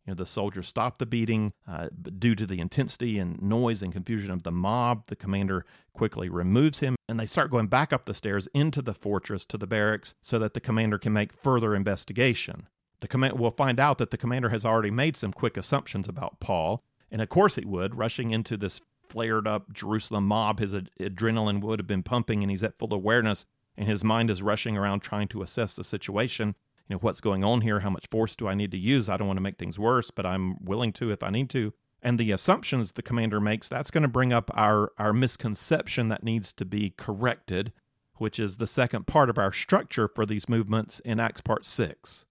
You 0.07 0.11
know, 0.11 0.17
the 0.17 0.27
soldiers 0.27 0.69
stop 0.69 0.99
the 0.99 1.07
beating. 1.07 1.53
Uh, 1.67 1.89
due 2.19 2.35
to 2.35 2.47
the 2.47 2.61
intensity 2.61 3.19
and 3.19 3.41
noise 3.41 3.83
and 3.83 3.93
confusion 3.93 4.31
of 4.31 4.43
the 4.43 4.53
mob, 4.53 5.07
the 5.07 5.17
commander 5.17 5.65
quickly 5.95 6.29
removes 6.29 6.81
him, 6.81 6.97
and 7.09 7.19
they 7.19 7.27
start 7.27 7.51
going 7.51 7.69
back 7.69 7.93
up 7.93 8.05
the 8.05 8.15
stairs 8.15 8.49
into 8.53 8.83
the 8.83 8.95
fortress 8.95 9.45
to 9.47 9.57
the 9.57 9.67
barracks 9.67 10.15
so 10.21 10.39
that 10.39 10.53
the 10.55 10.61
commander 10.61 10.99
can 10.99 11.13
make 11.13 11.33
further 11.33 11.75
investigation. 11.75 12.69
The 13.01 13.09
command 13.09 13.39
will 13.39 13.51
find 13.51 13.81
out 13.81 13.99
that 13.99 14.11
the 14.11 14.19
commander 14.19 14.51
has 14.51 14.65
already 14.65 14.91
made 14.91 15.17
some 15.17 15.33
quick 15.33 15.57
assumptions 15.57 16.09
about 16.09 16.41
Paul, 16.41 16.83
and 17.11 17.23
of 17.23 17.29
course 17.29 17.57
he 17.57 17.65
would, 17.65 17.95
rushing 17.97 18.31
into 18.31 18.57
this 18.57 18.81
flared 19.09 19.47
up 19.47 19.73
Jerusalem 19.73 20.27
mob. 20.27 20.59
His 20.59 20.75
ad- 20.75 20.91
adrenaline 21.01 21.61
would 21.61 21.79
have 21.79 21.87
been 21.87 22.03
pumping, 22.03 22.43
and 22.43 22.51
he's 22.51 22.63
at 22.63 22.79
full 22.79 22.93
awareness, 22.93 23.47
and 23.77 23.89
his 23.89 24.05
mind 24.05 24.31
is 24.31 24.43
rushing 24.43 24.77
around 24.77 25.01
trying 25.01 25.29
to 25.29 25.43
assess 25.43 25.77
the 25.77 25.85
situation 25.85 26.55
you 26.89 26.95
know 26.95 27.01
what's 27.01 27.21
going 27.21 27.43
on 27.45 27.63
here? 27.63 27.81
How 27.81 27.91
much 27.91 28.07
force 28.09 28.37
do 28.37 28.47
i 28.47 28.55
need 28.55 28.71
to 28.73 28.79
use? 28.79 29.09
I 29.09 29.17
don't 29.17 29.27
want 29.27 29.39
to 29.39 29.43
make 29.43 29.59
things 29.59 29.79
worse 29.79 30.11
but 30.11 30.27
i'm 30.27 30.63
willing 30.65 30.93
to 30.95 31.11
if 31.11 31.23
i 31.23 31.31
need 31.31 31.51
to. 31.51 31.73
And 32.03 32.19
the 32.21 32.33
assumptions 32.33 32.93
the 32.93 33.03
commander 33.03 33.41
makes 33.41 33.69
that's 33.69 33.91
going 33.91 34.03
to 34.03 34.09
bring 34.09 34.33
up 34.33 34.51
our 34.55 34.93
our 34.99 35.13
misconception 35.13 36.09
that 36.09 36.23
needs 36.23 36.53
to 36.55 36.65
be 36.65 36.93
corrected 36.97 37.73
which 38.17 38.39
is 38.39 38.57
the 38.57 38.67
second 38.67 39.07
part 39.07 39.29
of 39.29 39.39
our 39.39 39.53
structure 39.53 40.09
for 40.09 40.25
these 40.25 40.49
movements 40.49 41.01
in 41.01 41.19
acts 41.19 41.41
part 41.41 41.67
6 41.67 42.27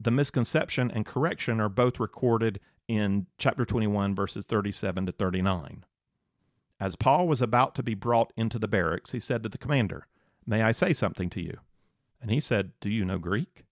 the 0.00 0.10
misconception 0.10 0.90
and 0.90 1.06
correction 1.06 1.60
are 1.60 1.68
both 1.68 2.00
recorded 2.00 2.60
in 2.88 3.26
chapter 3.38 3.64
21 3.64 4.14
verses 4.14 4.44
37 4.44 5.06
to 5.06 5.12
39 5.12 5.84
as 6.80 6.96
paul 6.96 7.26
was 7.26 7.40
about 7.40 7.74
to 7.74 7.82
be 7.82 7.94
brought 7.94 8.32
into 8.36 8.58
the 8.58 8.68
barracks 8.68 9.12
he 9.12 9.20
said 9.20 9.42
to 9.42 9.48
the 9.48 9.58
commander 9.58 10.06
may 10.46 10.62
i 10.62 10.72
say 10.72 10.92
something 10.92 11.30
to 11.30 11.40
you 11.40 11.58
and 12.24 12.32
he 12.32 12.40
said, 12.40 12.72
Do 12.80 12.88
you 12.88 13.04
know 13.04 13.18
Greek? 13.18 13.64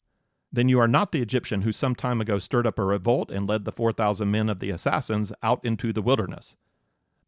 Then 0.53 0.69
you 0.69 0.79
are 0.79 0.87
not 0.87 1.11
the 1.11 1.23
Egyptian 1.23 1.63
who 1.63 1.73
some 1.73 1.95
time 1.95 2.21
ago 2.21 2.39
stirred 2.39 2.67
up 2.67 2.79
a 2.79 2.85
revolt 2.85 3.31
and 3.31 3.49
led 3.49 3.65
the 3.65 3.73
4,000 3.73 4.31
men 4.31 4.51
of 4.51 4.61
the 4.61 4.69
assassins 4.69 5.33
out 5.43 5.65
into 5.65 5.91
the 5.91 6.03
wilderness. 6.03 6.55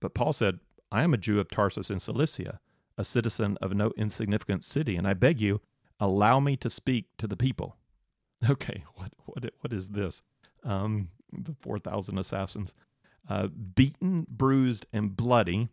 But 0.00 0.12
Paul 0.12 0.34
said, 0.34 0.60
I 0.92 1.02
am 1.02 1.14
a 1.14 1.16
Jew 1.16 1.40
of 1.40 1.48
Tarsus 1.48 1.88
in 1.88 1.98
Cilicia, 1.98 2.60
a 2.98 3.04
citizen 3.06 3.56
of 3.62 3.72
no 3.72 3.90
insignificant 3.96 4.64
city, 4.64 4.96
and 4.96 5.08
I 5.08 5.14
beg 5.14 5.40
you, 5.40 5.62
allow 5.98 6.40
me 6.40 6.58
to 6.58 6.68
speak 6.68 7.06
to 7.18 7.26
the 7.26 7.36
people. 7.36 7.76
Okay, 8.50 8.84
what 8.96 9.10
what 9.24 9.50
what 9.60 9.72
is 9.72 9.88
this? 9.88 10.20
Um, 10.62 11.08
the 11.32 11.54
4,000 11.62 12.18
assassins. 12.18 12.74
Uh, 13.26 13.46
beaten, 13.46 14.26
bruised, 14.28 14.84
and 14.92 15.16
bloody, 15.16 15.70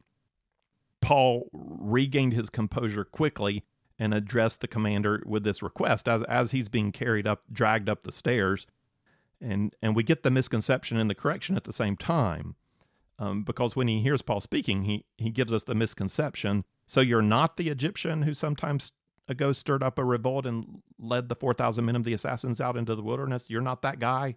Paul 1.01 1.49
regained 1.51 2.31
his 2.31 2.49
composure 2.49 3.03
quickly 3.03 3.65
and 4.01 4.13
address 4.15 4.57
the 4.57 4.67
commander 4.67 5.21
with 5.27 5.43
this 5.45 5.61
request 5.63 6.07
as 6.09 6.23
as 6.23 6.51
he's 6.51 6.69
being 6.69 6.91
carried 6.91 7.27
up, 7.27 7.43
dragged 7.53 7.87
up 7.89 8.01
the 8.03 8.11
stairs, 8.11 8.65
and 9.39 9.75
and 9.83 9.95
we 9.95 10.03
get 10.03 10.23
the 10.23 10.31
misconception 10.31 10.97
and 10.97 11.09
the 11.09 11.15
correction 11.15 11.55
at 11.55 11.65
the 11.65 11.73
same 11.73 11.95
time. 11.95 12.55
um, 13.19 13.43
because 13.43 13.75
when 13.75 13.87
he 13.87 14.01
hears 14.01 14.23
Paul 14.23 14.41
speaking, 14.41 14.83
he, 14.85 15.05
he 15.17 15.29
gives 15.29 15.53
us 15.53 15.63
the 15.63 15.75
misconception. 15.75 16.65
So 16.87 17.01
you're 17.01 17.21
not 17.21 17.55
the 17.57 17.69
Egyptian 17.69 18.23
who 18.23 18.33
sometimes 18.33 18.91
ago 19.27 19.53
stirred 19.53 19.83
up 19.83 19.99
a 19.99 20.03
revolt 20.03 20.45
and 20.47 20.81
led 20.99 21.29
the 21.29 21.35
4,000 21.35 21.85
men 21.85 21.95
of 21.95 22.03
the 22.03 22.13
assassins 22.13 22.59
out 22.59 22.75
into 22.77 22.95
the 22.95 23.03
wilderness. 23.03 23.49
You're 23.49 23.61
not 23.61 23.83
that 23.83 23.99
guy. 23.99 24.35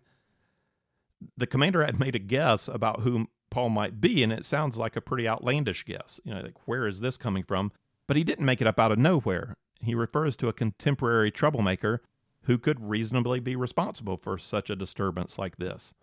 The 1.38 1.46
commander 1.46 1.82
had 1.84 1.98
made 1.98 2.14
a 2.14 2.18
guess 2.20 2.68
about 2.68 3.00
who 3.00 3.28
Paul 3.50 3.70
might 3.70 4.00
be, 4.00 4.22
and 4.22 4.32
it 4.32 4.44
sounds 4.44 4.76
like 4.76 4.96
a 4.96 5.00
pretty 5.00 5.26
outlandish 5.26 5.84
guess. 5.84 6.20
You 6.24 6.34
know, 6.34 6.42
like, 6.42 6.68
where 6.68 6.86
is 6.86 7.00
this 7.00 7.16
coming 7.16 7.42
from? 7.44 7.72
But 8.06 8.16
he 8.16 8.24
didn't 8.24 8.46
make 8.46 8.60
it 8.60 8.66
up 8.66 8.78
out 8.78 8.92
of 8.92 8.98
nowhere. 8.98 9.56
He 9.80 9.94
refers 9.94 10.36
to 10.36 10.48
a 10.48 10.52
contemporary 10.52 11.30
troublemaker 11.30 12.02
who 12.42 12.58
could 12.58 12.88
reasonably 12.88 13.40
be 13.40 13.56
responsible 13.56 14.16
for 14.16 14.38
such 14.38 14.70
a 14.70 14.76
disturbance 14.76 15.38
like 15.38 15.56
this. 15.56 15.94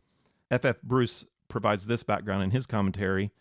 F. 0.49 0.65
F. 0.65 0.81
Bruce 0.81 1.25
provides 1.47 1.85
this 1.85 2.03
background 2.03 2.43
in 2.43 2.51
his 2.51 2.65
commentary. 2.65 3.31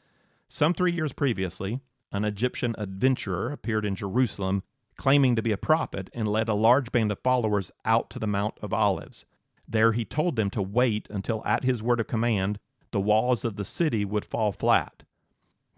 Some 0.49 0.75
three 0.75 0.93
years 0.93 1.13
previously, 1.13 1.81
an 2.13 2.25
Egyptian 2.25 2.75
adventurer 2.77 3.51
appeared 3.53 3.85
in 3.85 3.95
Jerusalem 3.95 4.63
claiming 4.97 5.35
to 5.35 5.43
be 5.43 5.53
a 5.53 5.57
prophet 5.57 6.11
and 6.13 6.29
led 6.29 6.49
a 6.49 6.55
large 6.55 6.93
band 6.93 7.11
of 7.11 7.19
followers 7.21 7.73
out 7.87 8.11
to 8.11 8.19
the 8.19 8.27
Mount 8.27 8.59
of 8.61 8.75
Olives. 8.75 9.25
There 9.67 9.93
he 9.93 10.05
told 10.05 10.37
them 10.37 10.51
to 10.51 10.61
wait 10.61 11.09
until, 11.09 11.43
at 11.47 11.65
his 11.65 11.83
word 11.83 12.01
of 12.01 12.07
command, 12.07 12.59
the 12.91 13.01
walls 13.01 13.45
of 13.45 13.57
the 13.57 13.65
city 13.65 14.05
would 14.05 14.25
fall 14.25 14.53
flat. 14.53 15.05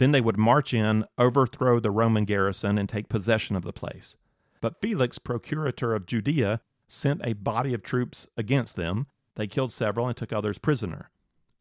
Then 0.03 0.11
they 0.11 0.21
would 0.21 0.37
march 0.37 0.75
in, 0.75 1.05
overthrow 1.17 1.79
the 1.79 1.93
Roman 1.93 2.25
garrison, 2.25 2.77
and 2.77 2.89
take 2.89 3.09
possession 3.09 3.55
of 3.55 3.63
the 3.63 3.73
place. 3.73 4.17
But 4.61 4.81
Felix, 4.81 5.21
procurator 5.21 5.95
of 5.95 6.07
Judea, 6.07 6.61
sent 6.89 7.21
a 7.23 7.35
body 7.35 7.73
of 7.73 7.85
troops 7.85 8.27
against 8.37 8.75
them. 8.75 9.07
They 9.37 9.47
killed 9.47 9.71
several 9.71 10.09
and 10.09 10.17
took 10.17 10.33
others 10.33 10.59
prisoner. 10.59 11.11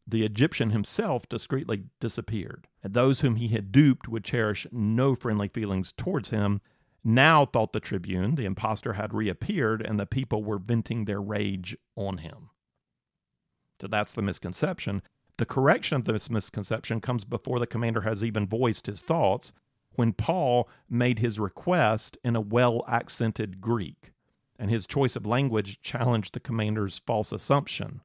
The 0.08 0.24
Egyptian 0.24 0.70
himself 0.70 1.28
discreetly 1.28 1.84
disappeared, 2.00 2.66
and 2.82 2.94
those 2.94 3.20
whom 3.20 3.36
he 3.36 3.46
had 3.46 3.70
duped 3.70 4.08
would 4.08 4.24
cherish 4.24 4.66
no 4.72 5.14
friendly 5.14 5.46
feelings 5.46 5.92
towards 5.92 6.30
him 6.30 6.60
now, 7.04 7.46
thought 7.46 7.72
the 7.72 7.78
tribune, 7.78 8.34
the 8.34 8.44
impostor 8.44 8.94
had 8.94 9.14
reappeared 9.14 9.82
and 9.82 10.00
the 10.00 10.06
people 10.06 10.42
were 10.42 10.58
venting 10.58 11.04
their 11.04 11.22
rage 11.22 11.76
on 11.94 12.18
him. 12.18 12.50
So 13.80 13.86
that's 13.86 14.12
the 14.12 14.22
misconception. 14.22 15.02
The 15.38 15.46
correction 15.46 15.96
of 15.96 16.04
this 16.04 16.30
misconception 16.30 17.00
comes 17.00 17.24
before 17.24 17.58
the 17.58 17.66
commander 17.66 18.02
has 18.02 18.22
even 18.22 18.46
voiced 18.46 18.86
his 18.86 19.00
thoughts 19.00 19.52
when 19.94 20.12
Paul 20.12 20.68
made 20.88 21.18
his 21.18 21.38
request 21.38 22.16
in 22.24 22.36
a 22.36 22.40
well 22.40 22.84
accented 22.86 23.60
Greek, 23.60 24.12
and 24.58 24.70
his 24.70 24.86
choice 24.86 25.16
of 25.16 25.26
language 25.26 25.80
challenged 25.82 26.34
the 26.34 26.40
commander's 26.40 26.98
false 26.98 27.32
assumption. 27.32 28.02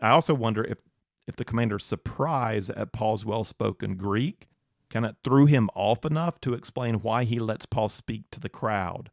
I 0.00 0.10
also 0.10 0.34
wonder 0.34 0.64
if, 0.64 0.78
if 1.26 1.36
the 1.36 1.44
commander's 1.44 1.84
surprise 1.84 2.70
at 2.70 2.92
Paul's 2.92 3.24
well 3.24 3.44
spoken 3.44 3.96
Greek 3.96 4.48
kind 4.90 5.06
of 5.06 5.16
threw 5.24 5.46
him 5.46 5.68
off 5.74 6.04
enough 6.04 6.40
to 6.40 6.54
explain 6.54 6.96
why 6.96 7.24
he 7.24 7.38
lets 7.38 7.66
Paul 7.66 7.88
speak 7.88 8.30
to 8.30 8.40
the 8.40 8.48
crowd. 8.48 9.10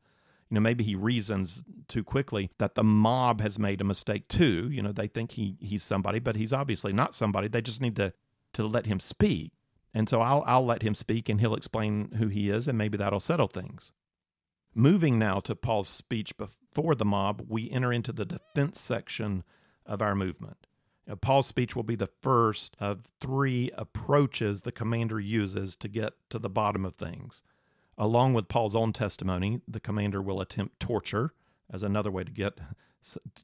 You 0.50 0.56
know, 0.56 0.62
maybe 0.62 0.84
he 0.84 0.96
reasons 0.96 1.64
too 1.88 2.04
quickly 2.04 2.52
that 2.58 2.76
the 2.76 2.84
mob 2.84 3.42
has 3.42 3.58
made 3.58 3.82
a 3.82 3.86
mistake 3.86 4.28
too. 4.28 4.70
You 4.72 4.82
know, 4.82 4.92
they 4.92 5.08
think 5.08 5.32
he 5.32 5.56
he's 5.60 5.84
somebody, 5.84 6.20
but 6.20 6.36
he's 6.36 6.54
obviously 6.54 6.94
not 6.94 7.16
somebody. 7.16 7.48
They 7.48 7.62
just 7.62 7.82
need 7.82 7.96
to 7.98 8.14
to 8.54 8.66
let 8.66 8.86
him 8.86 9.00
speak. 9.00 9.52
And 9.94 10.10
so 10.10 10.22
I'll 10.22 10.44
I'll 10.46 10.66
let 10.66 10.82
him 10.82 10.96
speak 10.96 11.30
and 11.30 11.40
he'll 11.40 11.56
explain 11.56 12.12
who 12.18 12.28
he 12.28 12.50
is 12.50 12.68
and 12.68 12.78
maybe 12.78 12.98
that'll 12.98 13.20
settle 13.20 13.48
things. 13.48 13.92
Moving 14.76 15.20
now 15.20 15.40
to 15.42 15.56
Paul's 15.56 15.90
speech 15.90 16.36
before 16.38 16.96
the 16.96 17.06
mob, 17.06 17.46
we 17.48 17.70
enter 17.70 17.94
into 17.94 18.12
the 18.12 18.26
defense 18.26 18.82
section 18.82 19.44
of 19.86 20.02
our 20.02 20.16
movement. 20.16 20.66
Now, 21.08 21.16
Paul's 21.16 21.48
speech 21.48 21.76
will 21.76 21.84
be 21.84 21.96
the 21.96 22.10
first 22.22 22.76
of 22.80 23.12
three 23.20 23.70
approaches 23.76 24.62
the 24.62 24.72
commander 24.72 25.20
uses 25.20 25.76
to 25.78 25.88
get 25.88 26.14
to 26.30 26.40
the 26.40 26.50
bottom 26.50 26.86
of 26.86 26.96
things. 26.96 27.44
Along 27.98 28.34
with 28.34 28.48
Paul's 28.48 28.76
own 28.76 28.94
testimony, 28.94 29.62
the 29.68 29.80
commander 29.80 30.22
will 30.22 30.42
attempt 30.42 30.80
torture 30.80 31.34
as 31.72 31.84
another 31.84 32.12
way 32.12 32.24
to 32.24 32.32
get 32.32 32.60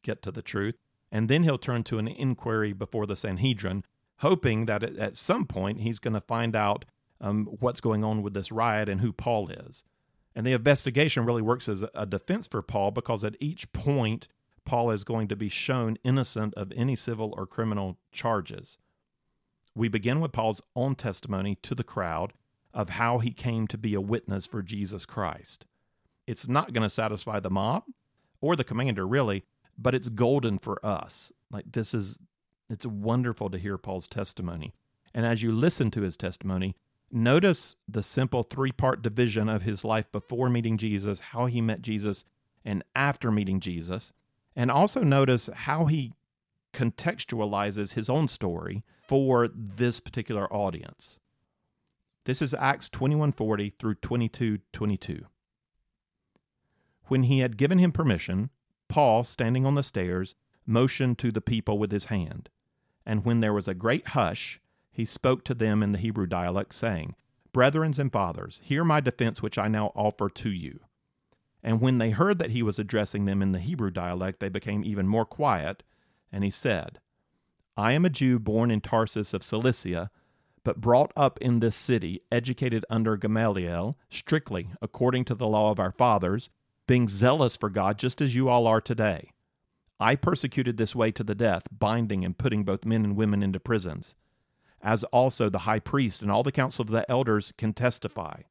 get 0.02 0.22
to 0.22 0.32
the 0.32 0.42
truth, 0.42 0.76
and 1.12 1.30
then 1.30 1.44
he'll 1.44 1.58
turn 1.58 1.84
to 1.84 1.98
an 1.98 2.08
inquiry 2.08 2.72
before 2.72 3.06
the 3.06 3.16
Sanhedrin, 3.16 3.84
hoping 4.20 4.66
that 4.66 4.84
at 4.84 5.18
some 5.18 5.46
point 5.46 5.82
he's 5.82 6.00
going 6.00 6.14
to 6.14 6.22
find 6.22 6.56
out 6.56 6.86
um, 7.20 7.46
what's 7.60 7.82
going 7.82 8.04
on 8.04 8.22
with 8.22 8.34
this 8.34 8.52
riot 8.52 8.88
and 8.88 9.02
who 9.02 9.12
Paul 9.12 9.50
is. 9.50 9.84
And 10.36 10.46
the 10.46 10.54
investigation 10.54 11.26
really 11.26 11.42
works 11.42 11.68
as 11.68 11.84
a 11.94 12.06
defense 12.06 12.48
for 12.48 12.62
Paul 12.62 12.92
because 12.92 13.24
at 13.24 13.36
each 13.40 13.72
point 13.74 14.28
Paul 14.64 14.92
is 14.92 15.04
going 15.04 15.28
to 15.28 15.36
be 15.36 15.50
shown 15.50 15.98
innocent 16.04 16.54
of 16.54 16.72
any 16.76 16.96
civil 16.96 17.34
or 17.36 17.46
criminal 17.46 17.98
charges. 18.12 18.78
We 19.76 19.90
begin 19.90 20.20
with 20.20 20.32
Paul's 20.32 20.62
own 20.76 20.96
testimony 20.96 21.56
to 21.64 21.76
the 21.76 21.84
crowd 21.84 22.34
of 22.74 22.90
how 22.90 23.20
he 23.20 23.32
came 23.32 23.68
to 23.68 23.78
be 23.78 23.94
a 23.94 24.02
witness 24.02 24.46
for 24.46 24.62
Jesus 24.62 25.06
Christ. 25.06 25.66
It's 26.28 26.48
not 26.48 26.74
going 26.74 26.84
to 26.84 26.90
satisfy 26.90 27.40
the 27.40 27.50
mob 27.50 27.84
or 28.42 28.56
the 28.56 28.64
commander, 28.64 29.08
really, 29.08 29.44
but 29.78 29.96
it's 29.96 30.10
golden 30.10 30.60
for 30.60 30.84
us. 30.86 31.32
Like, 31.50 31.72
this 31.72 31.94
is, 31.94 32.20
it's 32.70 32.86
wonderful 32.86 33.50
to 33.50 33.58
hear 33.58 33.78
Paul's 33.78 34.08
testimony. 34.08 34.74
And 35.14 35.26
as 35.26 35.42
you 35.42 35.52
listen 35.52 35.90
to 35.92 36.02
his 36.02 36.16
testimony, 36.16 36.76
notice 37.12 37.76
the 37.88 38.04
simple 38.04 38.44
three 38.44 38.72
part 38.72 39.02
division 39.02 39.50
of 39.50 39.64
his 39.64 39.84
life 39.84 40.12
before 40.12 40.50
meeting 40.50 40.78
Jesus, 40.78 41.20
how 41.20 41.48
he 41.48 41.62
met 41.62 41.82
Jesus, 41.82 42.24
and 42.64 42.84
after 42.96 43.32
meeting 43.32 43.60
Jesus. 43.60 44.12
And 44.56 44.70
also 44.70 45.04
notice 45.04 45.50
how 45.54 45.86
he 45.86 46.14
contextualizes 46.74 47.94
his 47.94 48.10
own 48.10 48.28
story 48.28 48.84
for 49.02 49.50
this 49.52 50.00
particular 50.00 50.52
audience. 50.54 51.18
This 52.30 52.44
is 52.44 52.54
Acts 52.54 52.90
21:40 52.90 53.74
through 53.80 53.96
22:22. 53.96 55.26
When 57.06 57.24
he 57.24 57.40
had 57.40 57.58
given 57.58 57.80
him 57.80 57.92
permission, 57.92 58.52
Paul, 58.88 59.24
standing 59.24 59.66
on 59.66 59.74
the 59.74 59.82
stairs, 59.82 60.36
motioned 60.64 61.18
to 61.18 61.32
the 61.32 61.42
people 61.42 61.80
with 61.80 61.92
his 61.92 62.06
hand. 62.06 62.50
And 63.04 63.26
when 63.26 63.40
there 63.40 63.52
was 63.52 63.68
a 63.68 63.74
great 63.74 64.10
hush, 64.10 64.62
he 64.92 65.06
spoke 65.06 65.44
to 65.46 65.56
them 65.56 65.82
in 65.82 65.92
the 65.92 65.98
Hebrew 65.98 66.28
dialect, 66.28 66.76
saying, 66.76 67.16
Brethren 67.52 67.96
and 67.98 68.14
fathers, 68.14 68.62
hear 68.64 68.84
my 68.86 69.00
defense 69.00 69.42
which 69.42 69.58
I 69.58 69.68
now 69.68 69.88
offer 69.96 70.30
to 70.30 70.52
you. 70.52 70.82
And 71.64 71.82
when 71.82 71.98
they 71.98 72.12
heard 72.12 72.38
that 72.38 72.52
he 72.52 72.62
was 72.62 72.78
addressing 72.78 73.26
them 73.26 73.42
in 73.42 73.54
the 73.54 73.60
Hebrew 73.60 73.90
dialect, 73.90 74.40
they 74.40 74.50
became 74.50 74.84
even 74.84 75.08
more 75.08 75.26
quiet. 75.26 75.82
And 76.32 76.44
he 76.44 76.52
said, 76.52 77.00
I 77.76 77.94
am 77.94 78.06
a 78.06 78.10
Jew 78.12 78.38
born 78.38 78.70
in 78.70 78.82
Tarsus 78.82 79.34
of 79.34 79.42
Cilicia, 79.42 80.12
but 80.70 80.80
brought 80.80 81.12
up 81.18 81.40
in 81.42 81.62
this 81.62 81.76
city, 81.76 82.22
educated 82.32 82.86
under 82.92 83.18
Gamaliel, 83.18 83.98
strictly 84.08 84.70
according 84.84 85.26
to 85.26 85.34
the 85.34 85.48
law 85.48 85.72
of 85.72 85.80
our 85.80 85.92
fathers, 85.92 86.52
being 86.86 87.10
zealous 87.10 87.56
for 87.56 87.72
God 87.72 87.98
just 87.98 88.22
as 88.22 88.36
you 88.36 88.50
all 88.50 88.68
are 88.68 88.80
today. 88.80 89.32
I 90.00 90.16
persecuted 90.16 90.78
this 90.78 90.94
way 90.94 91.12
to 91.14 91.24
the 91.24 91.34
death, 91.34 91.64
binding 91.72 92.24
and 92.24 92.38
putting 92.38 92.66
both 92.66 92.86
men 92.86 93.04
and 93.04 93.16
women 93.16 93.42
into 93.42 93.60
prisons, 93.60 94.14
as 94.80 95.04
also 95.06 95.50
the 95.50 95.66
high 95.66 95.80
priest 95.80 96.22
and 96.22 96.30
all 96.30 96.44
the 96.44 96.52
council 96.52 96.84
of 96.84 96.90
the 96.90 97.10
elders 97.10 97.52
can 97.58 97.74
testify. 97.74 98.42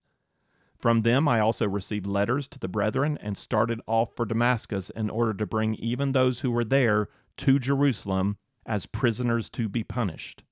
From 0.77 1.03
them 1.03 1.29
I 1.29 1.39
also 1.39 1.69
received 1.69 2.05
letters 2.09 2.49
to 2.49 2.59
the 2.59 2.67
brethren 2.67 3.17
and 3.23 3.39
started 3.39 3.81
off 3.87 4.17
for 4.17 4.27
Damascus 4.27 4.91
in 4.91 5.09
order 5.09 5.35
to 5.35 5.47
bring 5.47 5.77
even 5.77 6.11
those 6.11 6.41
who 6.41 6.51
were 6.51 6.65
there 6.65 7.11
to 7.37 7.61
Jerusalem 7.61 8.39
as 8.67 8.87
prisoners 8.87 9.49
to 9.51 9.69
be 9.69 9.85
punished. 9.85 10.43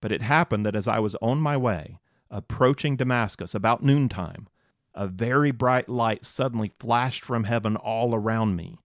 But 0.00 0.12
it 0.12 0.22
happened 0.22 0.66
that 0.66 0.76
as 0.76 0.86
I 0.86 0.98
was 0.98 1.14
on 1.16 1.40
my 1.40 1.56
way, 1.56 1.98
approaching 2.30 2.96
Damascus 2.96 3.54
about 3.54 3.82
noontime, 3.82 4.48
a 4.94 5.06
very 5.06 5.50
bright 5.50 5.88
light 5.88 6.24
suddenly 6.24 6.72
flashed 6.78 7.24
from 7.24 7.44
heaven 7.44 7.76
all 7.76 8.14
around 8.14 8.56
me, 8.56 8.78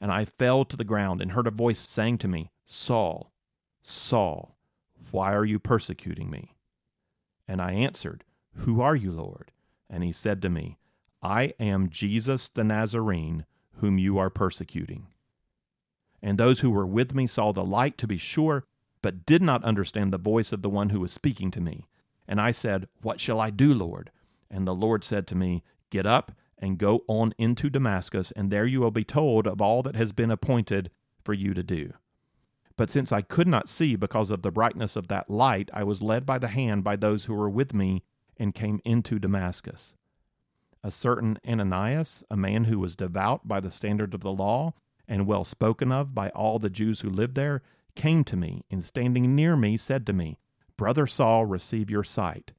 and 0.00 0.10
I 0.10 0.24
fell 0.24 0.64
to 0.64 0.76
the 0.76 0.84
ground 0.84 1.20
and 1.20 1.32
heard 1.32 1.46
a 1.46 1.50
voice 1.52 1.80
saying 1.88 2.18
to 2.18 2.28
me, 2.28 2.50
Saul, 2.64 3.32
Saul, 3.82 4.56
why 5.10 5.34
are 5.34 5.44
you 5.44 5.58
persecuting 5.58 6.30
me? 6.30 6.54
And 7.46 7.62
I 7.62 7.72
answered, 7.72 8.24
Who 8.54 8.80
are 8.80 8.96
you, 8.96 9.12
Lord? 9.12 9.52
and 9.90 10.04
he 10.04 10.12
said 10.12 10.42
to 10.42 10.48
me, 10.48 10.78
I 11.22 11.54
am 11.58 11.88
Jesus 11.88 12.48
the 12.48 12.64
Nazarene, 12.64 13.44
whom 13.76 13.98
you 13.98 14.18
are 14.18 14.30
persecuting. 14.30 15.08
And 16.22 16.38
those 16.38 16.60
who 16.60 16.70
were 16.70 16.86
with 16.86 17.14
me 17.14 17.26
saw 17.26 17.52
the 17.52 17.64
light, 17.64 17.96
to 17.98 18.06
be 18.06 18.16
sure, 18.16 18.64
but 19.02 19.26
did 19.26 19.42
not 19.42 19.64
understand 19.64 20.12
the 20.12 20.18
voice 20.18 20.52
of 20.52 20.62
the 20.62 20.70
one 20.70 20.90
who 20.90 21.00
was 21.00 21.12
speaking 21.12 21.50
to 21.52 21.60
me. 21.60 21.86
And 22.26 22.40
I 22.40 22.50
said, 22.50 22.88
What 23.02 23.20
shall 23.20 23.40
I 23.40 23.50
do, 23.50 23.72
Lord? 23.72 24.10
And 24.50 24.66
the 24.66 24.74
Lord 24.74 25.04
said 25.04 25.26
to 25.28 25.34
me, 25.34 25.62
Get 25.90 26.06
up 26.06 26.32
and 26.58 26.78
go 26.78 27.04
on 27.06 27.32
into 27.38 27.70
Damascus, 27.70 28.32
and 28.32 28.50
there 28.50 28.66
you 28.66 28.80
will 28.80 28.90
be 28.90 29.04
told 29.04 29.46
of 29.46 29.60
all 29.62 29.82
that 29.82 29.96
has 29.96 30.12
been 30.12 30.30
appointed 30.30 30.90
for 31.22 31.32
you 31.32 31.54
to 31.54 31.62
do. 31.62 31.92
But 32.76 32.90
since 32.90 33.10
I 33.12 33.22
could 33.22 33.48
not 33.48 33.68
see 33.68 33.96
because 33.96 34.30
of 34.30 34.42
the 34.42 34.52
brightness 34.52 34.94
of 34.94 35.08
that 35.08 35.28
light, 35.28 35.70
I 35.72 35.84
was 35.84 36.02
led 36.02 36.24
by 36.24 36.38
the 36.38 36.48
hand 36.48 36.84
by 36.84 36.96
those 36.96 37.24
who 37.24 37.34
were 37.34 37.50
with 37.50 37.74
me 37.74 38.04
and 38.36 38.54
came 38.54 38.80
into 38.84 39.18
Damascus. 39.18 39.94
A 40.84 40.90
certain 40.92 41.38
Ananias, 41.46 42.22
a 42.30 42.36
man 42.36 42.64
who 42.64 42.78
was 42.78 42.94
devout 42.94 43.48
by 43.48 43.58
the 43.58 43.70
standard 43.70 44.14
of 44.14 44.20
the 44.20 44.32
law 44.32 44.74
and 45.08 45.26
well 45.26 45.42
spoken 45.42 45.90
of 45.90 46.14
by 46.14 46.28
all 46.30 46.58
the 46.60 46.70
Jews 46.70 47.00
who 47.00 47.10
lived 47.10 47.34
there, 47.34 47.62
came 47.94 48.24
to 48.24 48.36
me 48.36 48.64
and 48.70 48.82
standing 48.82 49.34
near 49.34 49.56
me 49.56 49.76
said 49.76 50.06
to 50.06 50.12
me, 50.12 50.38
Brother 50.76 51.06
Saul 51.06 51.44
receive 51.44 51.90
your 51.90 52.04
sight. 52.04 52.52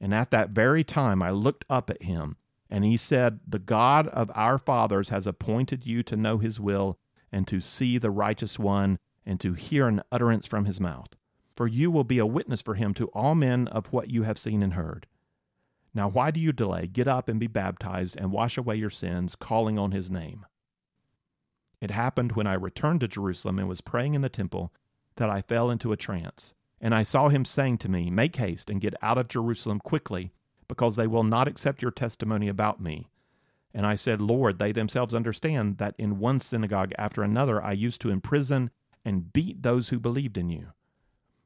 And 0.00 0.12
at 0.12 0.30
that 0.32 0.50
very 0.50 0.82
time 0.82 1.22
I 1.22 1.30
looked 1.30 1.64
up 1.70 1.88
at 1.88 2.02
him, 2.02 2.36
and 2.68 2.84
he 2.84 2.96
said, 2.96 3.40
The 3.46 3.60
God 3.60 4.08
of 4.08 4.30
our 4.34 4.58
fathers 4.58 5.10
has 5.10 5.26
appointed 5.26 5.86
you 5.86 6.02
to 6.02 6.16
know 6.16 6.38
his 6.38 6.58
will, 6.58 6.98
and 7.30 7.46
to 7.46 7.60
see 7.60 7.98
the 7.98 8.10
righteous 8.10 8.58
one, 8.58 8.98
and 9.24 9.38
to 9.40 9.52
hear 9.52 9.86
an 9.86 10.02
utterance 10.10 10.46
from 10.46 10.64
his 10.64 10.80
mouth. 10.80 11.14
For 11.54 11.68
you 11.68 11.90
will 11.90 12.04
be 12.04 12.18
a 12.18 12.26
witness 12.26 12.60
for 12.60 12.74
him 12.74 12.94
to 12.94 13.06
all 13.08 13.36
men 13.36 13.68
of 13.68 13.92
what 13.92 14.10
you 14.10 14.24
have 14.24 14.38
seen 14.38 14.62
and 14.62 14.72
heard. 14.74 15.06
Now 15.94 16.08
why 16.08 16.30
do 16.30 16.40
you 16.40 16.52
delay? 16.52 16.86
Get 16.88 17.06
up 17.06 17.28
and 17.28 17.38
be 17.38 17.46
baptized, 17.46 18.16
and 18.16 18.32
wash 18.32 18.58
away 18.58 18.76
your 18.76 18.90
sins, 18.90 19.36
calling 19.36 19.78
on 19.78 19.92
his 19.92 20.10
name. 20.10 20.46
It 21.82 21.90
happened 21.90 22.32
when 22.32 22.46
I 22.46 22.54
returned 22.54 23.00
to 23.00 23.08
Jerusalem 23.08 23.58
and 23.58 23.68
was 23.68 23.80
praying 23.80 24.14
in 24.14 24.22
the 24.22 24.28
temple 24.28 24.72
that 25.16 25.28
I 25.28 25.42
fell 25.42 25.68
into 25.68 25.90
a 25.90 25.96
trance. 25.96 26.54
And 26.80 26.94
I 26.94 27.02
saw 27.02 27.28
him 27.28 27.44
saying 27.44 27.78
to 27.78 27.88
me, 27.88 28.08
Make 28.08 28.36
haste 28.36 28.70
and 28.70 28.80
get 28.80 28.94
out 29.02 29.18
of 29.18 29.26
Jerusalem 29.26 29.80
quickly, 29.80 30.32
because 30.68 30.94
they 30.94 31.08
will 31.08 31.24
not 31.24 31.48
accept 31.48 31.82
your 31.82 31.90
testimony 31.90 32.46
about 32.46 32.80
me. 32.80 33.08
And 33.74 33.84
I 33.84 33.96
said, 33.96 34.20
Lord, 34.20 34.60
they 34.60 34.70
themselves 34.70 35.12
understand 35.12 35.78
that 35.78 35.96
in 35.98 36.20
one 36.20 36.38
synagogue 36.38 36.92
after 36.96 37.24
another 37.24 37.60
I 37.60 37.72
used 37.72 38.00
to 38.02 38.10
imprison 38.10 38.70
and 39.04 39.32
beat 39.32 39.64
those 39.64 39.88
who 39.88 39.98
believed 39.98 40.38
in 40.38 40.50
you. 40.50 40.68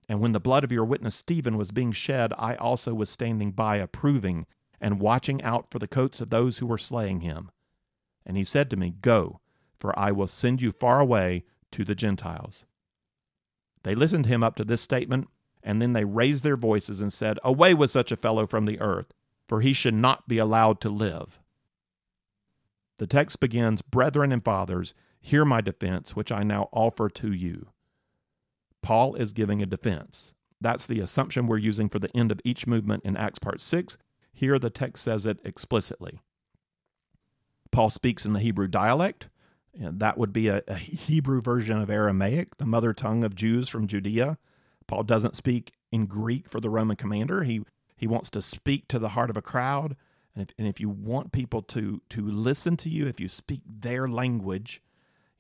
And 0.07 0.21
when 0.21 0.33
the 0.33 0.39
blood 0.39 0.65
of 0.65 0.73
your 0.73 0.85
witness 0.85 1.15
Stephen 1.15 1.57
was 1.57 1.71
being 1.71 1.93
shed, 1.93 2.35
I 2.37 2.57
also 2.57 2.93
was 2.93 3.09
standing 3.09 3.53
by, 3.53 3.77
approving 3.77 4.45
and 4.83 5.01
watching 5.01 5.43
out 5.43 5.71
for 5.71 5.79
the 5.79 5.89
coats 5.89 6.21
of 6.21 6.29
those 6.29 6.59
who 6.59 6.67
were 6.67 6.77
slaying 6.77 7.23
him. 7.23 7.51
And 8.27 8.37
he 8.37 8.45
said 8.45 8.69
to 8.69 8.77
me, 8.77 8.91
Go, 9.01 9.41
for 9.79 9.97
I 9.99 10.13
will 10.13 10.27
send 10.27 10.63
you 10.63 10.73
far 10.73 11.01
away 11.01 11.45
to 11.73 11.85
the 11.85 11.95
Gentiles. 11.95 12.65
They 13.83 13.95
listened 13.95 14.25
to 14.25 14.31
him 14.31 14.43
up 14.43 14.57
to 14.57 14.65
this 14.65 14.81
statement, 14.81 15.29
and 15.63 15.81
then 15.81 15.93
they 15.93 16.05
raised 16.05 16.43
their 16.43 16.57
voices 16.57 17.01
and 17.01 17.13
said, 17.13 17.39
Away 17.45 17.75
with 17.75 17.91
such 17.91 18.11
a 18.11 18.17
fellow 18.17 18.47
from 18.47 18.67
the 18.67 18.81
earth, 18.81 19.13
for 19.49 19.61
he 19.61 19.73
should 19.73 19.95
not 19.95 20.27
be 20.29 20.39
allowed 20.39 20.81
to 20.81 20.89
live. 20.89 21.41
The 22.99 23.07
text 23.07 23.41
begins, 23.41 23.83
Brethren 23.83 24.33
and 24.33 24.45
fathers, 24.45 24.95
hear 25.21 25.45
my 25.45 25.61
defense, 25.61 26.17
which 26.17 26.33
I 26.33 26.43
now 26.43 26.69
offer 26.73 27.09
to 27.11 27.33
you. 27.33 27.69
Paul 28.83 29.15
is 29.17 29.33
giving 29.33 29.61
a 29.61 29.67
defense. 29.67 30.33
That's 30.61 30.87
the 30.87 31.01
assumption 31.01 31.47
we're 31.47 31.59
using 31.59 31.89
for 31.89 31.99
the 31.99 32.17
end 32.17 32.33
of 32.33 32.41
each 32.45 32.67
movement 32.67 33.05
in 33.05 33.17
Acts 33.17 33.39
Part 33.39 33.61
6. 33.61 33.99
Here 34.33 34.59
the 34.59 34.71
text 34.71 35.05
says 35.05 35.27
it 35.27 35.39
explicitly. 35.45 36.21
Paul 37.71 37.91
speaks 37.91 38.25
in 38.25 38.33
the 38.33 38.41
Hebrew 38.41 38.69
dialect, 38.69 39.29
and 39.79 40.01
that 40.01 40.19
would 40.19 40.33
be 40.33 40.49
a, 40.49 40.63
a 40.69 40.75
Hebrew 40.75 41.41
version 41.41 41.79
of 41.79 41.91
Aramaic, 41.91 42.57
the 42.57 42.67
mother 42.67 42.93
tongue 42.93 43.25
of 43.25 43.35
Jews 43.35 43.69
from 43.69 43.87
Judea. 43.87 44.39
Paul 44.87 45.03
doesn't 45.03 45.37
speak 45.37 45.73
in 45.91 46.07
Greek 46.07 46.49
for 46.49 46.61
the 46.61 46.71
Roman 46.71 46.97
commander. 46.97 47.43
He 47.45 47.63
he 47.97 48.07
wants 48.07 48.31
to 48.31 48.43
speak 48.43 48.89
to 48.89 48.99
the 48.99 49.11
heart 49.11 49.31
of 49.31 49.37
a 49.37 49.43
crowd, 49.43 49.97
and 50.35 50.43
if, 50.43 50.55
and 50.59 50.69
if 50.69 50.81
you 50.81 50.89
want 50.89 51.33
people 51.33 51.63
to 51.63 52.01
to 52.11 52.27
listen 52.27 52.77
to 52.79 52.89
you, 52.89 53.07
if 53.07 53.21
you 53.21 53.29
speak 53.29 53.63
their 53.67 54.07
language, 54.07 54.83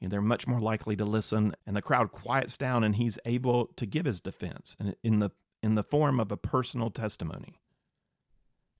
you 0.00 0.08
know, 0.08 0.10
they're 0.10 0.22
much 0.22 0.46
more 0.46 0.60
likely 0.60 0.96
to 0.96 1.04
listen. 1.04 1.54
And 1.66 1.76
the 1.76 1.82
crowd 1.82 2.12
quiets 2.12 2.56
down, 2.56 2.84
and 2.84 2.96
he's 2.96 3.18
able 3.24 3.66
to 3.76 3.86
give 3.86 4.06
his 4.06 4.20
defense, 4.20 4.76
and 4.78 4.96
in 5.02 5.18
the 5.18 5.30
in 5.62 5.74
the 5.74 5.84
form 5.84 6.20
of 6.20 6.30
a 6.30 6.36
personal 6.36 6.90
testimony. 6.90 7.60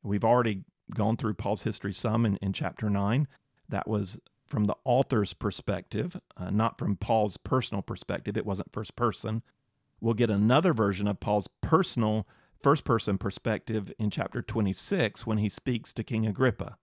We've 0.03 0.25
already 0.25 0.65
gone 0.95 1.17
through 1.17 1.35
Paul's 1.35 1.65
history 1.65 1.93
some 1.93 2.25
in, 2.25 2.37
in 2.37 2.53
chapter 2.53 2.89
nine. 2.89 3.27
That 3.69 3.89
was 3.89 4.21
from 4.47 4.65
the 4.65 4.77
author's 4.85 5.33
perspective, 5.33 6.21
uh, 6.37 6.51
not 6.51 6.79
from 6.79 6.97
Paul's 6.97 7.37
personal 7.37 7.83
perspective. 7.83 8.37
It 8.37 8.47
wasn't 8.47 8.73
first 8.73 8.97
person. 8.97 9.43
We'll 10.01 10.15
get 10.15 10.31
another 10.31 10.73
version 10.73 11.09
of 11.09 11.21
Paul's 11.21 11.49
personal 11.61 12.27
first 12.63 12.85
person 12.85 13.19
perspective 13.19 13.93
in 13.99 14.11
chapter 14.11 14.43
26 14.43 15.27
when 15.27 15.39
he 15.39 15.49
speaks 15.49 15.93
to 15.93 16.05
King 16.05 16.27
Agrippa. 16.27 16.77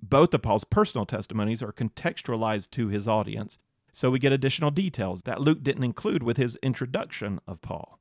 Both 0.00 0.34
of 0.34 0.42
Paul's 0.42 0.64
personal 0.64 1.06
testimonies 1.06 1.62
are 1.62 1.72
contextualized 1.72 2.70
to 2.72 2.88
his 2.88 3.06
audience, 3.06 3.58
so 3.92 4.10
we 4.10 4.18
get 4.18 4.32
additional 4.32 4.70
details 4.70 5.22
that 5.22 5.40
Luke 5.40 5.62
didn't 5.62 5.84
include 5.84 6.22
with 6.22 6.36
his 6.36 6.58
introduction 6.62 7.40
of 7.46 7.62
Paul. 7.62 8.00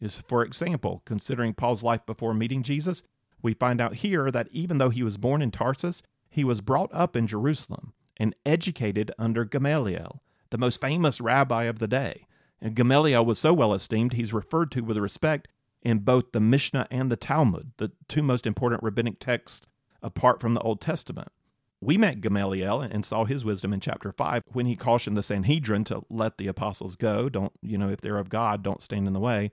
Is 0.00 0.16
for 0.16 0.42
example, 0.42 1.02
considering 1.04 1.54
Paul's 1.54 1.84
life 1.84 2.04
before 2.06 2.34
meeting 2.34 2.62
Jesus, 2.62 3.02
we 3.40 3.54
find 3.54 3.80
out 3.80 3.96
here 3.96 4.30
that 4.30 4.48
even 4.50 4.78
though 4.78 4.90
he 4.90 5.02
was 5.02 5.16
born 5.16 5.42
in 5.42 5.50
Tarsus, 5.50 6.02
he 6.28 6.44
was 6.44 6.60
brought 6.60 6.90
up 6.92 7.14
in 7.14 7.26
Jerusalem 7.26 7.92
and 8.22 8.36
educated 8.46 9.10
under 9.18 9.44
Gamaliel, 9.44 10.22
the 10.50 10.56
most 10.56 10.80
famous 10.80 11.20
rabbi 11.20 11.64
of 11.64 11.80
the 11.80 11.88
day. 11.88 12.28
And 12.60 12.76
Gamaliel 12.76 13.24
was 13.24 13.40
so 13.40 13.52
well 13.52 13.74
esteemed, 13.74 14.12
he's 14.12 14.32
referred 14.32 14.70
to 14.70 14.82
with 14.82 14.96
respect 14.96 15.48
in 15.82 15.98
both 15.98 16.30
the 16.30 16.38
Mishnah 16.38 16.86
and 16.88 17.10
the 17.10 17.16
Talmud, 17.16 17.72
the 17.78 17.90
two 18.06 18.22
most 18.22 18.46
important 18.46 18.80
rabbinic 18.84 19.18
texts 19.18 19.66
apart 20.04 20.40
from 20.40 20.54
the 20.54 20.60
Old 20.60 20.80
Testament. 20.80 21.32
We 21.80 21.98
met 21.98 22.20
Gamaliel 22.20 22.80
and 22.80 23.04
saw 23.04 23.24
his 23.24 23.44
wisdom 23.44 23.72
in 23.72 23.80
chapter 23.80 24.12
5 24.12 24.44
when 24.52 24.66
he 24.66 24.76
cautioned 24.76 25.16
the 25.16 25.24
Sanhedrin 25.24 25.82
to 25.86 26.02
let 26.08 26.38
the 26.38 26.46
apostles 26.46 26.94
go. 26.94 27.28
Don't, 27.28 27.52
you 27.60 27.76
know, 27.76 27.88
if 27.88 28.00
they're 28.00 28.18
of 28.18 28.28
God, 28.28 28.62
don't 28.62 28.80
stand 28.80 29.08
in 29.08 29.14
the 29.14 29.18
way. 29.18 29.50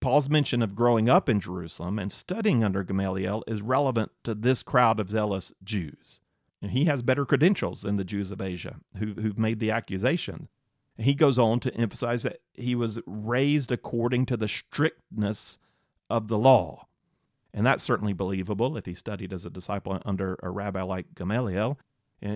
Paul's 0.00 0.30
mention 0.30 0.62
of 0.62 0.76
growing 0.76 1.08
up 1.08 1.28
in 1.28 1.40
Jerusalem 1.40 1.98
and 1.98 2.12
studying 2.12 2.62
under 2.62 2.84
Gamaliel 2.84 3.42
is 3.48 3.62
relevant 3.62 4.12
to 4.22 4.32
this 4.32 4.62
crowd 4.62 5.00
of 5.00 5.10
zealous 5.10 5.52
Jews. 5.64 6.20
And 6.62 6.70
he 6.70 6.84
has 6.84 7.02
better 7.02 7.26
credentials 7.26 7.82
than 7.82 7.96
the 7.96 8.04
Jews 8.04 8.30
of 8.30 8.40
Asia 8.40 8.76
who, 8.98 9.14
who've 9.14 9.38
made 9.38 9.58
the 9.58 9.72
accusation. 9.72 10.48
He 10.96 11.14
goes 11.14 11.36
on 11.36 11.58
to 11.60 11.74
emphasize 11.74 12.22
that 12.22 12.38
he 12.54 12.74
was 12.74 13.00
raised 13.04 13.72
according 13.72 14.26
to 14.26 14.36
the 14.36 14.48
strictness 14.48 15.58
of 16.08 16.28
the 16.28 16.38
law. 16.38 16.86
And 17.52 17.66
that's 17.66 17.82
certainly 17.82 18.12
believable 18.12 18.76
if 18.76 18.86
he 18.86 18.94
studied 18.94 19.32
as 19.32 19.44
a 19.44 19.50
disciple 19.50 20.00
under 20.06 20.38
a 20.42 20.50
rabbi 20.50 20.82
like 20.82 21.14
Gamaliel. 21.14 21.78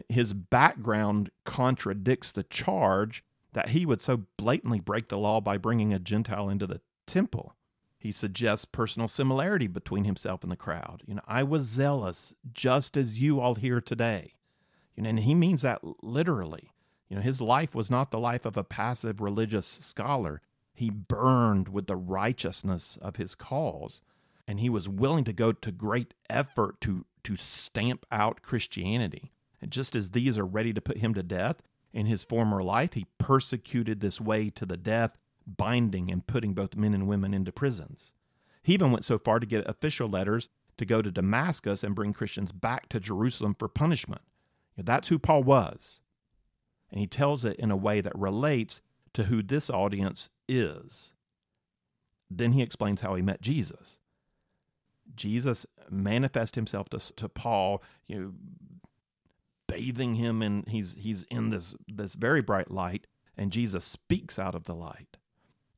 His 0.09 0.35
background 0.35 1.31
contradicts 1.45 2.33
the 2.33 2.43
charge 2.43 3.25
that 3.53 3.71
he 3.71 3.87
would 3.87 4.03
so 4.03 4.25
blatantly 4.37 4.81
break 4.81 5.09
the 5.09 5.17
law 5.17 5.41
by 5.41 5.57
bringing 5.57 5.95
a 5.95 5.99
Gentile 5.99 6.51
into 6.51 6.67
the 6.67 6.81
temple. 7.07 7.55
He 7.99 8.13
suggests 8.13 8.65
personal 8.65 9.09
similarity 9.09 9.67
between 9.67 10.05
himself 10.05 10.43
and 10.43 10.53
the 10.53 10.57
crowd. 10.57 11.03
You 11.07 11.15
know, 11.15 11.23
I 11.27 11.43
was 11.43 11.63
zealous 11.63 12.35
just 12.53 12.97
as 12.97 13.21
you 13.21 13.41
all 13.41 13.55
here 13.55 13.81
today. 13.81 14.35
You 14.95 15.03
know, 15.03 15.11
and 15.11 15.21
he 15.21 15.35
means 15.35 15.63
that 15.63 15.81
literally. 16.03 16.73
You 17.09 17.17
know, 17.17 17.23
his 17.23 17.41
life 17.41 17.75
was 17.75 17.91
not 17.91 18.11
the 18.11 18.19
life 18.19 18.45
of 18.45 18.57
a 18.57 18.65
passive 18.65 19.21
religious 19.21 19.67
scholar. 19.67 20.43
He 20.75 20.91
burned 20.91 21.69
with 21.69 21.87
the 21.87 21.97
righteousness 21.97 22.99
of 23.01 23.17
his 23.17 23.35
cause, 23.35 24.03
and 24.47 24.61
he 24.61 24.69
was 24.69 24.89
willing 24.89 25.25
to 25.25 25.33
go 25.33 25.53
to 25.53 25.73
great 25.73 26.15
effort 26.29 26.81
to 26.83 27.05
to 27.25 27.35
stamp 27.35 28.07
out 28.13 28.43
Christianity. 28.43 29.33
And 29.61 29.73
just 29.73 29.97
as 29.97 30.11
these 30.11 30.39
are 30.39 30.47
ready 30.47 30.73
to 30.73 30.81
put 30.81 30.99
him 30.99 31.13
to 31.15 31.25
death, 31.25 31.61
in 31.93 32.07
his 32.07 32.23
former 32.23 32.63
life 32.63 32.93
he 32.93 33.07
persecuted 33.19 34.01
this 34.01 34.21
way 34.21 34.51
to 34.51 34.65
the 34.65 34.77
death 34.77 35.17
binding 35.47 36.11
and 36.11 36.27
putting 36.27 36.55
both 36.55 36.77
men 36.77 36.95
and 36.95 37.07
women 37.07 37.33
into 37.33 37.53
prisons. 37.53 38.15
He 38.63 38.75
even 38.75 38.91
went 38.91 39.05
so 39.05 39.19
far 39.19 39.39
to 39.39 39.47
get 39.47 39.69
official 39.69 40.09
letters 40.09 40.49
to 40.77 40.85
go 40.85 41.01
to 41.01 41.11
Damascus 41.11 41.83
and 41.83 41.95
bring 41.95 42.13
Christians 42.13 42.53
back 42.53 42.89
to 42.91 43.01
Jerusalem 43.01 43.55
for 43.59 43.69
punishment. 43.69 44.23
That's 44.77 45.09
who 45.09 45.19
Paul 45.19 45.43
was. 45.43 46.01
And 46.91 47.01
he 47.01 47.07
tells 47.07 47.45
it 47.45 47.57
in 47.57 47.71
a 47.71 47.77
way 47.77 48.01
that 48.01 48.17
relates 48.17 48.81
to 49.15 49.25
who 49.25 49.43
this 49.43 49.71
audience 49.71 50.29
is. 50.49 51.13
Then 52.31 52.53
he 52.53 52.63
explains 52.63 53.01
how 53.01 53.15
he 53.15 53.23
met 53.23 53.41
Jesus. 53.41 53.99
Jesus 55.15 55.65
manifests 55.89 56.57
himself 56.57 56.89
to, 56.91 56.99
to 57.15 57.29
Paul, 57.29 57.83
you 58.07 58.19
know, 58.19 58.33
bathing 59.69 60.15
him 60.15 60.43
and 60.43 60.69
he's 60.69 60.95
he's 60.95 61.25
in 61.25 61.51
this 61.51 61.75
this 61.89 62.15
very 62.15 62.41
bright 62.41 62.71
light 62.71 63.07
and 63.37 63.51
Jesus 63.51 63.85
speaks 63.85 64.39
out 64.39 64.55
of 64.55 64.65
the 64.65 64.75
light. 64.75 65.17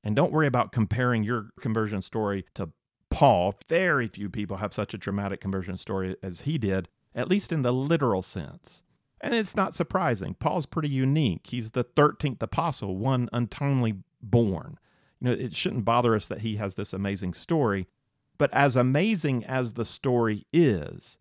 And 0.05 0.15
don't 0.15 0.33
worry 0.33 0.47
about 0.47 0.73
comparing 0.73 1.25
your 1.25 1.51
conversion 1.61 2.03
story 2.03 2.45
to 2.55 2.71
Paul. 3.11 3.55
Very 3.69 4.09
few 4.09 4.29
people 4.29 4.59
have 4.59 4.73
such 4.73 4.95
a 4.95 4.99
dramatic 4.99 5.41
conversion 5.41 5.77
story 5.77 6.17
as 6.23 6.43
he 6.43 6.59
did, 6.59 6.89
at 7.15 7.29
least 7.29 7.53
in 7.53 7.63
the 7.63 7.73
literal 7.73 8.23
sense. 8.23 8.83
And 9.21 9.35
it's 9.35 9.57
not 9.57 9.75
surprising. 9.75 10.35
Paul's 10.35 10.67
pretty 10.67 10.89
unique. 10.89 11.49
He's 11.49 11.73
the 11.73 11.85
13th 11.85 12.43
apostle, 12.43 12.97
one 12.97 13.29
untimely 13.33 13.95
born. 14.23 14.79
You 15.21 15.29
know, 15.29 15.33
it 15.33 15.57
shouldn't 15.57 15.85
bother 15.85 16.15
us 16.15 16.29
that 16.29 16.43
he 16.43 16.57
has 16.57 16.75
this 16.75 16.93
amazing 16.93 17.35
story. 17.35 17.89
But 18.37 18.55
as 18.55 18.77
amazing 18.77 19.45
as 19.45 19.73
the 19.73 19.85
story 19.85 20.47
is, 20.53 21.19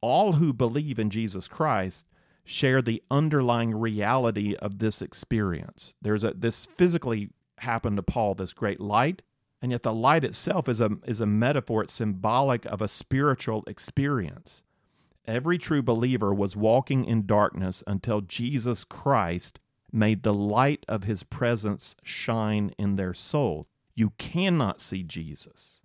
all 0.00 0.34
who 0.34 0.52
believe 0.52 0.98
in 0.98 1.10
Jesus 1.10 1.48
Christ 1.48 2.06
share 2.44 2.80
the 2.80 3.02
underlying 3.10 3.74
reality 3.74 4.54
of 4.56 4.78
this 4.78 5.02
experience. 5.02 5.94
There's 6.00 6.24
a 6.24 6.32
this 6.34 6.64
physically 6.64 7.30
happened 7.66 7.98
to 7.98 8.02
Paul, 8.02 8.34
this 8.34 8.54
great 8.54 8.80
light, 8.80 9.20
and 9.60 9.72
yet 9.72 9.82
the 9.82 9.92
light 9.92 10.24
itself 10.24 10.68
is 10.68 10.80
a 10.80 10.92
is 11.04 11.20
a 11.20 11.26
metaphor, 11.26 11.82
it's 11.82 11.92
symbolic 11.92 12.64
of 12.64 12.80
a 12.80 12.88
spiritual 12.88 13.64
experience. 13.66 14.62
Every 15.26 15.58
true 15.58 15.82
believer 15.82 16.32
was 16.32 16.56
walking 16.56 17.04
in 17.04 17.26
darkness 17.26 17.82
until 17.86 18.20
Jesus 18.20 18.84
Christ 18.84 19.58
made 19.92 20.22
the 20.22 20.34
light 20.34 20.86
of 20.88 21.04
his 21.04 21.24
presence 21.24 21.96
shine 22.02 22.72
in 22.78 22.96
their 22.96 23.12
soul. 23.12 23.66
You 23.94 24.10
cannot 24.18 24.80
see 24.80 25.02
Jesus 25.02 25.80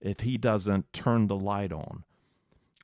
if 0.00 0.20
he 0.20 0.36
doesn't 0.36 0.92
turn 0.92 1.26
the 1.26 1.36
light 1.36 1.72
on, 1.72 2.04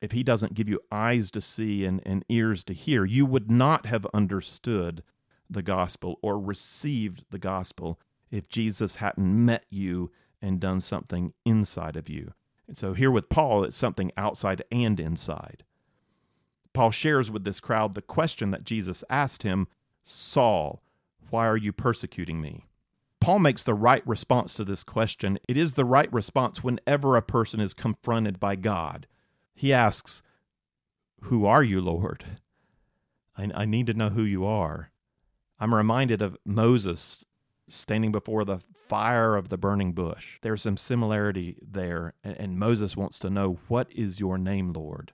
if 0.01 0.13
he 0.13 0.23
doesn't 0.23 0.55
give 0.55 0.69
you 0.69 0.81
eyes 0.91 1.31
to 1.33 1.41
see 1.41 1.85
and, 1.85 2.01
and 2.07 2.25
ears 2.29 2.63
to 2.65 2.75
hear. 2.75 3.05
You 3.05 3.27
would 3.27 3.51
not 3.51 3.87
have 3.87 4.07
understood 4.15 5.03
the 5.51 5.63
gospel 5.63 6.19
or 6.23 6.39
received 6.39 7.25
the 7.31 7.39
gospel 7.39 7.99
if 8.33 8.49
Jesus 8.49 8.97
hadn't 8.97 9.45
met 9.45 9.65
you 9.71 10.11
and 10.41 10.59
done 10.59 10.81
something 10.81 11.33
inside 11.45 11.95
of 11.95 12.09
you. 12.09 12.33
And 12.67 12.77
so 12.77 12.95
here 12.95 13.11
with 13.11 13.29
Paul, 13.29 13.63
it's 13.63 13.77
something 13.77 14.11
outside 14.17 14.65
and 14.73 14.99
inside. 14.99 15.63
Paul 16.73 16.91
shares 16.91 17.31
with 17.31 17.45
this 17.45 17.61
crowd 17.61 17.95
the 17.95 18.03
question 18.03 18.51
that 18.51 18.65
Jesus 18.65 19.05
asked 19.09 19.45
him 19.45 19.69
Saul, 20.03 20.83
why 21.33 21.47
are 21.47 21.57
you 21.57 21.73
persecuting 21.73 22.41
me? 22.41 22.67
Paul 23.19 23.39
makes 23.39 23.63
the 23.63 23.73
right 23.73 24.07
response 24.07 24.53
to 24.55 24.65
this 24.65 24.85
question. 24.85 25.39
It 25.49 25.57
is 25.57 25.75
the 25.75 25.85
right 25.85 26.13
response 26.13 26.63
whenever 26.63 27.17
a 27.17 27.23
person 27.23 27.61
is 27.61 27.73
confronted 27.73 28.41
by 28.41 28.57
God. 28.57 29.07
He 29.55 29.73
asks, 29.73 30.23
Who 31.23 31.47
are 31.47 31.63
you, 31.63 31.81
Lord? 31.81 32.25
I, 33.37 33.49
I 33.55 33.65
need 33.65 33.87
to 33.87 33.95
know 33.95 34.11
who 34.11 34.25
you 34.25 34.45
are. 34.45 34.91
I'm 35.59 35.75
reminded 35.75 36.21
of 36.21 36.37
Moses 36.45 37.25
standing 37.73 38.13
before 38.13 38.45
the 38.45 38.61
fire 38.89 39.37
of 39.37 39.49
the 39.49 39.59
burning 39.59 39.93
bush. 39.93 40.39
There's 40.43 40.63
some 40.63 40.77
similarity 40.77 41.57
there, 41.63 42.15
and, 42.23 42.59
Moses 42.59 42.97
wants 42.97 43.19
to 43.21 43.31
know, 43.31 43.59
What 43.69 43.91
is 43.93 44.21
your 44.21 44.39
name, 44.39 44.73
Lord? 44.73 45.13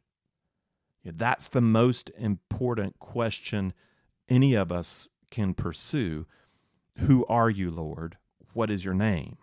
That's 1.04 1.48
the 1.48 1.60
most 1.60 2.10
important 2.18 2.98
question 2.98 3.72
any 4.28 4.54
of 4.54 4.72
us 4.72 5.08
can 5.30 5.54
pursue. 5.54 6.26
Who 6.96 7.24
are 7.26 7.48
you, 7.48 7.70
Lord? 7.70 8.18
What 8.52 8.70
is 8.70 8.84
your 8.84 8.94
name? 8.94 9.36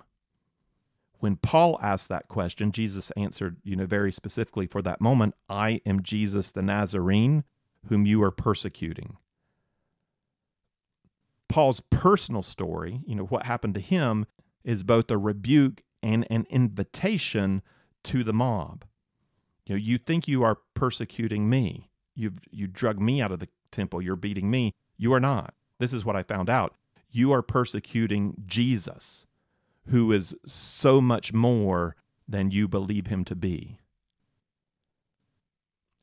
When 1.19 1.37
Paul 1.37 1.79
asked 1.81 2.09
that 2.09 2.27
question, 2.27 2.71
Jesus 2.71 3.11
answered, 3.11 3.57
you 3.63 3.75
know, 3.75 3.85
very 3.85 4.11
specifically 4.11 4.67
for 4.67 4.81
that 4.81 5.01
moment, 5.01 5.33
I 5.49 5.81
am 5.85 6.03
Jesus 6.03 6.51
the 6.51 6.61
Nazarene, 6.61 7.45
whom 7.87 8.05
you 8.05 8.21
are 8.21 8.31
persecuting. 8.31 9.17
Paul's 11.47 11.81
personal 11.89 12.43
story, 12.43 13.01
you 13.05 13.15
know, 13.15 13.25
what 13.25 13.45
happened 13.45 13.73
to 13.75 13.79
him 13.79 14.25
is 14.63 14.83
both 14.83 15.09
a 15.11 15.17
rebuke 15.17 15.83
and 16.01 16.25
an 16.29 16.45
invitation 16.49 17.61
to 18.03 18.23
the 18.23 18.33
mob. 18.33 18.85
You 19.65 19.75
know, 19.75 19.79
you 19.79 19.97
think 19.97 20.27
you 20.27 20.43
are 20.43 20.59
persecuting 20.73 21.49
me. 21.49 21.89
You've 22.15 22.39
you 22.51 22.67
drug 22.67 22.99
me 22.99 23.21
out 23.21 23.31
of 23.31 23.39
the 23.39 23.49
temple. 23.71 24.01
You're 24.01 24.15
beating 24.15 24.49
me. 24.49 24.73
You 24.97 25.13
are 25.13 25.19
not. 25.19 25.53
This 25.79 25.93
is 25.93 26.05
what 26.05 26.15
I 26.15 26.23
found 26.23 26.49
out. 26.49 26.75
You 27.09 27.31
are 27.31 27.41
persecuting 27.41 28.35
Jesus, 28.45 29.25
who 29.87 30.11
is 30.11 30.35
so 30.45 31.01
much 31.01 31.33
more 31.33 31.95
than 32.27 32.51
you 32.51 32.67
believe 32.67 33.07
him 33.07 33.23
to 33.25 33.35
be. 33.35 33.79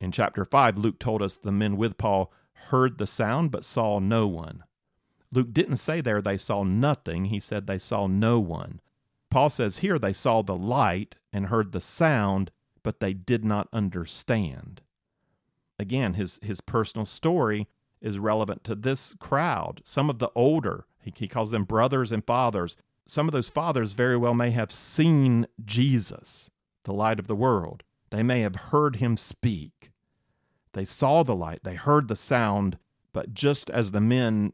In 0.01 0.11
chapter 0.13 0.45
5, 0.45 0.79
Luke 0.79 0.99
told 0.99 1.23
us 1.23 1.37
the 1.37 1.53
men 1.53 1.77
with 1.77 1.99
Paul 1.99 2.33
heard 2.55 2.99
the 2.99 3.07
sound 3.07 3.51
but 3.51 3.65
saw 3.65 3.99
no 3.99 4.27
one. 4.27 4.65
Luke 5.33 5.53
didn't 5.53 5.79
say 5.79 6.01
there 6.01 6.21
they 6.21 6.37
saw 6.37 6.63
nothing, 6.63 7.27
he 7.27 7.41
said 7.41 7.67
they 7.67 7.79
saw 7.79 8.07
no 8.07 8.39
one. 8.39 8.81
Paul 9.31 9.49
says 9.49 9.79
here 9.79 9.99
they 9.99 10.13
saw 10.13 10.43
the 10.43 10.55
light 10.55 11.17
and 11.33 11.47
heard 11.47 11.73
the 11.73 11.81
sound, 11.81 12.51
but 12.83 13.01
they 13.01 13.15
did 13.15 13.45
not 13.45 13.69
understand. 13.73 14.83
Again, 15.79 16.15
his, 16.15 16.39
his 16.43 16.61
personal 16.61 17.07
story 17.07 17.67
is 18.03 18.19
relevant 18.19 18.63
to 18.65 18.75
this 18.75 19.15
crowd. 19.19 19.81
Some 19.85 20.11
of 20.11 20.19
the 20.19 20.31
older, 20.35 20.85
he, 21.01 21.13
he 21.17 21.29
calls 21.29 21.51
them 21.51 21.65
brothers 21.65 22.13
and 22.13 22.25
fathers, 22.25 22.77
some 23.07 23.27
of 23.27 23.33
those 23.33 23.49
fathers 23.49 23.95
very 23.95 24.17
well 24.17 24.35
may 24.35 24.51
have 24.51 24.71
seen 24.71 25.47
Jesus, 25.65 26.51
the 26.85 26.93
light 26.93 27.19
of 27.19 27.27
the 27.27 27.35
world. 27.35 27.83
They 28.11 28.23
may 28.23 28.41
have 28.41 28.57
heard 28.57 28.97
him 28.97 29.17
speak. 29.17 29.91
They 30.73 30.85
saw 30.85 31.23
the 31.23 31.35
light, 31.35 31.65
they 31.65 31.75
heard 31.75 32.09
the 32.09 32.17
sound, 32.17 32.79
but 33.13 33.33
just 33.35 33.71
as 33.71 33.91
the 33.91 34.01
men 34.01 34.53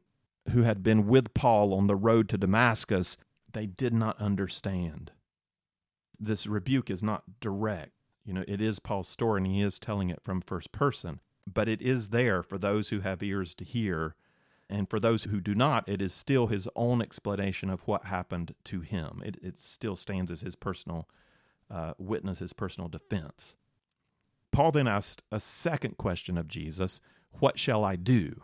who 0.51 0.63
had 0.63 0.83
been 0.83 1.07
with 1.07 1.35
Paul 1.35 1.75
on 1.75 1.87
the 1.87 1.97
road 1.97 2.29
to 2.31 2.39
Damascus, 2.39 3.17
they 3.53 3.67
did 3.67 3.93
not 3.93 4.21
understand. 4.21 5.13
This 6.19 6.47
rebuke 6.47 6.91
is 6.91 7.03
not 7.03 7.25
direct. 7.41 7.93
You 8.25 8.35
know, 8.35 8.45
it 8.47 8.61
is 8.61 8.79
Paul's 8.79 9.09
story 9.09 9.39
and 9.39 9.47
he 9.47 9.63
is 9.63 9.79
telling 9.79 10.11
it 10.11 10.23
from 10.23 10.41
first 10.41 10.73
person, 10.73 11.21
but 11.47 11.69
it 11.69 11.81
is 11.81 12.11
there 12.11 12.43
for 12.43 12.59
those 12.59 12.89
who 12.91 13.01
have 13.01 13.23
ears 13.23 13.55
to 13.55 13.65
hear. 13.65 14.15
And 14.69 14.91
for 14.91 15.01
those 15.01 15.25
who 15.25 15.41
do 15.41 15.55
not, 15.55 15.89
it 15.89 16.03
is 16.03 16.13
still 16.13 16.49
his 16.49 16.69
own 16.77 17.01
explanation 17.01 17.71
of 17.71 17.87
what 17.87 18.05
happened 18.05 18.55
to 18.65 18.81
him. 18.81 19.23
It, 19.25 19.39
it 19.43 19.59
still 19.59 19.97
stands 19.97 20.31
as 20.31 20.43
his 20.43 20.57
personal 20.57 21.09
uh, 21.71 21.95
witness, 21.97 22.41
his 22.41 22.53
personal 22.53 22.89
defense. 22.89 23.55
Paul 24.53 24.73
then 24.73 24.89
asked 24.89 25.23
a 25.31 25.41
second 25.41 25.97
question 25.97 26.37
of 26.37 26.49
Jesus 26.49 27.01
What 27.39 27.59
shall 27.59 27.85
I 27.85 27.97
do? 27.97 28.43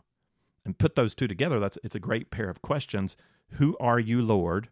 And 0.65 0.79
put 0.79 0.95
those 0.95 1.15
two 1.15 1.29
together, 1.29 1.61
that's 1.61 1.79
it's 1.85 1.95
a 1.95 2.01
great 2.01 2.31
pair 2.31 2.49
of 2.49 2.63
questions. 2.63 3.17
Who 3.53 3.77
are 3.79 3.99
you, 3.99 4.23
Lord? 4.23 4.69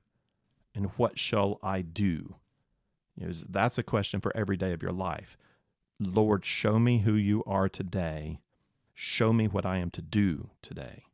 And 0.75 0.87
what 0.97 1.19
shall 1.19 1.59
I 1.63 1.83
do? 1.83 2.37
You 3.17 3.27
know, 3.27 3.33
that's 3.49 3.79
a 3.79 3.83
question 3.83 4.21
for 4.21 4.35
every 4.35 4.57
day 4.57 4.73
of 4.73 4.83
your 4.83 4.93
life. 4.93 5.37
Lord, 6.01 6.45
show 6.45 6.79
me 6.79 7.01
who 7.01 7.15
you 7.15 7.45
are 7.47 7.69
today. 7.69 8.41
Show 8.95 9.33
me 9.33 9.47
what 9.49 9.67
I 9.67 9.79
am 9.79 9.91
to 9.91 10.03
do 10.03 10.51
today. 10.63 11.05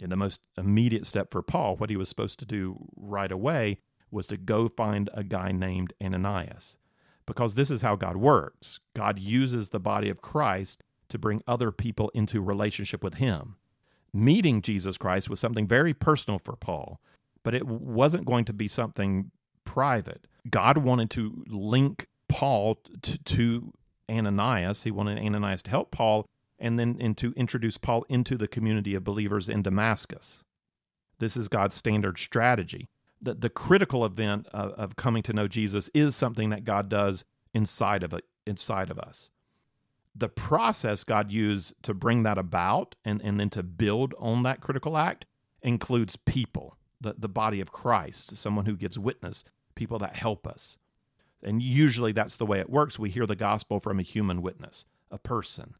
And 0.00 0.10
the 0.10 0.16
most 0.16 0.40
immediate 0.56 1.06
step 1.06 1.30
for 1.30 1.42
Paul, 1.42 1.76
what 1.76 1.90
he 1.90 1.96
was 1.96 2.08
supposed 2.08 2.38
to 2.40 2.46
do 2.46 2.88
right 2.96 3.30
away, 3.30 3.78
was 4.10 4.26
to 4.28 4.36
go 4.36 4.68
find 4.68 5.08
a 5.14 5.24
guy 5.24 5.52
named 5.52 5.92
Ananias. 6.02 6.76
Because 7.24 7.54
this 7.54 7.70
is 7.70 7.82
how 7.82 7.94
God 7.94 8.16
works 8.16 8.80
God 8.94 9.18
uses 9.18 9.68
the 9.68 9.78
body 9.78 10.08
of 10.08 10.20
Christ 10.20 10.82
to 11.12 11.18
bring 11.18 11.42
other 11.46 11.70
people 11.70 12.10
into 12.14 12.40
relationship 12.40 13.04
with 13.04 13.14
him. 13.14 13.56
Meeting 14.12 14.60
Jesus 14.60 14.98
Christ 14.98 15.30
was 15.30 15.40
something 15.40 15.66
very 15.66 15.94
personal 15.94 16.38
for 16.38 16.56
Paul, 16.56 17.00
but 17.42 17.54
it 17.54 17.66
wasn't 17.66 18.26
going 18.26 18.44
to 18.46 18.52
be 18.52 18.68
something 18.68 19.30
private. 19.64 20.26
God 20.50 20.78
wanted 20.78 21.10
to 21.10 21.44
link 21.46 22.08
Paul 22.28 22.78
to, 23.02 23.18
to 23.18 23.72
Ananias. 24.10 24.82
He 24.82 24.90
wanted 24.90 25.18
Ananias 25.18 25.62
to 25.64 25.70
help 25.70 25.90
Paul 25.90 26.26
and 26.58 26.78
then 26.78 26.96
and 27.00 27.16
to 27.18 27.32
introduce 27.36 27.78
Paul 27.78 28.04
into 28.08 28.36
the 28.36 28.48
community 28.48 28.94
of 28.94 29.04
believers 29.04 29.48
in 29.48 29.62
Damascus. 29.62 30.44
This 31.18 31.36
is 31.36 31.48
God's 31.48 31.74
standard 31.74 32.18
strategy. 32.18 32.88
The, 33.20 33.34
the 33.34 33.50
critical 33.50 34.04
event 34.04 34.46
of, 34.52 34.72
of 34.72 34.96
coming 34.96 35.22
to 35.24 35.32
know 35.32 35.46
Jesus 35.46 35.88
is 35.94 36.16
something 36.16 36.50
that 36.50 36.64
God 36.64 36.88
does 36.88 37.24
inside 37.54 38.02
of 38.02 38.12
it, 38.12 38.24
inside 38.46 38.90
of 38.90 38.98
us 38.98 39.28
the 40.14 40.28
process 40.28 41.04
God 41.04 41.30
used 41.30 41.74
to 41.82 41.94
bring 41.94 42.22
that 42.24 42.38
about 42.38 42.94
and, 43.04 43.20
and 43.22 43.40
then 43.40 43.50
to 43.50 43.62
build 43.62 44.14
on 44.18 44.42
that 44.42 44.60
critical 44.60 44.96
act 44.96 45.26
includes 45.62 46.16
people, 46.16 46.76
the, 47.00 47.14
the 47.16 47.28
body 47.28 47.60
of 47.60 47.72
Christ, 47.72 48.36
someone 48.36 48.66
who 48.66 48.76
gives 48.76 48.98
witness, 48.98 49.44
people 49.74 49.98
that 50.00 50.16
help 50.16 50.46
us. 50.46 50.76
And 51.42 51.62
usually 51.62 52.12
that's 52.12 52.36
the 52.36 52.46
way 52.46 52.60
it 52.60 52.70
works. 52.70 52.98
We 52.98 53.10
hear 53.10 53.26
the 53.26 53.36
gospel 53.36 53.80
from 53.80 53.98
a 53.98 54.04
human 54.04 54.42
witness, 54.42 54.84
a 55.10 55.18
person. 55.18 55.74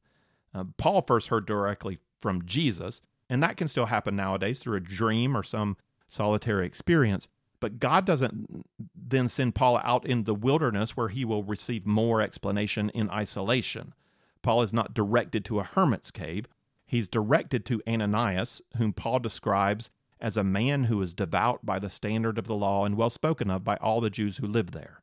Uh, 0.55 0.65
Paul 0.77 1.03
first 1.03 1.29
heard 1.29 1.47
directly 1.47 1.99
from 2.19 2.45
Jesus, 2.45 3.01
and 3.29 3.43
that 3.43 3.57
can 3.57 3.69
still 3.69 3.87
happen 3.87 4.17
nowadays 4.17 4.61
through 4.61 4.77
a 4.77 4.81
dream 4.81 5.37
or 5.37 5.43
some 5.43 5.77
solitary 6.09 6.67
experience. 6.67 7.29
But 7.61 7.79
God 7.79 8.05
doesn't 8.05 8.67
then 8.95 9.29
send 9.29 9.55
Paul 9.55 9.81
out 9.85 10.05
in 10.05 10.25
the 10.25 10.35
wilderness 10.35 10.97
where 10.97 11.09
he 11.09 11.25
will 11.25 11.45
receive 11.45 11.87
more 11.87 12.21
explanation 12.21 12.91
in 12.91 13.09
isolation. 13.09 13.95
Paul 14.43 14.63
is 14.63 14.73
not 14.73 14.95
directed 14.95 15.45
to 15.47 15.61
a 15.61 15.65
hermit's 15.65 16.11
cave. 16.11 16.47
He's 16.85 17.09
directed 17.09 17.65
to 17.67 17.83
Ananias, 17.89 18.61
whom 18.77 18.93
Paul 18.93 19.21
describes 19.21 19.91
as 20.21 20.37
a 20.37 20.45
man 20.45 20.85
who 20.85 21.01
is 21.03 21.15
devout 21.15 21.65
by 21.65 21.79
the 21.79 21.91
standard 21.91 22.39
of 22.39 22.47
the 22.47 22.55
law 22.55 22.85
and 22.85 22.97
well 22.97 23.11
spoken 23.11 23.51
of 23.51 23.65
by 23.65 23.77
all 23.77 24.01
the 24.01 24.11
Jews 24.11 24.37
who 24.37 24.47
lived 24.47 24.73
there. 24.73 25.03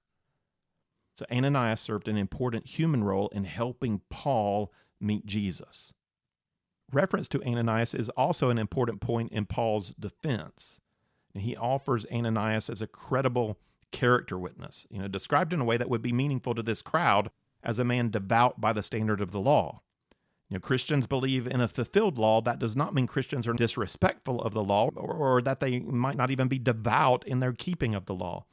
So 1.18 1.26
Ananias 1.32 1.82
served 1.82 2.08
an 2.08 2.16
important 2.16 2.68
human 2.68 3.04
role 3.04 3.28
in 3.30 3.44
helping 3.44 4.02
Paul 4.10 4.72
meet 5.02 5.26
Jesus. 5.26 5.92
Reference 6.92 7.28
to 7.30 7.44
Ananias 7.44 7.94
is 7.94 8.10
also 8.10 8.50
an 8.50 8.58
important 8.58 9.02
point 9.02 9.32
in 9.32 9.46
Paul's 9.46 9.94
defense. 10.00 10.80
He 11.34 11.56
offers 11.56 12.06
Ananias 12.12 12.70
as 12.70 12.82
a 12.82 12.88
credible 12.88 13.60
character 13.92 14.38
witness, 14.38 14.88
you 14.90 15.00
know, 15.00 15.08
described 15.08 15.54
in 15.54 15.60
a 15.60 15.66
way 15.66 15.78
that 15.78 15.90
would 15.90 16.02
be 16.02 16.14
meaningful 16.14 16.56
to 16.56 16.64
this 16.64 16.82
crowd 16.82 17.30
as 17.64 17.80
a 17.80 17.84
man 17.84 18.10
devout 18.10 18.60
by 18.60 18.74
the 18.74 18.84
standard 18.84 19.22
of 19.22 19.32
the 19.32 19.40
law. 19.40 19.82
You 20.50 20.56
know, 20.56 20.62
Christians 20.62 21.06
believe 21.06 21.46
in 21.46 21.62
a 21.62 21.68
fulfilled 21.68 22.18
law. 22.18 22.42
That 22.42 22.60
does 22.60 22.76
not 22.76 22.94
mean 22.94 23.06
Christians 23.06 23.48
are 23.48 23.54
disrespectful 23.54 24.42
of 24.42 24.54
the 24.54 24.64
law 24.64 24.90
or, 24.96 25.14
or 25.14 25.42
that 25.44 25.60
they 25.60 25.80
might 25.80 26.18
not 26.18 26.32
even 26.32 26.48
be 26.48 26.58
devout 26.58 27.26
in 27.28 27.40
their 27.40 27.54
keeping 27.54 27.94
of 27.94 28.06
the 28.06 28.16
law. 28.16 28.46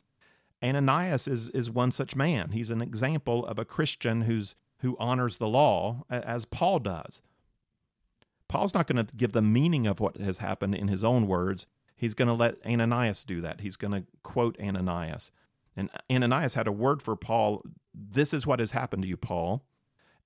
Ananias 0.63 1.27
is, 1.27 1.49
is 1.51 1.71
one 1.71 1.91
such 1.91 2.17
man. 2.17 2.51
He's 2.51 2.71
an 2.71 2.83
example 2.83 3.47
of 3.47 3.59
a 3.59 3.65
Christian 3.65 4.23
who's 4.23 4.55
who 4.81 4.97
honors 4.99 5.39
the 5.39 5.49
law 5.49 6.05
as 6.11 6.45
Paul 6.45 6.81
does. 6.81 7.23
Paul's 8.49 8.75
not 8.75 8.87
going 8.87 9.05
to 9.05 9.17
give 9.17 9.33
the 9.33 9.43
meaning 9.43 9.87
of 9.87 10.01
what 10.01 10.19
has 10.19 10.39
happened 10.39 10.75
in 10.75 10.89
his 10.89 11.03
own 11.03 11.27
words. 11.27 11.67
he's 11.97 12.15
going 12.15 12.29
to 12.29 12.35
let 12.35 12.57
Ananias 12.65 13.25
do 13.25 13.41
that. 13.41 13.63
He's 13.63 13.77
going 13.77 13.93
to 13.93 14.07
quote 14.23 14.61
Ananias. 14.61 15.33
And 15.77 15.91
Ananias 16.11 16.55
had 16.55 16.67
a 16.67 16.73
word 16.73 17.03
for 17.03 17.17
Paul. 17.17 17.63
This 17.95 18.33
is 18.33 18.47
what 18.47 18.61
has 18.61 18.73
happened 18.73 19.03
to 19.03 19.09
you, 19.09 19.17
Paul. 19.17 19.65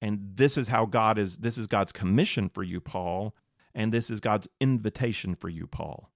And 0.00 0.32
this 0.36 0.56
is 0.56 0.68
how 0.68 0.86
God 0.86 1.18
is, 1.18 1.38
this 1.38 1.58
is 1.58 1.66
God's 1.66 1.92
commission 1.92 2.48
for 2.48 2.62
you, 2.62 2.80
Paul. 2.80 3.34
And 3.74 3.92
this 3.92 4.10
is 4.10 4.20
God's 4.20 4.48
invitation 4.60 5.34
for 5.34 5.48
you, 5.48 5.66
Paul. 5.66 6.10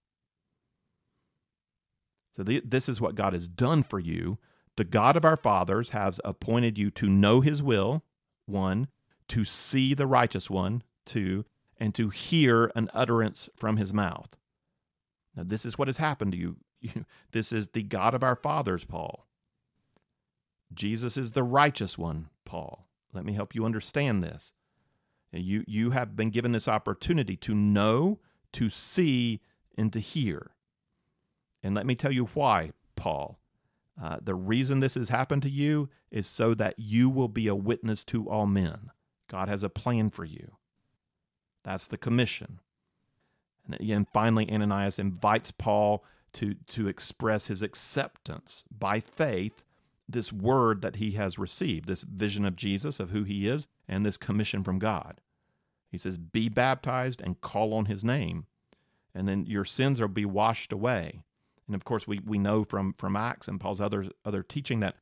So 2.33 2.43
the, 2.43 2.63
this 2.65 2.89
is 2.89 3.01
what 3.01 3.15
God 3.15 3.33
has 3.33 3.47
done 3.47 3.83
for 3.83 4.01
you. 4.01 4.39
The 4.77 4.85
God 4.85 5.17
of 5.17 5.25
our 5.25 5.37
fathers 5.37 5.91
has 5.91 6.21
appointed 6.25 6.79
you 6.79 6.91
to 6.93 7.09
know 7.09 7.41
his 7.41 7.63
will, 7.63 8.03
one, 8.47 8.89
to 9.29 9.45
see 9.45 9.95
the 9.95 10.07
righteous 10.07 10.51
one, 10.51 10.83
two, 11.07 11.45
and 11.79 11.95
to 11.95 12.09
hear 12.09 12.73
an 12.75 12.91
utterance 12.93 13.49
from 13.55 13.77
his 13.77 13.93
mouth. 13.93 14.37
Now, 15.37 15.45
this 15.45 15.65
is 15.65 15.79
what 15.79 15.89
has 15.89 15.99
happened 15.99 16.33
to 16.33 16.39
you. 16.39 16.57
This 17.33 17.53
is 17.53 17.69
the 17.69 17.83
God 17.83 18.15
of 18.15 18.23
our 18.23 18.37
fathers, 18.37 18.85
Paul. 18.85 19.27
Jesus 20.73 21.17
is 21.17 21.33
the 21.33 21.43
righteous 21.43 21.99
one, 21.99 22.29
Paul. 22.45 22.87
Let 23.13 23.25
me 23.25 23.33
help 23.33 23.55
you 23.55 23.65
understand 23.65 24.23
this. 24.23 24.53
You, 25.33 25.65
you 25.67 25.91
have 25.91 26.15
been 26.15 26.31
given 26.31 26.53
this 26.53 26.69
opportunity 26.69 27.37
to 27.39 27.55
know, 27.55 28.21
to 28.53 28.71
see, 28.71 29.41
and 29.77 29.93
to 29.93 30.01
hear. 30.01 30.53
And 31.63 31.75
let 31.75 31.87
me 31.87 31.95
tell 31.95 32.13
you 32.13 32.27
why, 32.35 32.71
Paul. 32.95 33.41
Uh, 34.01 34.19
the 34.21 34.35
reason 34.35 34.81
this 34.81 34.95
has 34.95 35.09
happened 35.09 35.43
to 35.43 35.51
you 35.51 35.89
is 36.11 36.27
so 36.27 36.55
that 36.55 36.75
you 36.77 37.09
will 37.09 37.29
be 37.29 37.49
a 37.49 37.55
witness 37.55 38.05
to 38.05 38.29
all 38.29 38.47
men. 38.47 38.91
God 39.29 39.49
has 39.49 39.63
a 39.63 39.69
plan 39.69 40.11
for 40.11 40.25
you. 40.25 40.57
That's 41.65 41.87
the 41.87 41.97
commission. 41.97 42.61
And 43.65 43.81
again, 43.81 44.07
finally, 44.13 44.51
Ananias 44.51 44.99
invites 44.99 45.51
Paul 45.51 46.05
to, 46.35 46.55
to 46.69 46.89
express 46.89 47.47
his 47.47 47.63
acceptance 47.63 48.65
by 48.71 49.01
faith, 49.01 49.63
this 50.09 50.33
word 50.33 50.83
that 50.83 50.97
he 50.97 51.13
has 51.13 51.39
received, 51.39 51.87
this 51.87 52.03
vision 52.03 52.45
of 52.45 52.57
Jesus, 52.57 53.01
of 53.01 53.11
who 53.11 53.25
he 53.25 53.49
is, 53.49 53.69
and 53.89 54.05
this 54.05 54.17
commission 54.17 54.63
from 54.63 54.79
God. 54.79 55.21
He 55.91 55.99
says, 55.99 56.19
Be 56.19 56.49
baptized 56.49 57.21
and 57.21 57.41
call 57.41 57.73
on 57.73 57.87
his 57.87 58.05
name, 58.05 58.47
and 59.15 59.27
then 59.29 59.47
your 59.47 59.65
sins 59.65 60.01
will 60.01 60.09
be 60.09 60.25
washed 60.25 60.73
away. 60.73 61.23
And 61.67 61.75
of 61.75 61.85
course, 61.85 62.07
we, 62.07 62.21
we 62.25 62.39
know 62.39 62.65
from, 62.65 62.95
from 62.99 63.17
Acts 63.17 63.49
and 63.49 63.61
Paul's 63.61 63.81
other, 63.81 64.05
other 64.25 64.43
teaching 64.43 64.81
that 64.81 64.97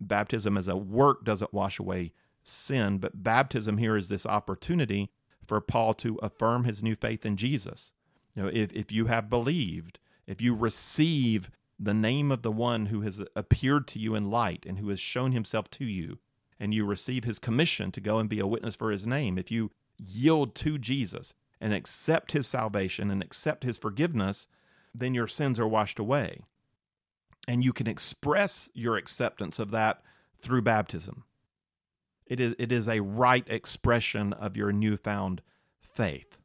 baptism 0.00 0.56
as 0.56 0.68
a 0.68 0.76
work 0.76 1.24
doesn't 1.24 1.52
wash 1.52 1.78
away 1.78 2.12
sin, 2.42 2.98
but 2.98 3.22
baptism 3.22 3.78
here 3.78 3.96
is 3.96 4.08
this 4.08 4.26
opportunity 4.26 5.10
for 5.46 5.60
Paul 5.60 5.94
to 5.94 6.16
affirm 6.22 6.64
his 6.64 6.82
new 6.82 6.94
faith 6.94 7.26
in 7.26 7.36
Jesus. 7.36 7.90
You 8.34 8.42
know, 8.42 8.50
if, 8.52 8.72
if 8.72 8.92
you 8.92 9.06
have 9.06 9.30
believed, 9.30 9.98
if 10.26 10.40
you 10.40 10.54
receive 10.54 11.50
the 11.78 11.94
name 11.94 12.30
of 12.30 12.42
the 12.42 12.52
one 12.52 12.86
who 12.86 13.00
has 13.02 13.22
appeared 13.34 13.86
to 13.88 13.98
you 13.98 14.14
in 14.14 14.30
light 14.30 14.64
and 14.66 14.78
who 14.78 14.88
has 14.88 15.00
shown 15.00 15.32
himself 15.32 15.70
to 15.70 15.84
you, 15.84 16.18
and 16.60 16.72
you 16.72 16.84
receive 16.84 17.24
his 17.24 17.38
commission 17.38 17.90
to 17.92 18.00
go 18.00 18.18
and 18.18 18.28
be 18.28 18.40
a 18.40 18.46
witness 18.46 18.76
for 18.76 18.90
his 18.90 19.06
name, 19.06 19.38
if 19.38 19.50
you 19.50 19.70
yield 19.98 20.54
to 20.54 20.78
Jesus 20.78 21.34
and 21.60 21.72
accept 21.72 22.32
his 22.32 22.46
salvation 22.46 23.10
and 23.10 23.22
accept 23.22 23.64
his 23.64 23.76
forgiveness, 23.76 24.46
then 24.94 25.14
your 25.14 25.26
sins 25.26 25.58
are 25.58 25.68
washed 25.68 25.98
away. 25.98 26.40
And 27.48 27.64
you 27.64 27.72
can 27.72 27.88
express 27.88 28.70
your 28.72 28.96
acceptance 28.96 29.58
of 29.58 29.70
that 29.72 30.02
through 30.40 30.62
baptism. 30.62 31.24
It 32.26 32.40
is, 32.40 32.54
it 32.58 32.72
is 32.72 32.88
a 32.88 33.00
right 33.00 33.44
expression 33.48 34.32
of 34.32 34.56
your 34.56 34.72
newfound 34.72 35.42
faith. 35.80 36.38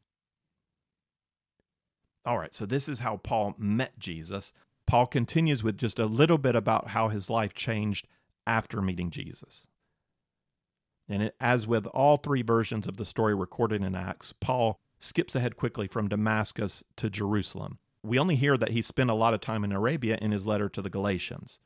All 2.25 2.37
right, 2.37 2.53
so 2.53 2.65
this 2.65 2.89
is 2.89 2.99
how 2.99 3.17
Paul 3.17 3.55
met 3.57 3.97
Jesus. 3.97 4.53
Paul 4.85 5.07
continues 5.07 5.63
with 5.63 5.77
just 5.77 5.99
a 5.99 6.05
little 6.05 6.37
bit 6.37 6.55
about 6.55 6.89
how 6.89 7.09
his 7.09 7.29
life 7.29 7.53
changed 7.53 8.07
after 8.45 8.81
meeting 8.81 9.11
Jesus. 9.11 9.67
And 11.07 11.23
it, 11.23 11.35
as 11.39 11.65
with 11.65 11.87
all 11.87 12.17
three 12.17 12.41
versions 12.41 12.87
of 12.87 12.97
the 12.97 13.05
story 13.05 13.33
recorded 13.33 13.83
in 13.83 13.95
Acts, 13.95 14.33
Paul 14.39 14.79
skips 14.99 15.35
ahead 15.35 15.55
quickly 15.55 15.87
from 15.87 16.07
Damascus 16.07 16.83
to 16.97 17.09
Jerusalem. 17.09 17.79
We 18.03 18.19
only 18.19 18.35
hear 18.35 18.57
that 18.57 18.71
he 18.71 18.81
spent 18.81 19.09
a 19.09 19.15
lot 19.15 19.33
of 19.33 19.41
time 19.41 19.63
in 19.63 19.71
Arabia 19.71 20.17
in 20.21 20.31
his 20.31 20.45
letter 20.45 20.69
to 20.69 20.81
the 20.81 20.89
Galatians. 20.89 21.59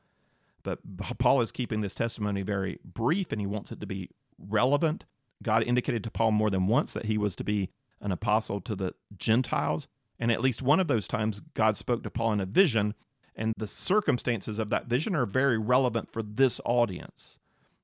But 0.62 0.80
Paul 1.18 1.42
is 1.42 1.52
keeping 1.52 1.82
this 1.82 1.94
testimony 1.94 2.42
very 2.42 2.78
brief 2.84 3.32
and 3.32 3.40
he 3.40 3.46
wants 3.46 3.70
it 3.70 3.80
to 3.80 3.86
be 3.86 4.10
relevant. 4.38 5.04
God 5.42 5.62
indicated 5.62 6.02
to 6.04 6.10
Paul 6.10 6.32
more 6.32 6.50
than 6.50 6.66
once 6.66 6.92
that 6.94 7.04
he 7.04 7.18
was 7.18 7.36
to 7.36 7.44
be 7.44 7.70
an 8.00 8.12
apostle 8.12 8.60
to 8.62 8.74
the 8.74 8.94
Gentiles. 9.16 9.88
And 10.18 10.30
at 10.30 10.40
least 10.40 10.62
one 10.62 10.80
of 10.80 10.88
those 10.88 11.08
times, 11.08 11.40
God 11.54 11.76
spoke 11.76 12.02
to 12.04 12.10
Paul 12.10 12.32
in 12.32 12.40
a 12.40 12.46
vision, 12.46 12.94
and 13.34 13.52
the 13.56 13.66
circumstances 13.66 14.58
of 14.58 14.70
that 14.70 14.86
vision 14.86 15.14
are 15.16 15.26
very 15.26 15.58
relevant 15.58 16.12
for 16.12 16.22
this 16.22 16.60
audience. 16.64 17.38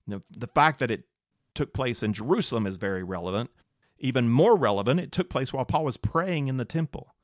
Now, 0.06 0.22
the 0.30 0.46
fact 0.46 0.78
that 0.78 0.90
it 0.90 1.04
took 1.54 1.72
place 1.72 2.02
in 2.02 2.12
Jerusalem 2.12 2.66
is 2.66 2.76
very 2.76 3.02
relevant. 3.02 3.50
Even 3.98 4.28
more 4.28 4.56
relevant, 4.56 5.00
it 5.00 5.12
took 5.12 5.28
place 5.28 5.52
while 5.52 5.64
Paul 5.64 5.84
was 5.84 5.96
praying 5.96 6.48
in 6.48 6.56
the 6.56 6.64
temple. 6.64 7.14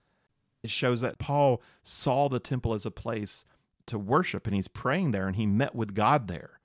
It 0.62 0.70
shows 0.70 1.00
that 1.00 1.18
Paul 1.18 1.62
saw 1.82 2.28
the 2.28 2.40
temple 2.40 2.74
as 2.74 2.84
a 2.84 2.90
place 2.90 3.44
to 3.86 3.98
worship 3.98 4.46
and 4.46 4.54
he's 4.54 4.68
praying 4.68 5.12
there 5.12 5.26
and 5.26 5.36
he 5.36 5.46
met 5.46 5.74
with 5.74 5.94
God 5.94 6.28
there. 6.28 6.61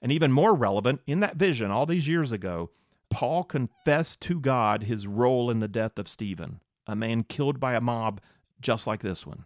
And 0.00 0.12
even 0.12 0.30
more 0.32 0.54
relevant, 0.54 1.00
in 1.06 1.20
that 1.20 1.36
vision 1.36 1.70
all 1.70 1.86
these 1.86 2.06
years 2.06 2.30
ago, 2.30 2.70
Paul 3.10 3.42
confessed 3.42 4.20
to 4.22 4.38
God 4.38 4.84
his 4.84 5.06
role 5.06 5.50
in 5.50 5.60
the 5.60 5.66
death 5.66 5.98
of 5.98 6.08
Stephen, 6.08 6.60
a 6.88 6.96
man 6.96 7.22
killed 7.22 7.60
by 7.60 7.74
a 7.74 7.80
mob 7.80 8.20
just 8.60 8.86
like 8.86 9.02
this 9.02 9.24
one. 9.24 9.44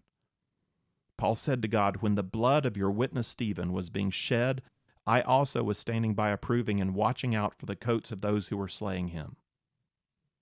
Paul 1.18 1.34
said 1.34 1.61
to 1.62 1.68
God, 1.68 1.99
When 1.99 2.14
the 2.14 2.22
blood 2.22 2.64
of 2.64 2.76
your 2.76 2.90
witness 2.90 3.28
Stephen 3.28 3.72
was 3.72 3.90
being 3.90 4.11
shed, 4.11 4.62
I 5.07 5.20
also 5.20 5.62
was 5.62 5.78
standing 5.78 6.14
by 6.14 6.30
approving 6.30 6.80
and 6.80 6.95
watching 6.95 7.34
out 7.34 7.55
for 7.59 7.66
the 7.66 7.76
coats 7.76 8.12
of 8.12 8.20
those 8.20 8.49
who 8.49 8.57
were 8.57 8.68
slaying 8.68 9.09
him. 9.09 9.36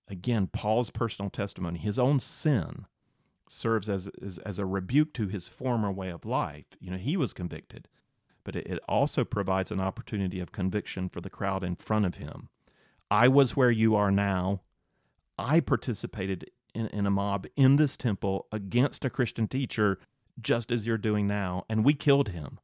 Again, 0.08 0.48
Paul's 0.48 0.90
personal 0.90 1.30
testimony, 1.30 1.78
his 1.78 1.98
own 1.98 2.18
sin, 2.20 2.86
serves 3.48 3.88
as, 3.88 4.08
as, 4.22 4.38
as 4.38 4.58
a 4.58 4.66
rebuke 4.66 5.12
to 5.14 5.28
his 5.28 5.48
former 5.48 5.90
way 5.90 6.10
of 6.10 6.24
life. 6.24 6.66
You 6.78 6.90
know, 6.90 6.98
he 6.98 7.16
was 7.16 7.32
convicted, 7.32 7.88
but 8.44 8.54
it, 8.54 8.66
it 8.66 8.78
also 8.88 9.24
provides 9.24 9.70
an 9.70 9.80
opportunity 9.80 10.40
of 10.40 10.52
conviction 10.52 11.08
for 11.08 11.20
the 11.20 11.30
crowd 11.30 11.64
in 11.64 11.76
front 11.76 12.06
of 12.06 12.16
him. 12.16 12.48
I 13.10 13.28
was 13.28 13.56
where 13.56 13.70
you 13.70 13.96
are 13.96 14.10
now. 14.10 14.60
I 15.38 15.60
participated 15.60 16.50
in, 16.74 16.86
in 16.88 17.06
a 17.06 17.10
mob 17.10 17.46
in 17.56 17.76
this 17.76 17.96
temple 17.96 18.46
against 18.52 19.04
a 19.04 19.10
Christian 19.10 19.48
teacher, 19.48 19.98
just 20.40 20.70
as 20.70 20.86
you're 20.86 20.98
doing 20.98 21.26
now, 21.26 21.64
and 21.68 21.84
we 21.84 21.94
killed 21.94 22.28
him. 22.28 22.58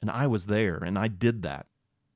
And 0.00 0.10
I 0.10 0.26
was 0.26 0.46
there, 0.46 0.76
and 0.76 0.98
I 0.98 1.08
did 1.08 1.42
that. 1.42 1.66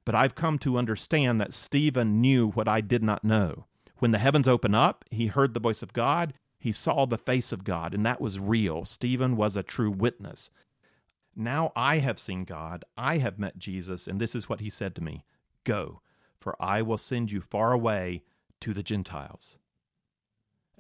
But 0.04 0.14
I've 0.14 0.34
come 0.34 0.58
to 0.60 0.76
understand 0.78 1.40
that 1.40 1.54
Stephen 1.54 2.20
knew 2.20 2.50
what 2.50 2.68
I 2.68 2.80
did 2.80 3.02
not 3.02 3.24
know. 3.24 3.66
When 3.98 4.12
the 4.12 4.18
heavens 4.18 4.48
opened 4.48 4.76
up, 4.76 5.04
he 5.10 5.26
heard 5.26 5.54
the 5.54 5.60
voice 5.60 5.82
of 5.82 5.92
God 5.92 6.34
he 6.60 6.72
saw 6.72 7.06
the 7.06 7.18
face 7.18 7.52
of 7.52 7.64
God, 7.64 7.94
and 7.94 8.04
that 8.04 8.20
was 8.20 8.38
real. 8.38 8.84
Stephen 8.84 9.34
was 9.34 9.56
a 9.56 9.62
true 9.62 9.90
witness. 9.90 10.50
Now 11.34 11.72
I 11.74 11.98
have 11.98 12.18
seen 12.18 12.44
God, 12.44 12.84
I 12.98 13.16
have 13.16 13.38
met 13.38 13.58
Jesus, 13.58 14.06
and 14.06 14.20
this 14.20 14.34
is 14.34 14.48
what 14.48 14.60
he 14.60 14.68
said 14.68 14.94
to 14.96 15.02
me 15.02 15.24
Go, 15.64 16.02
for 16.38 16.54
I 16.60 16.82
will 16.82 16.98
send 16.98 17.32
you 17.32 17.40
far 17.40 17.72
away 17.72 18.22
to 18.60 18.74
the 18.74 18.82
Gentiles. 18.82 19.56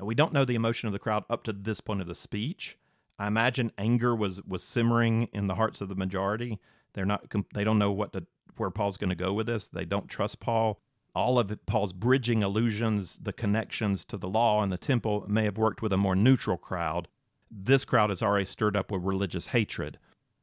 And 0.00 0.08
we 0.08 0.16
don't 0.16 0.32
know 0.32 0.44
the 0.44 0.56
emotion 0.56 0.88
of 0.88 0.92
the 0.92 0.98
crowd 0.98 1.22
up 1.30 1.44
to 1.44 1.52
this 1.52 1.80
point 1.80 2.00
of 2.00 2.08
the 2.08 2.14
speech. 2.16 2.76
I 3.20 3.28
imagine 3.28 3.70
anger 3.78 4.16
was 4.16 4.42
was 4.42 4.64
simmering 4.64 5.28
in 5.32 5.46
the 5.46 5.54
hearts 5.54 5.80
of 5.80 5.88
the 5.88 5.94
majority. 5.94 6.58
They're 6.94 7.06
not 7.06 7.32
they 7.54 7.62
don't 7.62 7.78
know 7.78 7.92
what 7.92 8.12
to, 8.14 8.26
where 8.56 8.70
Paul's 8.70 8.96
going 8.96 9.10
to 9.10 9.14
go 9.14 9.32
with 9.32 9.46
this. 9.46 9.68
They 9.68 9.84
don't 9.84 10.08
trust 10.08 10.40
Paul 10.40 10.80
all 11.14 11.38
of 11.38 11.50
it, 11.50 11.66
Paul's 11.66 11.92
bridging 11.92 12.42
allusions, 12.42 13.18
the 13.22 13.32
connections 13.32 14.04
to 14.06 14.16
the 14.16 14.28
law 14.28 14.62
and 14.62 14.70
the 14.70 14.78
temple 14.78 15.24
may 15.28 15.44
have 15.44 15.58
worked 15.58 15.82
with 15.82 15.92
a 15.92 15.96
more 15.96 16.16
neutral 16.16 16.56
crowd. 16.56 17.08
This 17.50 17.84
crowd 17.84 18.10
is 18.10 18.22
already 18.22 18.44
stirred 18.44 18.76
up 18.76 18.92
with 18.92 19.02
religious 19.02 19.48
hatred. 19.48 19.98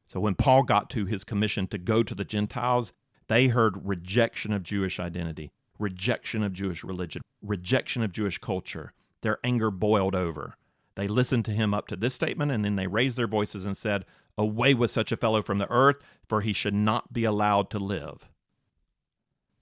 So 0.06 0.20
when 0.20 0.34
Paul 0.34 0.62
got 0.62 0.90
to 0.90 1.06
his 1.06 1.24
commission 1.24 1.66
to 1.68 1.78
go 1.78 2.02
to 2.02 2.14
the 2.14 2.24
Gentiles, 2.24 2.92
they 3.28 3.48
heard 3.48 3.86
rejection 3.86 4.52
of 4.52 4.62
Jewish 4.62 4.98
identity, 5.00 5.52
rejection 5.78 6.42
of 6.42 6.52
Jewish 6.52 6.84
religion, 6.84 7.22
rejection 7.42 8.02
of 8.02 8.12
Jewish 8.12 8.38
culture. 8.38 8.92
Their 9.22 9.38
anger 9.42 9.70
boiled 9.70 10.14
over. 10.14 10.54
They 10.94 11.08
listened 11.08 11.44
to 11.46 11.52
him 11.52 11.74
up 11.74 11.86
to 11.88 11.96
this 11.96 12.14
statement, 12.14 12.50
and 12.50 12.64
then 12.64 12.76
they 12.76 12.86
raised 12.86 13.16
their 13.16 13.26
voices 13.26 13.64
and 13.64 13.76
said, 13.76 14.04
Away 14.36 14.74
with 14.74 14.90
such 14.90 15.10
a 15.10 15.16
fellow 15.16 15.42
from 15.42 15.58
the 15.58 15.70
earth, 15.70 15.96
for 16.28 16.40
he 16.40 16.52
should 16.52 16.74
not 16.74 17.12
be 17.12 17.24
allowed 17.24 17.70
to 17.70 17.78
live. 17.78 18.28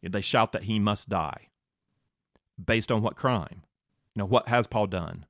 They 0.02 0.20
shout 0.20 0.52
that 0.52 0.64
he 0.64 0.78
must 0.78 1.09
die. 1.09 1.48
Based 2.62 2.92
on 2.92 3.02
what 3.02 3.16
crime? 3.16 3.62
You 4.14 4.20
know, 4.20 4.26
what 4.26 4.48
has 4.48 4.66
Paul 4.66 4.86
done? 4.86 5.26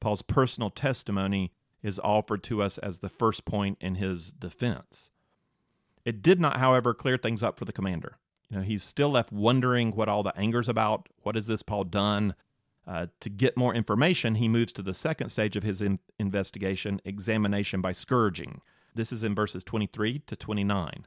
Paul's 0.00 0.22
personal 0.22 0.70
testimony 0.70 1.52
is 1.82 1.98
offered 2.00 2.42
to 2.44 2.62
us 2.62 2.78
as 2.78 2.98
the 2.98 3.08
first 3.08 3.44
point 3.44 3.78
in 3.80 3.96
his 3.96 4.32
defense. 4.32 5.10
It 6.04 6.22
did 6.22 6.40
not, 6.40 6.58
however, 6.58 6.94
clear 6.94 7.16
things 7.16 7.42
up 7.42 7.58
for 7.58 7.64
the 7.64 7.72
commander. 7.72 8.18
You 8.48 8.58
know, 8.58 8.62
he's 8.62 8.84
still 8.84 9.10
left 9.10 9.32
wondering 9.32 9.92
what 9.92 10.08
all 10.08 10.22
the 10.22 10.36
anger's 10.36 10.68
about. 10.68 11.08
What 11.22 11.34
has 11.34 11.46
this 11.46 11.62
Paul 11.62 11.84
done? 11.84 12.34
Uh, 12.86 13.06
to 13.20 13.28
get 13.28 13.56
more 13.56 13.74
information, 13.74 14.36
he 14.36 14.48
moves 14.48 14.72
to 14.72 14.82
the 14.82 14.94
second 14.94 15.30
stage 15.30 15.56
of 15.56 15.64
his 15.64 15.80
in- 15.80 15.98
investigation 16.18 17.00
examination 17.04 17.80
by 17.80 17.92
scourging. 17.92 18.60
This 18.94 19.12
is 19.12 19.22
in 19.22 19.34
verses 19.34 19.64
23 19.64 20.20
to 20.20 20.36
29. 20.36 21.06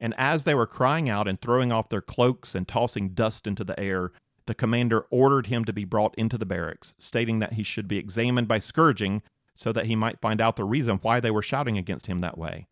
And 0.00 0.14
as 0.18 0.44
they 0.44 0.54
were 0.54 0.66
crying 0.66 1.08
out 1.08 1.28
and 1.28 1.40
throwing 1.40 1.70
off 1.70 1.88
their 1.88 2.00
cloaks 2.00 2.54
and 2.54 2.66
tossing 2.66 3.10
dust 3.10 3.46
into 3.46 3.62
the 3.62 3.78
air, 3.78 4.12
the 4.46 4.54
commander 4.54 5.06
ordered 5.10 5.46
him 5.46 5.64
to 5.64 5.72
be 5.72 5.84
brought 5.84 6.14
into 6.16 6.36
the 6.36 6.46
barracks, 6.46 6.94
stating 6.98 7.38
that 7.38 7.54
he 7.54 7.62
should 7.62 7.88
be 7.88 7.98
examined 7.98 8.48
by 8.48 8.58
scourging 8.58 9.22
so 9.54 9.72
that 9.72 9.86
he 9.86 9.94
might 9.94 10.20
find 10.20 10.40
out 10.40 10.56
the 10.56 10.64
reason 10.64 10.98
why 11.02 11.20
they 11.20 11.30
were 11.30 11.42
shouting 11.42 11.78
against 11.78 12.06
him 12.06 12.20
that 12.20 12.38
way. 12.38 12.66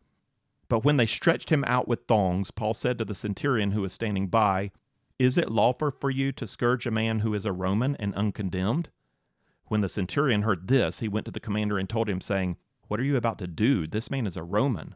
But 0.67 0.83
when 0.83 0.97
they 0.97 1.05
stretched 1.05 1.49
him 1.49 1.63
out 1.65 1.87
with 1.87 2.07
thongs, 2.07 2.51
Paul 2.51 2.73
said 2.73 2.97
to 2.97 3.05
the 3.05 3.15
centurion 3.15 3.71
who 3.71 3.81
was 3.81 3.93
standing 3.93 4.27
by, 4.27 4.71
Is 5.19 5.37
it 5.37 5.51
lawful 5.51 5.91
for 5.91 6.09
you 6.09 6.31
to 6.33 6.47
scourge 6.47 6.85
a 6.85 6.91
man 6.91 7.19
who 7.19 7.33
is 7.33 7.45
a 7.45 7.51
Roman 7.51 7.95
and 7.97 8.15
uncondemned? 8.15 8.89
When 9.67 9.81
the 9.81 9.89
centurion 9.89 10.41
heard 10.41 10.67
this, 10.67 10.99
he 10.99 11.07
went 11.07 11.25
to 11.25 11.31
the 11.31 11.39
commander 11.39 11.77
and 11.77 11.89
told 11.89 12.09
him, 12.09 12.19
saying, 12.19 12.57
What 12.87 12.99
are 12.99 13.03
you 13.03 13.15
about 13.15 13.37
to 13.39 13.47
do? 13.47 13.87
This 13.87 14.09
man 14.09 14.25
is 14.25 14.37
a 14.37 14.43
Roman. 14.43 14.95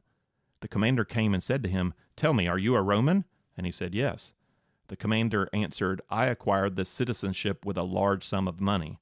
The 0.62 0.68
commander 0.68 1.06
came 1.06 1.34
and 1.34 1.44
said 1.44 1.64
to 1.64 1.70
him, 1.70 1.94
Tell 2.16 2.34
me, 2.34 2.48
are 2.48 2.58
you 2.58 2.76
a 2.76 2.82
Roman? 2.82 3.26
And 3.56 3.66
he 3.66 3.72
said, 3.72 3.94
Yes. 3.94 4.34
The 4.88 4.96
commander 4.96 5.50
answered, 5.54 6.02
I 6.10 6.28
acquired 6.28 6.76
this 6.76 6.90
citizenship 6.90 7.66
with 7.66 7.78
a 7.78 7.84
large 7.84 8.24
sum 8.24 8.48
of 8.48 8.62
money. 8.62 9.00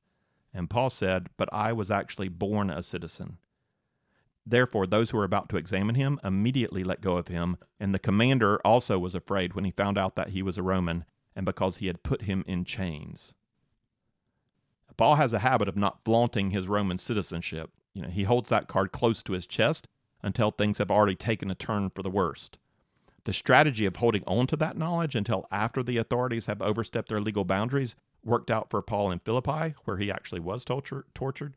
And 0.54 0.70
Paul 0.70 0.90
said, 0.90 1.30
But 1.38 1.50
I 1.54 1.74
was 1.74 1.92
actually 1.92 2.30
born 2.30 2.70
a 2.70 2.84
citizen. 2.84 3.38
Therefore, 4.46 4.86
those 4.86 5.10
who 5.10 5.18
were 5.18 5.24
about 5.24 5.50
to 5.50 5.58
examine 5.58 5.96
him 5.96 6.20
immediately 6.24 6.84
let 6.84 7.02
go 7.02 7.18
of 7.18 7.28
him, 7.28 7.58
and 7.80 7.94
the 7.94 8.00
commander 8.00 8.60
also 8.66 9.00
was 9.00 9.16
afraid 9.16 9.54
when 9.54 9.66
he 9.66 9.72
found 9.72 9.98
out 9.98 10.16
that 10.16 10.30
he 10.30 10.44
was 10.44 10.58
a 10.58 10.64
Roman, 10.64 11.06
and 11.36 11.46
because 11.46 11.78
he 11.78 11.88
had 11.88 12.04
put 12.04 12.24
him 12.24 12.44
in 12.48 12.64
chains. 12.64 13.34
Paul 14.98 15.16
has 15.16 15.34
a 15.34 15.40
habit 15.40 15.68
of 15.68 15.76
not 15.76 16.04
flaunting 16.06 16.52
his 16.52 16.68
Roman 16.68 16.98
citizenship. 16.98 17.72
You 17.94 18.04
know, 18.04 18.10
he 18.10 18.24
holds 18.24 18.50
that 18.50 18.68
card 18.68 18.92
close 18.92 19.24
to 19.24 19.34
his 19.34 19.48
chest 19.48 19.88
until 20.22 20.52
things 20.52 20.78
have 20.78 20.92
already 20.92 21.16
taken 21.16 21.52
a 21.52 21.56
turn 21.56 21.90
for 21.90 22.04
the 22.04 22.10
worst. 22.10 22.58
The 23.26 23.34
strategy 23.34 23.86
of 23.86 23.96
holding 23.96 24.24
on 24.26 24.48
to 24.48 24.56
that 24.58 24.78
knowledge 24.78 25.16
until 25.16 25.48
after 25.52 25.82
the 25.82 25.98
authorities 25.98 26.46
have 26.46 26.62
overstepped 26.62 27.10
their 27.10 27.20
legal 27.20 27.44
boundaries 27.44 27.96
worked 28.24 28.52
out 28.52 28.70
for 28.70 28.82
Paul 28.82 29.12
in 29.12 29.20
Philippi, 29.20 29.76
where 29.86 29.98
he 29.98 30.12
actually 30.12 30.42
was 30.42 30.64
torture, 30.64 31.06
tortured. 31.16 31.56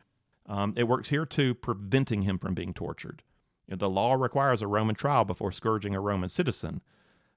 Um, 0.49 0.73
it 0.77 0.85
works 0.85 1.11
here 1.11 1.27
too, 1.27 1.55
preventing 1.55 2.23
him 2.23 2.39
from 2.39 2.55
being 2.55 2.73
tortured. 2.73 3.23
You 3.67 3.73
know, 3.73 3.77
the 3.77 3.91
law 3.91 4.15
requires 4.15 4.63
a 4.63 4.67
Roman 4.67 4.95
trial 4.95 5.25
before 5.25 5.53
scourging 5.53 5.95
a 5.95 6.01
Roman 6.01 6.31
citizen. 6.31 6.81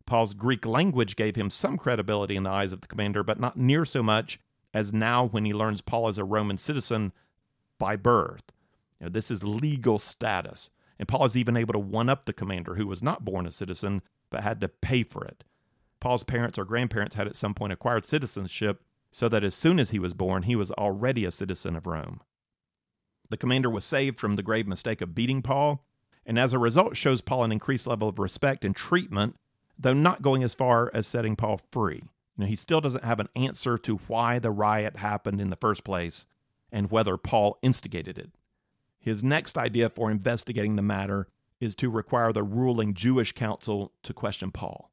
Paul's 0.06 0.34
Greek 0.34 0.66
language 0.66 1.16
gave 1.16 1.36
him 1.36 1.50
some 1.50 1.78
credibility 1.78 2.36
in 2.36 2.44
the 2.44 2.50
eyes 2.50 2.72
of 2.72 2.82
the 2.82 2.88
commander, 2.88 3.22
but 3.24 3.40
not 3.40 3.58
near 3.58 3.86
so 3.86 4.02
much 4.02 4.40
as 4.74 4.94
now 4.94 5.28
when 5.28 5.46
he 5.46 5.54
learns 5.54 5.82
Paul 5.82 6.08
is 6.08 6.18
a 6.18 6.24
Roman 6.24 6.58
citizen 6.58 7.12
by 7.78 7.98
birth. 7.98 8.44
You 9.00 9.06
know, 9.06 9.10
this 9.10 9.30
is 9.30 9.44
legal 9.44 10.00
status. 10.00 10.70
And 10.98 11.08
Paul 11.08 11.26
is 11.26 11.36
even 11.36 11.58
able 11.58 11.74
to 11.74 11.80
one 11.80 12.10
up 12.10 12.26
the 12.26 12.34
commander 12.34 12.76
who 12.76 12.88
was 12.88 13.04
not 13.04 13.26
born 13.26 13.46
a 13.46 13.52
citizen 13.52 14.02
but 14.30 14.44
had 14.44 14.62
to 14.62 14.70
pay 14.70 15.04
for 15.04 15.26
it. 15.26 15.44
Paul's 16.00 16.24
parents 16.24 16.58
or 16.58 16.66
grandparents 16.66 17.16
had 17.16 17.28
at 17.28 17.36
some 17.36 17.54
point 17.54 17.74
acquired 17.74 18.06
citizenship 18.06 18.82
so 19.12 19.28
that 19.28 19.44
as 19.44 19.54
soon 19.54 19.80
as 19.80 19.90
he 19.90 20.00
was 20.00 20.14
born, 20.14 20.44
he 20.44 20.56
was 20.56 20.72
already 20.72 21.26
a 21.26 21.32
citizen 21.32 21.76
of 21.76 21.86
Rome. 21.86 22.22
The 23.32 23.38
commander 23.38 23.70
was 23.70 23.86
saved 23.86 24.20
from 24.20 24.34
the 24.34 24.44
grave 24.44 24.68
mistake 24.68 25.00
of 25.00 25.16
beating 25.16 25.42
Paul, 25.42 25.86
and 26.26 26.38
as 26.38 26.52
a 26.52 26.60
result 26.60 26.98
shows 26.98 27.22
Paul 27.22 27.46
an 27.46 27.54
increased 27.54 27.88
level 27.88 28.10
of 28.10 28.20
respect 28.20 28.66
and 28.66 28.76
treatment, 28.76 29.38
though 29.80 29.94
not 29.94 30.22
going 30.22 30.44
as 30.44 30.54
far 30.54 30.92
as 30.94 31.08
setting 31.08 31.38
Paul 31.38 31.62
free. 31.72 32.04
You 32.36 32.44
know, 32.44 32.46
he 32.46 32.58
still 32.58 32.82
doesn't 32.82 33.06
have 33.06 33.22
an 33.22 33.30
answer 33.34 33.78
to 33.78 34.02
why 34.08 34.38
the 34.38 34.52
riot 34.52 34.98
happened 34.98 35.40
in 35.40 35.50
the 35.50 35.56
first 35.56 35.86
place 35.86 36.26
and 36.74 36.92
whether 36.92 37.16
Paul 37.16 37.58
instigated 37.62 38.18
it. 38.20 38.32
His 39.00 39.24
next 39.24 39.58
idea 39.58 39.90
for 39.90 40.12
investigating 40.12 40.76
the 40.76 40.82
matter 40.82 41.30
is 41.62 41.74
to 41.76 41.90
require 41.90 42.34
the 42.34 42.44
ruling 42.44 42.94
Jewish 42.94 43.32
council 43.32 43.94
to 44.04 44.14
question 44.14 44.52
Paul. 44.52 44.92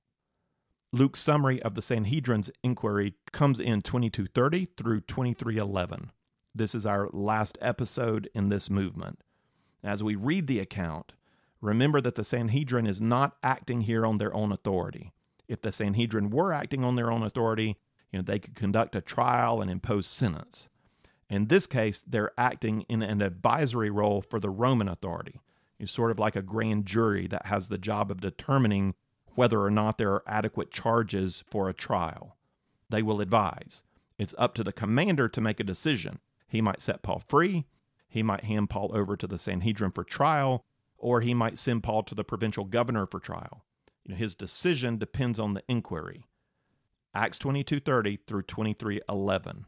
Luke's 0.93 1.21
summary 1.21 1.61
of 1.61 1.75
the 1.75 1.83
Sanhedrin's 1.83 2.53
inquiry 2.63 3.15
comes 3.33 3.59
in 3.59 3.83
2230 3.83 4.69
through 4.77 5.01
2311. 5.01 6.13
This 6.59 6.75
is 6.75 6.85
our 6.87 7.09
last 7.13 7.57
episode 7.61 8.29
in 8.35 8.49
this 8.49 8.69
movement. 8.69 9.21
As 9.85 10.03
we 10.03 10.17
read 10.17 10.49
the 10.49 10.59
account, 10.59 11.13
remember 11.61 12.01
that 12.01 12.17
the 12.17 12.25
Sanhedrin 12.25 12.85
is 12.85 13.01
not 13.01 13.37
acting 13.45 13.83
here 13.83 14.05
on 14.05 14.19
their 14.19 14.35
own 14.35 14.51
authority. 14.51 15.13
If 15.47 15.63
the 15.63 15.71
Sanhedrin 15.71 16.31
were 16.31 16.53
acting 16.53 16.83
on 16.83 16.97
their 16.97 17.13
own 17.13 17.23
authority, 17.23 17.77
you 18.11 18.19
know, 18.19 18.23
they 18.23 18.41
could 18.41 18.57
conduct 18.57 18.97
a 18.97 19.01
trial 19.01 19.63
and 19.63 19.71
impose 19.71 20.09
sentence. 20.09 20.69
In 21.31 21.47
this 21.47 21.69
case, 21.69 22.03
they're 22.05 22.33
acting 22.37 22.81
in 22.89 23.03
an 23.03 23.23
advisory 23.23 23.89
role 23.89 24.21
for 24.21 24.41
the 24.41 24.51
Roman 24.51 24.89
authority. 24.89 25.41
It's 25.79 25.93
sort 25.93 26.11
of 26.11 26.19
like 26.19 26.35
a 26.35 26.43
grand 26.43 26.87
jury 26.87 27.29
that 27.29 27.47
has 27.47 27.69
the 27.69 27.79
job 27.79 28.11
of 28.11 28.21
determining 28.21 28.97
whether 29.37 29.63
or 29.63 29.71
not 29.71 29.97
there 29.97 30.11
are 30.11 30.25
adequate 30.27 30.73
charges 30.73 31.45
for 31.49 31.69
a 31.69 31.73
trial. 31.73 32.37
They 32.91 33.05
will 33.05 33.21
advise. 33.21 33.85
It's 34.19 34.35
up 34.37 34.55
to 34.55 34.65
the 34.65 34.73
commander 34.73 35.29
to 35.29 35.41
make 35.41 35.61
a 35.61 35.65
decision. 35.65 36.19
He 36.49 36.61
might 36.61 36.81
set 36.81 37.03
Paul 37.03 37.21
free, 37.21 37.67
he 38.09 38.23
might 38.23 38.45
hand 38.45 38.71
Paul 38.71 38.91
over 38.95 39.17
to 39.17 39.27
the 39.27 39.39
Sanhedrin 39.39 39.93
for 39.93 40.03
trial, 40.03 40.65
or 40.97 41.21
he 41.21 41.35
might 41.35 41.59
send 41.59 41.83
Paul 41.83 42.03
to 42.05 42.15
the 42.15 42.25
provincial 42.25 42.65
governor 42.65 43.07
for 43.07 43.21
trial. 43.21 43.65
You 44.05 44.13
know, 44.13 44.19
his 44.19 44.35
decision 44.35 44.97
depends 44.97 45.39
on 45.39 45.55
the 45.55 45.63
inquiry. 45.69 46.25
Acts 47.15 47.39
22:30 47.39 48.17
through 48.27 48.43
23:11. 48.43 49.67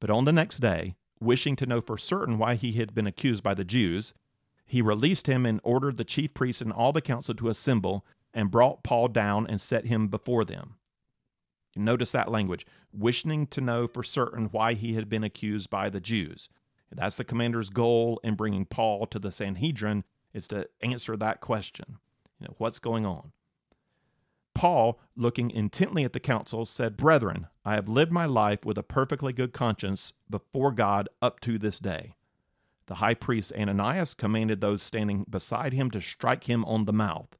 But 0.00 0.10
on 0.10 0.24
the 0.24 0.32
next 0.32 0.58
day, 0.58 0.96
wishing 1.20 1.56
to 1.56 1.66
know 1.66 1.80
for 1.80 1.98
certain 1.98 2.38
why 2.38 2.54
he 2.54 2.72
had 2.72 2.94
been 2.94 3.06
accused 3.06 3.42
by 3.42 3.54
the 3.54 3.64
Jews, 3.64 4.14
he 4.66 4.82
released 4.82 5.26
him 5.26 5.44
and 5.44 5.60
ordered 5.62 5.98
the 5.98 6.04
chief 6.04 6.32
priests 6.34 6.62
and 6.62 6.72
all 6.72 6.92
the 6.92 7.00
council 7.00 7.34
to 7.34 7.48
assemble 7.48 8.04
and 8.32 8.50
brought 8.50 8.82
Paul 8.82 9.08
down 9.08 9.46
and 9.46 9.60
set 9.60 9.86
him 9.86 10.08
before 10.08 10.44
them. 10.44 10.76
Notice 11.76 12.10
that 12.12 12.30
language, 12.30 12.66
wishing 12.92 13.46
to 13.48 13.60
know 13.60 13.86
for 13.86 14.02
certain 14.02 14.46
why 14.46 14.74
he 14.74 14.94
had 14.94 15.08
been 15.08 15.24
accused 15.24 15.70
by 15.70 15.90
the 15.90 16.00
Jews. 16.00 16.48
That's 16.92 17.16
the 17.16 17.24
commander's 17.24 17.70
goal 17.70 18.20
in 18.22 18.36
bringing 18.36 18.66
Paul 18.66 19.06
to 19.06 19.18
the 19.18 19.32
Sanhedrin 19.32 20.04
is 20.32 20.46
to 20.48 20.68
answer 20.80 21.16
that 21.16 21.40
question. 21.40 21.98
You 22.38 22.46
know, 22.46 22.54
what's 22.58 22.78
going 22.78 23.04
on? 23.04 23.32
Paul, 24.54 25.00
looking 25.16 25.50
intently 25.50 26.04
at 26.04 26.12
the 26.12 26.20
council, 26.20 26.64
said, 26.64 26.96
Brethren, 26.96 27.48
I 27.64 27.74
have 27.74 27.88
lived 27.88 28.12
my 28.12 28.26
life 28.26 28.64
with 28.64 28.78
a 28.78 28.84
perfectly 28.84 29.32
good 29.32 29.52
conscience 29.52 30.12
before 30.30 30.70
God 30.70 31.08
up 31.20 31.40
to 31.40 31.58
this 31.58 31.80
day. 31.80 32.14
The 32.86 32.96
high 32.96 33.14
priest 33.14 33.52
Ananias 33.58 34.14
commanded 34.14 34.60
those 34.60 34.82
standing 34.82 35.24
beside 35.28 35.72
him 35.72 35.90
to 35.90 36.00
strike 36.00 36.44
him 36.44 36.64
on 36.66 36.84
the 36.84 36.92
mouth. 36.92 37.36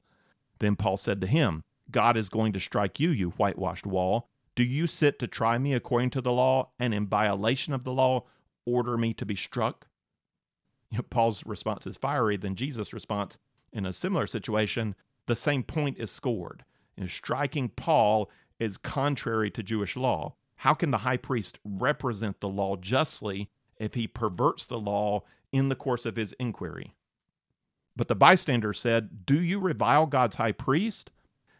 Then 0.59 0.75
Paul 0.75 0.97
said 0.97 1.21
to 1.21 1.27
him, 1.27 1.63
God 1.91 2.17
is 2.17 2.29
going 2.29 2.53
to 2.53 2.59
strike 2.59 2.99
you, 2.99 3.09
you 3.09 3.31
whitewashed 3.31 3.85
wall. 3.85 4.29
Do 4.55 4.63
you 4.63 4.87
sit 4.87 5.19
to 5.19 5.27
try 5.27 5.57
me 5.57 5.73
according 5.73 6.11
to 6.11 6.21
the 6.21 6.31
law, 6.31 6.69
and 6.79 6.93
in 6.93 7.07
violation 7.07 7.73
of 7.73 7.83
the 7.83 7.91
law, 7.91 8.25
order 8.65 8.97
me 8.97 9.13
to 9.13 9.25
be 9.25 9.35
struck? 9.35 9.87
You 10.91 10.99
know, 10.99 11.05
Paul's 11.09 11.45
response 11.45 11.85
is 11.85 11.97
fiery 11.97 12.37
than 12.37 12.55
Jesus' 12.55 12.93
response. 12.93 13.37
In 13.73 13.85
a 13.85 13.93
similar 13.93 14.27
situation, 14.27 14.95
the 15.27 15.35
same 15.35 15.63
point 15.63 15.97
is 15.99 16.11
scored. 16.11 16.63
You 16.95 17.03
know, 17.03 17.07
striking 17.07 17.69
Paul 17.69 18.29
is 18.59 18.77
contrary 18.77 19.51
to 19.51 19.63
Jewish 19.63 19.97
law. 19.97 20.35
How 20.57 20.73
can 20.73 20.91
the 20.91 20.99
high 20.99 21.17
priest 21.17 21.59
represent 21.65 22.39
the 22.39 22.47
law 22.47 22.77
justly 22.77 23.49
if 23.77 23.93
he 23.93 24.07
perverts 24.07 24.65
the 24.65 24.79
law 24.79 25.23
in 25.51 25.69
the 25.69 25.75
course 25.75 26.05
of 26.05 26.15
his 26.15 26.33
inquiry? 26.39 26.95
But 27.95 28.07
the 28.07 28.15
bystander 28.15 28.73
said, 28.73 29.25
Do 29.25 29.41
you 29.41 29.59
revile 29.59 30.05
God's 30.05 30.37
high 30.37 30.51
priest? 30.51 31.11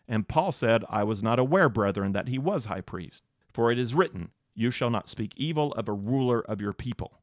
And 0.07 0.27
Paul 0.27 0.51
said, 0.51 0.83
I 0.89 1.03
was 1.03 1.23
not 1.23 1.39
aware, 1.39 1.69
brethren, 1.69 2.11
that 2.11 2.27
he 2.27 2.37
was 2.37 2.65
high 2.65 2.81
priest. 2.81 3.23
For 3.51 3.71
it 3.71 3.79
is 3.79 3.93
written, 3.93 4.31
You 4.53 4.71
shall 4.71 4.89
not 4.89 5.09
speak 5.09 5.33
evil 5.35 5.71
of 5.73 5.87
a 5.87 5.93
ruler 5.93 6.41
of 6.41 6.61
your 6.61 6.73
people. 6.73 7.21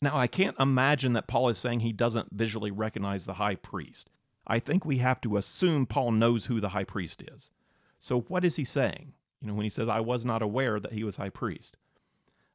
Now, 0.00 0.16
I 0.16 0.26
can't 0.26 0.58
imagine 0.60 1.14
that 1.14 1.26
Paul 1.26 1.48
is 1.48 1.58
saying 1.58 1.80
he 1.80 1.92
doesn't 1.92 2.32
visually 2.32 2.70
recognize 2.70 3.24
the 3.24 3.34
high 3.34 3.54
priest. 3.54 4.10
I 4.46 4.58
think 4.58 4.84
we 4.84 4.98
have 4.98 5.20
to 5.22 5.36
assume 5.36 5.86
Paul 5.86 6.12
knows 6.12 6.46
who 6.46 6.60
the 6.60 6.70
high 6.70 6.84
priest 6.84 7.22
is. 7.32 7.50
So, 7.98 8.20
what 8.20 8.44
is 8.44 8.56
he 8.56 8.64
saying? 8.64 9.14
You 9.40 9.48
know, 9.48 9.54
when 9.54 9.64
he 9.64 9.70
says, 9.70 9.88
I 9.88 10.00
was 10.00 10.24
not 10.24 10.42
aware 10.42 10.78
that 10.78 10.92
he 10.92 11.04
was 11.04 11.16
high 11.16 11.30
priest. 11.30 11.76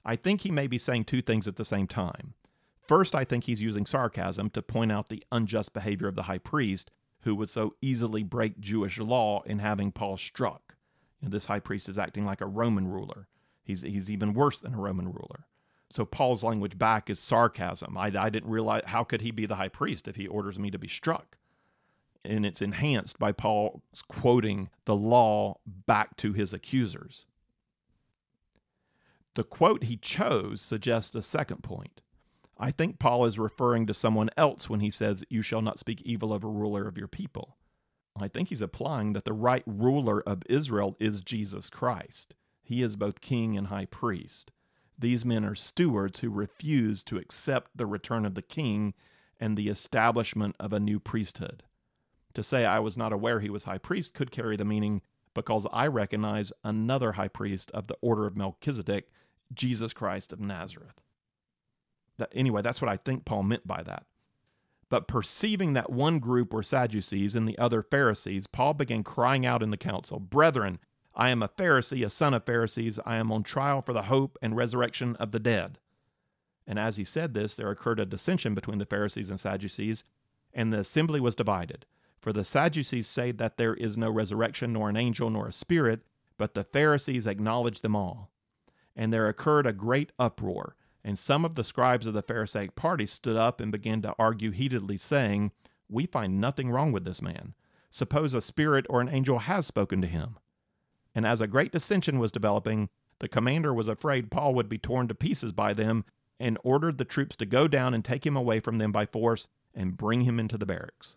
I 0.05 0.15
think 0.15 0.41
he 0.41 0.51
may 0.51 0.67
be 0.67 0.77
saying 0.77 1.05
two 1.05 1.21
things 1.21 1.47
at 1.47 1.55
the 1.55 1.65
same 1.65 1.87
time. 1.87 2.33
First, 2.87 3.13
I 3.15 3.23
think 3.23 3.43
he's 3.43 3.61
using 3.61 3.85
sarcasm 3.85 4.49
to 4.51 4.61
point 4.61 4.91
out 4.91 5.09
the 5.09 5.23
unjust 5.31 5.73
behavior 5.73 6.07
of 6.07 6.15
the 6.15 6.23
high 6.23 6.39
priest, 6.39 6.91
who 7.21 7.35
would 7.35 7.49
so 7.49 7.75
easily 7.81 8.23
break 8.23 8.59
Jewish 8.59 8.97
law 8.97 9.41
in 9.43 9.59
having 9.59 9.91
Paul 9.91 10.17
struck. 10.17 10.75
And 11.21 11.31
this 11.31 11.45
high 11.45 11.59
priest 11.59 11.87
is 11.87 11.99
acting 11.99 12.25
like 12.25 12.41
a 12.41 12.47
Roman 12.47 12.87
ruler. 12.87 13.27
He's, 13.63 13.81
he's 13.81 14.09
even 14.09 14.33
worse 14.33 14.59
than 14.59 14.73
a 14.73 14.79
Roman 14.79 15.05
ruler. 15.05 15.45
So 15.91 16.05
Paul's 16.05 16.43
language 16.43 16.77
back 16.77 17.09
is 17.09 17.19
sarcasm. 17.19 17.97
I, 17.97 18.11
I 18.17 18.29
didn't 18.29 18.49
realize 18.49 18.83
how 18.85 19.03
could 19.03 19.21
he 19.21 19.31
be 19.31 19.45
the 19.45 19.55
high 19.55 19.67
priest 19.67 20.07
if 20.07 20.15
he 20.15 20.27
orders 20.27 20.57
me 20.57 20.71
to 20.71 20.79
be 20.79 20.87
struck? 20.87 21.37
And 22.23 22.45
it's 22.45 22.61
enhanced 22.61 23.19
by 23.19 23.31
Paul 23.31 23.83
quoting 24.07 24.69
the 24.85 24.95
law 24.95 25.57
back 25.65 26.15
to 26.17 26.33
his 26.33 26.53
accusers. 26.53 27.25
The 29.35 29.43
quote 29.43 29.83
he 29.83 29.97
chose 29.97 30.61
suggests 30.61 31.15
a 31.15 31.21
second 31.21 31.63
point. 31.63 32.01
I 32.63 32.69
think 32.69 32.99
Paul 32.99 33.25
is 33.25 33.39
referring 33.39 33.87
to 33.87 33.93
someone 33.93 34.29
else 34.37 34.69
when 34.69 34.81
he 34.81 34.91
says, 34.91 35.23
You 35.31 35.41
shall 35.41 35.63
not 35.63 35.79
speak 35.79 36.03
evil 36.03 36.31
of 36.31 36.43
a 36.43 36.47
ruler 36.47 36.87
of 36.87 36.95
your 36.95 37.07
people. 37.07 37.57
I 38.15 38.27
think 38.27 38.49
he's 38.49 38.61
applying 38.61 39.13
that 39.13 39.25
the 39.25 39.33
right 39.33 39.63
ruler 39.65 40.21
of 40.21 40.43
Israel 40.47 40.95
is 40.99 41.21
Jesus 41.21 41.71
Christ. 41.71 42.35
He 42.61 42.83
is 42.83 42.95
both 42.95 43.19
king 43.19 43.57
and 43.57 43.67
high 43.67 43.85
priest. 43.85 44.51
These 44.97 45.25
men 45.25 45.43
are 45.43 45.55
stewards 45.55 46.19
who 46.19 46.29
refuse 46.29 47.03
to 47.05 47.17
accept 47.17 47.71
the 47.75 47.87
return 47.87 48.27
of 48.27 48.35
the 48.35 48.43
king 48.43 48.93
and 49.39 49.57
the 49.57 49.69
establishment 49.69 50.55
of 50.59 50.71
a 50.71 50.79
new 50.79 50.99
priesthood. 50.99 51.63
To 52.35 52.43
say 52.43 52.65
I 52.65 52.77
was 52.77 52.95
not 52.95 53.11
aware 53.11 53.39
he 53.39 53.49
was 53.49 53.63
high 53.63 53.79
priest 53.79 54.13
could 54.13 54.29
carry 54.29 54.55
the 54.55 54.65
meaning 54.65 55.01
because 55.33 55.65
I 55.73 55.87
recognize 55.87 56.53
another 56.63 57.13
high 57.13 57.27
priest 57.27 57.71
of 57.71 57.87
the 57.87 57.97
order 58.01 58.27
of 58.27 58.37
Melchizedek, 58.37 59.09
Jesus 59.51 59.93
Christ 59.93 60.31
of 60.31 60.39
Nazareth. 60.39 61.01
That, 62.17 62.31
anyway, 62.33 62.61
that's 62.61 62.81
what 62.81 62.89
I 62.89 62.97
think 62.97 63.25
Paul 63.25 63.43
meant 63.43 63.67
by 63.67 63.83
that. 63.83 64.05
But 64.89 65.07
perceiving 65.07 65.73
that 65.73 65.91
one 65.91 66.19
group 66.19 66.53
were 66.53 66.63
Sadducees 66.63 67.35
and 67.35 67.47
the 67.47 67.57
other 67.57 67.81
Pharisees, 67.81 68.47
Paul 68.47 68.73
began 68.73 69.03
crying 69.03 69.45
out 69.45 69.63
in 69.63 69.71
the 69.71 69.77
council, 69.77 70.19
Brethren, 70.19 70.79
I 71.13 71.29
am 71.29 71.43
a 71.43 71.49
Pharisee, 71.49 72.05
a 72.05 72.09
son 72.09 72.33
of 72.33 72.45
Pharisees. 72.45 72.99
I 73.05 73.17
am 73.17 73.31
on 73.31 73.43
trial 73.43 73.81
for 73.81 73.93
the 73.93 74.03
hope 74.03 74.37
and 74.41 74.55
resurrection 74.55 75.15
of 75.17 75.31
the 75.31 75.39
dead. 75.39 75.77
And 76.65 76.79
as 76.79 76.97
he 76.97 77.03
said 77.03 77.33
this, 77.33 77.55
there 77.55 77.69
occurred 77.69 77.99
a 77.99 78.05
dissension 78.05 78.55
between 78.55 78.77
the 78.77 78.85
Pharisees 78.85 79.29
and 79.29 79.39
Sadducees, 79.39 80.03
and 80.53 80.71
the 80.71 80.79
assembly 80.79 81.19
was 81.19 81.35
divided. 81.35 81.85
For 82.19 82.31
the 82.31 82.45
Sadducees 82.45 83.07
say 83.07 83.31
that 83.31 83.57
there 83.57 83.73
is 83.73 83.97
no 83.97 84.09
resurrection, 84.09 84.73
nor 84.73 84.89
an 84.89 84.95
angel, 84.95 85.29
nor 85.29 85.47
a 85.47 85.53
spirit, 85.53 86.01
but 86.37 86.53
the 86.53 86.63
Pharisees 86.63 87.27
acknowledge 87.27 87.81
them 87.81 87.95
all. 87.95 88.29
And 88.95 89.11
there 89.11 89.27
occurred 89.27 89.65
a 89.65 89.73
great 89.73 90.11
uproar, 90.19 90.75
and 91.03 91.17
some 91.17 91.45
of 91.45 91.55
the 91.55 91.63
scribes 91.63 92.05
of 92.05 92.13
the 92.13 92.21
Pharisaic 92.21 92.75
party 92.75 93.05
stood 93.05 93.35
up 93.35 93.59
and 93.59 93.71
began 93.71 94.01
to 94.03 94.15
argue 94.19 94.51
heatedly, 94.51 94.97
saying, 94.97 95.51
We 95.89 96.05
find 96.05 96.39
nothing 96.39 96.69
wrong 96.69 96.91
with 96.91 97.05
this 97.05 97.21
man. 97.21 97.53
Suppose 97.89 98.33
a 98.33 98.41
spirit 98.41 98.85
or 98.89 99.01
an 99.01 99.09
angel 99.09 99.39
has 99.39 99.65
spoken 99.65 100.01
to 100.01 100.07
him. 100.07 100.37
And 101.13 101.25
as 101.25 101.41
a 101.41 101.47
great 101.47 101.71
dissension 101.71 102.19
was 102.19 102.31
developing, 102.31 102.89
the 103.19 103.27
commander 103.27 103.73
was 103.73 103.87
afraid 103.87 104.31
Paul 104.31 104.53
would 104.55 104.69
be 104.69 104.77
torn 104.77 105.07
to 105.07 105.15
pieces 105.15 105.51
by 105.51 105.73
them 105.73 106.05
and 106.39 106.57
ordered 106.63 106.97
the 106.97 107.05
troops 107.05 107.35
to 107.37 107.45
go 107.45 107.67
down 107.67 107.93
and 107.93 108.03
take 108.03 108.25
him 108.25 108.35
away 108.35 108.59
from 108.59 108.77
them 108.77 108.91
by 108.91 109.05
force 109.05 109.47
and 109.75 109.97
bring 109.97 110.21
him 110.21 110.39
into 110.39 110.57
the 110.57 110.65
barracks. 110.65 111.15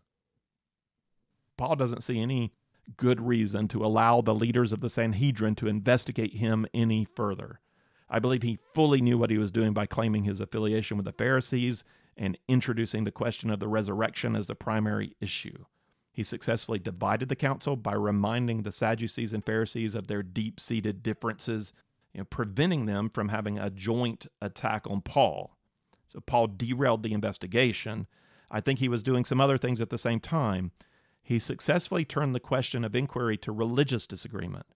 Paul 1.57 1.77
doesn't 1.77 2.03
see 2.03 2.21
any 2.21 2.53
good 2.97 3.21
reason 3.21 3.69
to 3.69 3.85
allow 3.85 4.21
the 4.21 4.35
leaders 4.35 4.73
of 4.73 4.81
the 4.81 4.91
Sanhedrin 4.91 5.55
to 5.57 5.69
investigate 5.69 6.35
him 6.35 6.67
any 6.75 7.05
further. 7.05 7.61
I 8.09 8.19
believe 8.19 8.43
he 8.43 8.59
fully 8.75 9.01
knew 9.01 9.19
what 9.19 9.31
he 9.31 9.39
was 9.39 9.51
doing 9.51 9.73
by 9.73 9.87
claiming 9.87 10.25
his 10.25 10.41
affiliation 10.41 10.97
with 10.97 11.07
the 11.07 11.13
Pharisees 11.13 11.85
and 12.17 12.39
introducing 12.49 13.05
the 13.05 13.11
question 13.11 13.51
of 13.51 13.61
the 13.61 13.69
resurrection 13.69 14.37
as 14.37 14.47
the 14.47 14.55
primary 14.55 15.17
issue. 15.21 15.65
He 16.13 16.23
successfully 16.23 16.79
divided 16.79 17.29
the 17.29 17.37
council 17.37 17.77
by 17.77 17.95
reminding 17.95 18.63
the 18.63 18.71
Sadducees 18.71 19.33
and 19.33 19.45
Pharisees 19.45 19.95
of 19.95 20.07
their 20.07 20.23
deep 20.23 20.61
seated 20.61 21.03
differences, 21.03 21.73
you 22.13 22.21
know, 22.21 22.25
preventing 22.25 22.87
them 22.87 23.11
from 23.11 23.31
having 23.31 23.59
a 23.59 23.71
joint 23.71 24.29
attack 24.41 24.87
on 24.89 25.01
Paul. 25.01 25.57
So 26.07 26.21
Paul 26.21 26.47
derailed 26.47 27.03
the 27.03 27.15
investigation. 27.15 28.07
I 28.49 28.61
think 28.61 28.79
he 28.79 28.89
was 28.89 29.03
doing 29.03 29.25
some 29.25 29.41
other 29.41 29.59
things 29.59 29.81
at 29.81 29.91
the 29.91 29.99
same 29.99 30.21
time, 30.21 30.71
he 31.25 31.39
successfully 31.39 32.05
turned 32.05 32.35
the 32.35 32.41
question 32.41 32.85
of 32.85 32.95
inquiry 32.95 33.39
to 33.39 33.51
religious 33.51 34.07
disagreement. 34.07 34.67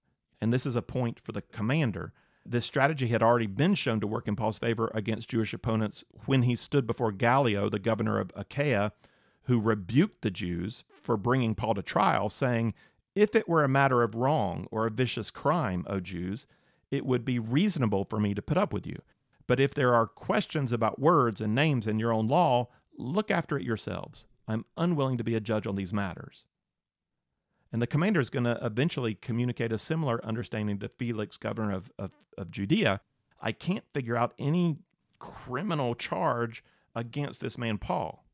And 0.40 0.52
this 0.52 0.64
is 0.64 0.74
a 0.74 0.82
point 0.82 1.20
for 1.20 1.32
the 1.32 1.42
commander. 1.42 2.14
This 2.50 2.64
strategy 2.64 3.08
had 3.08 3.22
already 3.22 3.46
been 3.46 3.74
shown 3.74 4.00
to 4.00 4.06
work 4.06 4.26
in 4.26 4.34
Paul's 4.34 4.56
favor 4.56 4.90
against 4.94 5.28
Jewish 5.28 5.52
opponents 5.52 6.02
when 6.24 6.44
he 6.44 6.56
stood 6.56 6.86
before 6.86 7.12
Gallio, 7.12 7.68
the 7.68 7.78
governor 7.78 8.18
of 8.18 8.32
Achaia, 8.34 8.92
who 9.42 9.60
rebuked 9.60 10.22
the 10.22 10.30
Jews 10.30 10.84
for 10.90 11.18
bringing 11.18 11.54
Paul 11.54 11.74
to 11.74 11.82
trial, 11.82 12.30
saying, 12.30 12.72
If 13.14 13.36
it 13.36 13.50
were 13.50 13.64
a 13.64 13.68
matter 13.68 14.02
of 14.02 14.14
wrong 14.14 14.66
or 14.70 14.86
a 14.86 14.90
vicious 14.90 15.30
crime, 15.30 15.84
O 15.88 16.00
Jews, 16.00 16.46
it 16.90 17.04
would 17.04 17.22
be 17.22 17.38
reasonable 17.38 18.06
for 18.06 18.18
me 18.18 18.32
to 18.32 18.40
put 18.40 18.56
up 18.56 18.72
with 18.72 18.86
you. 18.86 18.96
But 19.46 19.60
if 19.60 19.74
there 19.74 19.94
are 19.94 20.06
questions 20.06 20.72
about 20.72 20.98
words 20.98 21.42
and 21.42 21.54
names 21.54 21.86
in 21.86 21.98
your 21.98 22.14
own 22.14 22.28
law, 22.28 22.68
look 22.96 23.30
after 23.30 23.58
it 23.58 23.64
yourselves. 23.64 24.24
I'm 24.46 24.64
unwilling 24.78 25.18
to 25.18 25.24
be 25.24 25.34
a 25.34 25.40
judge 25.40 25.66
on 25.66 25.76
these 25.76 25.92
matters. 25.92 26.46
And 27.72 27.82
the 27.82 27.86
commander 27.86 28.20
is 28.20 28.30
going 28.30 28.44
to 28.44 28.58
eventually 28.62 29.14
communicate 29.14 29.72
a 29.72 29.78
similar 29.78 30.24
understanding 30.24 30.78
to 30.78 30.88
Felix, 30.88 31.36
governor 31.36 31.72
of, 31.72 31.92
of, 31.98 32.12
of 32.36 32.50
Judea. 32.50 33.00
I 33.40 33.52
can't 33.52 33.84
figure 33.92 34.16
out 34.16 34.34
any 34.38 34.78
criminal 35.18 35.94
charge 35.94 36.64
against 36.94 37.40
this 37.40 37.58
man, 37.58 37.78
Paul. 37.78 38.24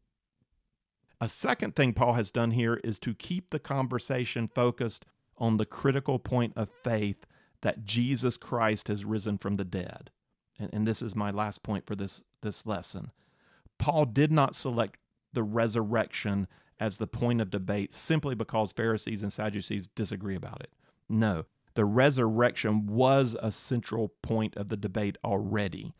A 1.20 1.28
second 1.28 1.74
thing 1.74 1.92
Paul 1.92 2.14
has 2.14 2.30
done 2.30 2.52
here 2.52 2.80
is 2.84 2.98
to 3.00 3.14
keep 3.14 3.50
the 3.50 3.58
conversation 3.58 4.48
focused 4.48 5.04
on 5.38 5.56
the 5.56 5.66
critical 5.66 6.18
point 6.18 6.52
of 6.56 6.68
faith 6.82 7.26
that 7.62 7.84
Jesus 7.84 8.36
Christ 8.36 8.88
has 8.88 9.04
risen 9.04 9.38
from 9.38 9.56
the 9.56 9.64
dead. 9.64 10.10
And, 10.58 10.70
and 10.72 10.86
this 10.86 11.02
is 11.02 11.16
my 11.16 11.30
last 11.30 11.62
point 11.62 11.86
for 11.86 11.96
this, 11.96 12.22
this 12.42 12.66
lesson. 12.66 13.10
Paul 13.78 14.04
did 14.06 14.30
not 14.30 14.54
select 14.54 14.98
the 15.32 15.42
resurrection 15.42 16.46
as 16.80 16.96
the 16.96 17.06
point 17.06 17.40
of 17.40 17.50
debate 17.50 17.92
simply 17.92 18.34
because 18.34 18.72
Pharisees 18.72 19.22
and 19.22 19.32
Sadducees 19.32 19.88
disagree 19.94 20.34
about 20.34 20.60
it. 20.60 20.72
No, 21.08 21.44
the 21.74 21.84
resurrection 21.84 22.86
was 22.86 23.36
a 23.40 23.52
central 23.52 24.12
point 24.22 24.56
of 24.56 24.68
the 24.68 24.76
debate 24.76 25.16
already. 25.24 25.94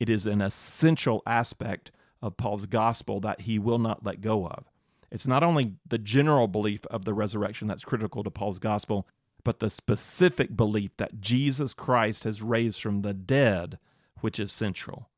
It 0.00 0.08
is 0.08 0.26
an 0.26 0.40
essential 0.40 1.22
aspect 1.26 1.90
of 2.22 2.36
Paul's 2.36 2.66
gospel 2.66 3.20
that 3.20 3.42
he 3.42 3.58
will 3.58 3.78
not 3.78 4.04
let 4.04 4.20
go 4.20 4.46
of. 4.46 4.64
It's 5.10 5.26
not 5.26 5.42
only 5.42 5.74
the 5.86 5.98
general 5.98 6.48
belief 6.48 6.84
of 6.86 7.04
the 7.04 7.14
resurrection 7.14 7.68
that's 7.68 7.84
critical 7.84 8.22
to 8.22 8.30
Paul's 8.30 8.58
gospel, 8.58 9.06
but 9.44 9.60
the 9.60 9.70
specific 9.70 10.56
belief 10.56 10.96
that 10.98 11.20
Jesus 11.20 11.72
Christ 11.72 12.24
has 12.24 12.42
raised 12.42 12.82
from 12.82 13.02
the 13.02 13.14
dead, 13.14 13.78
which 14.20 14.38
is 14.38 14.52
central. 14.52 15.08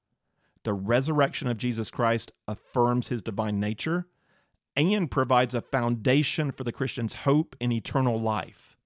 The 0.62 0.74
resurrection 0.74 1.48
of 1.48 1.56
Jesus 1.56 1.90
Christ 1.90 2.32
affirms 2.46 3.08
his 3.08 3.22
divine 3.22 3.58
nature 3.58 4.06
and 4.80 5.10
provides 5.10 5.54
a 5.54 5.60
foundation 5.60 6.50
for 6.52 6.64
the 6.64 6.72
Christian's 6.72 7.14
hope 7.14 7.54
in 7.60 7.72
eternal 7.72 8.20
life. 8.20 8.76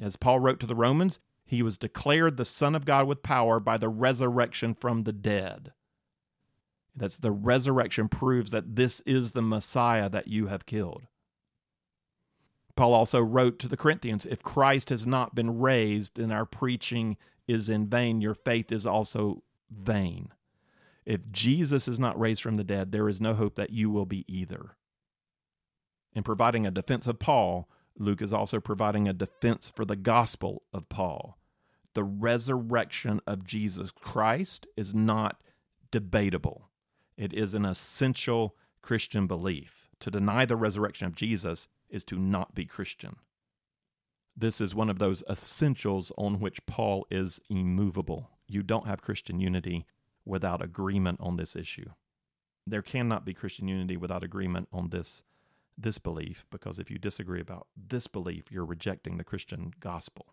As 0.00 0.16
Paul 0.16 0.38
wrote 0.40 0.60
to 0.60 0.66
the 0.66 0.74
Romans, 0.74 1.18
he 1.44 1.62
was 1.62 1.78
declared 1.78 2.36
the 2.36 2.44
Son 2.44 2.74
of 2.74 2.84
God 2.84 3.06
with 3.06 3.22
power 3.22 3.58
by 3.58 3.76
the 3.76 3.88
resurrection 3.88 4.74
from 4.74 5.02
the 5.02 5.12
dead. 5.12 5.72
That's 6.94 7.18
the 7.18 7.32
resurrection 7.32 8.08
proves 8.08 8.50
that 8.50 8.76
this 8.76 9.00
is 9.06 9.30
the 9.32 9.42
Messiah 9.42 10.08
that 10.08 10.28
you 10.28 10.48
have 10.48 10.66
killed. 10.66 11.06
Paul 12.76 12.94
also 12.94 13.20
wrote 13.20 13.58
to 13.58 13.68
the 13.68 13.76
Corinthians 13.76 14.26
If 14.26 14.42
Christ 14.42 14.90
has 14.90 15.06
not 15.06 15.34
been 15.34 15.58
raised, 15.58 16.16
then 16.16 16.30
our 16.30 16.44
preaching 16.44 17.16
is 17.48 17.68
in 17.68 17.88
vain, 17.88 18.20
your 18.20 18.34
faith 18.34 18.70
is 18.70 18.86
also 18.86 19.42
vain. 19.70 20.28
If 21.04 21.30
Jesus 21.32 21.88
is 21.88 21.98
not 21.98 22.18
raised 22.20 22.42
from 22.42 22.56
the 22.56 22.64
dead, 22.64 22.92
there 22.92 23.08
is 23.08 23.20
no 23.20 23.34
hope 23.34 23.54
that 23.54 23.70
you 23.70 23.90
will 23.90 24.06
be 24.06 24.24
either. 24.28 24.76
In 26.14 26.22
providing 26.22 26.66
a 26.66 26.70
defense 26.70 27.06
of 27.06 27.18
Paul, 27.18 27.68
Luke 27.96 28.22
is 28.22 28.32
also 28.32 28.60
providing 28.60 29.08
a 29.08 29.12
defense 29.12 29.68
for 29.68 29.84
the 29.84 29.96
gospel 29.96 30.62
of 30.72 30.88
Paul. 30.88 31.38
The 31.94 32.04
resurrection 32.04 33.20
of 33.26 33.44
Jesus 33.44 33.90
Christ 33.90 34.66
is 34.76 34.94
not 34.94 35.40
debatable, 35.90 36.68
it 37.16 37.32
is 37.32 37.54
an 37.54 37.64
essential 37.64 38.54
Christian 38.82 39.26
belief. 39.26 39.88
To 40.00 40.10
deny 40.10 40.44
the 40.44 40.56
resurrection 40.56 41.08
of 41.08 41.16
Jesus 41.16 41.66
is 41.88 42.04
to 42.04 42.16
not 42.16 42.54
be 42.54 42.64
Christian. 42.64 43.16
This 44.36 44.60
is 44.60 44.74
one 44.74 44.88
of 44.88 45.00
those 45.00 45.24
essentials 45.28 46.12
on 46.16 46.38
which 46.38 46.64
Paul 46.66 47.04
is 47.10 47.40
immovable. 47.50 48.30
You 48.46 48.62
don't 48.62 48.86
have 48.86 49.02
Christian 49.02 49.40
unity 49.40 49.84
without 50.24 50.62
agreement 50.62 51.18
on 51.20 51.36
this 51.36 51.56
issue. 51.56 51.90
There 52.64 52.82
cannot 52.82 53.24
be 53.24 53.34
Christian 53.34 53.66
unity 53.66 53.96
without 53.96 54.22
agreement 54.22 54.68
on 54.72 54.90
this 54.90 55.22
this 55.78 55.98
belief 55.98 56.44
because 56.50 56.78
if 56.78 56.90
you 56.90 56.98
disagree 56.98 57.40
about 57.40 57.68
this 57.76 58.06
belief, 58.06 58.50
you're 58.50 58.64
rejecting 58.64 59.16
the 59.16 59.24
Christian 59.24 59.72
gospel. 59.80 60.26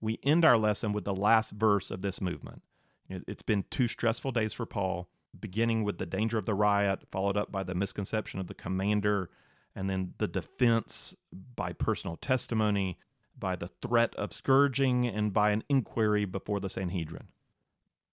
We 0.00 0.18
end 0.22 0.44
our 0.44 0.56
lesson 0.56 0.92
with 0.92 1.04
the 1.04 1.14
last 1.14 1.52
verse 1.52 1.90
of 1.90 2.02
this 2.02 2.20
movement. 2.20 2.62
It's 3.08 3.42
been 3.42 3.64
two 3.70 3.88
stressful 3.88 4.32
days 4.32 4.52
for 4.52 4.66
Paul, 4.66 5.08
beginning 5.38 5.84
with 5.84 5.98
the 5.98 6.06
danger 6.06 6.38
of 6.38 6.46
the 6.46 6.54
riot, 6.54 7.02
followed 7.10 7.36
up 7.36 7.52
by 7.52 7.62
the 7.62 7.74
misconception 7.74 8.40
of 8.40 8.46
the 8.46 8.54
commander, 8.54 9.30
and 9.74 9.90
then 9.90 10.14
the 10.18 10.28
defense 10.28 11.14
by 11.32 11.72
personal 11.72 12.16
testimony, 12.16 12.98
by 13.38 13.56
the 13.56 13.68
threat 13.82 14.14
of 14.16 14.32
scourging, 14.32 15.06
and 15.06 15.32
by 15.32 15.50
an 15.50 15.64
inquiry 15.68 16.24
before 16.24 16.60
the 16.60 16.70
Sanhedrin. 16.70 17.28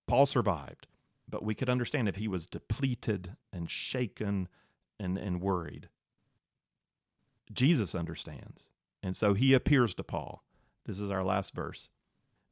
Paul 0.07 0.25
survived, 0.25 0.87
but 1.29 1.43
we 1.43 1.55
could 1.55 1.69
understand 1.69 2.07
if 2.07 2.15
he 2.15 2.27
was 2.27 2.45
depleted 2.47 3.35
and 3.53 3.69
shaken 3.69 4.47
and, 4.99 5.17
and 5.17 5.41
worried. 5.41 5.89
Jesus 7.53 7.95
understands, 7.95 8.63
and 9.01 9.15
so 9.15 9.33
he 9.33 9.53
appears 9.53 9.93
to 9.95 10.03
Paul. 10.03 10.43
This 10.85 10.99
is 10.99 11.09
our 11.09 11.23
last 11.23 11.53
verse. 11.53 11.89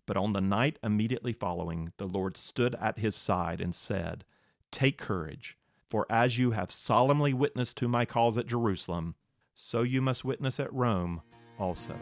But 0.05 0.17
on 0.17 0.31
the 0.31 0.41
night 0.41 0.77
immediately 0.83 1.33
following, 1.33 1.91
the 1.97 2.05
Lord 2.05 2.37
stood 2.37 2.75
at 2.75 2.99
his 2.99 3.15
side 3.15 3.59
and 3.59 3.73
said, 3.73 4.23
Take 4.71 4.97
courage, 4.97 5.57
for 5.89 6.05
as 6.09 6.37
you 6.37 6.51
have 6.51 6.71
solemnly 6.71 7.33
witnessed 7.33 7.77
to 7.77 7.87
my 7.87 8.05
cause 8.05 8.37
at 8.37 8.47
Jerusalem, 8.47 9.15
so 9.53 9.81
you 9.81 10.01
must 10.01 10.25
witness 10.25 10.59
at 10.59 10.73
Rome 10.73 11.21
also. 11.57 11.95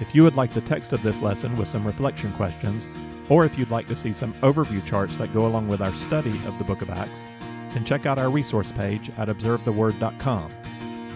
If 0.00 0.14
you 0.14 0.22
would 0.22 0.36
like 0.36 0.54
the 0.54 0.62
text 0.62 0.92
of 0.92 1.02
this 1.02 1.20
lesson 1.20 1.56
with 1.56 1.68
some 1.68 1.86
reflection 1.86 2.32
questions, 2.32 2.86
or 3.28 3.44
if 3.44 3.58
you'd 3.58 3.70
like 3.70 3.86
to 3.88 3.96
see 3.96 4.12
some 4.12 4.32
overview 4.34 4.84
charts 4.86 5.18
that 5.18 5.34
go 5.34 5.46
along 5.46 5.68
with 5.68 5.82
our 5.82 5.92
study 5.92 6.40
of 6.46 6.56
the 6.58 6.64
book 6.64 6.80
of 6.80 6.90
Acts, 6.90 7.24
then 7.72 7.84
check 7.84 8.06
out 8.06 8.18
our 8.18 8.30
resource 8.30 8.72
page 8.72 9.10
at 9.18 9.28
observetheword.com. 9.28 10.52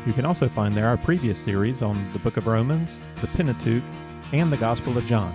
You 0.07 0.13
can 0.13 0.27
also 0.27 0.49
find 0.49 0.75
there 0.75 0.89
our 0.89 0.97
previous 0.97 1.39
series 1.39 1.83
on 1.83 2.13
the 2.13 2.19
book 2.19 2.37
of 2.37 2.47
Romans, 2.47 3.01
the 3.21 3.27
Pentateuch, 3.29 3.83
and 4.33 4.53
the 4.53 4.57
Gospel 4.57 4.97
of 4.99 5.07
John. 5.07 5.35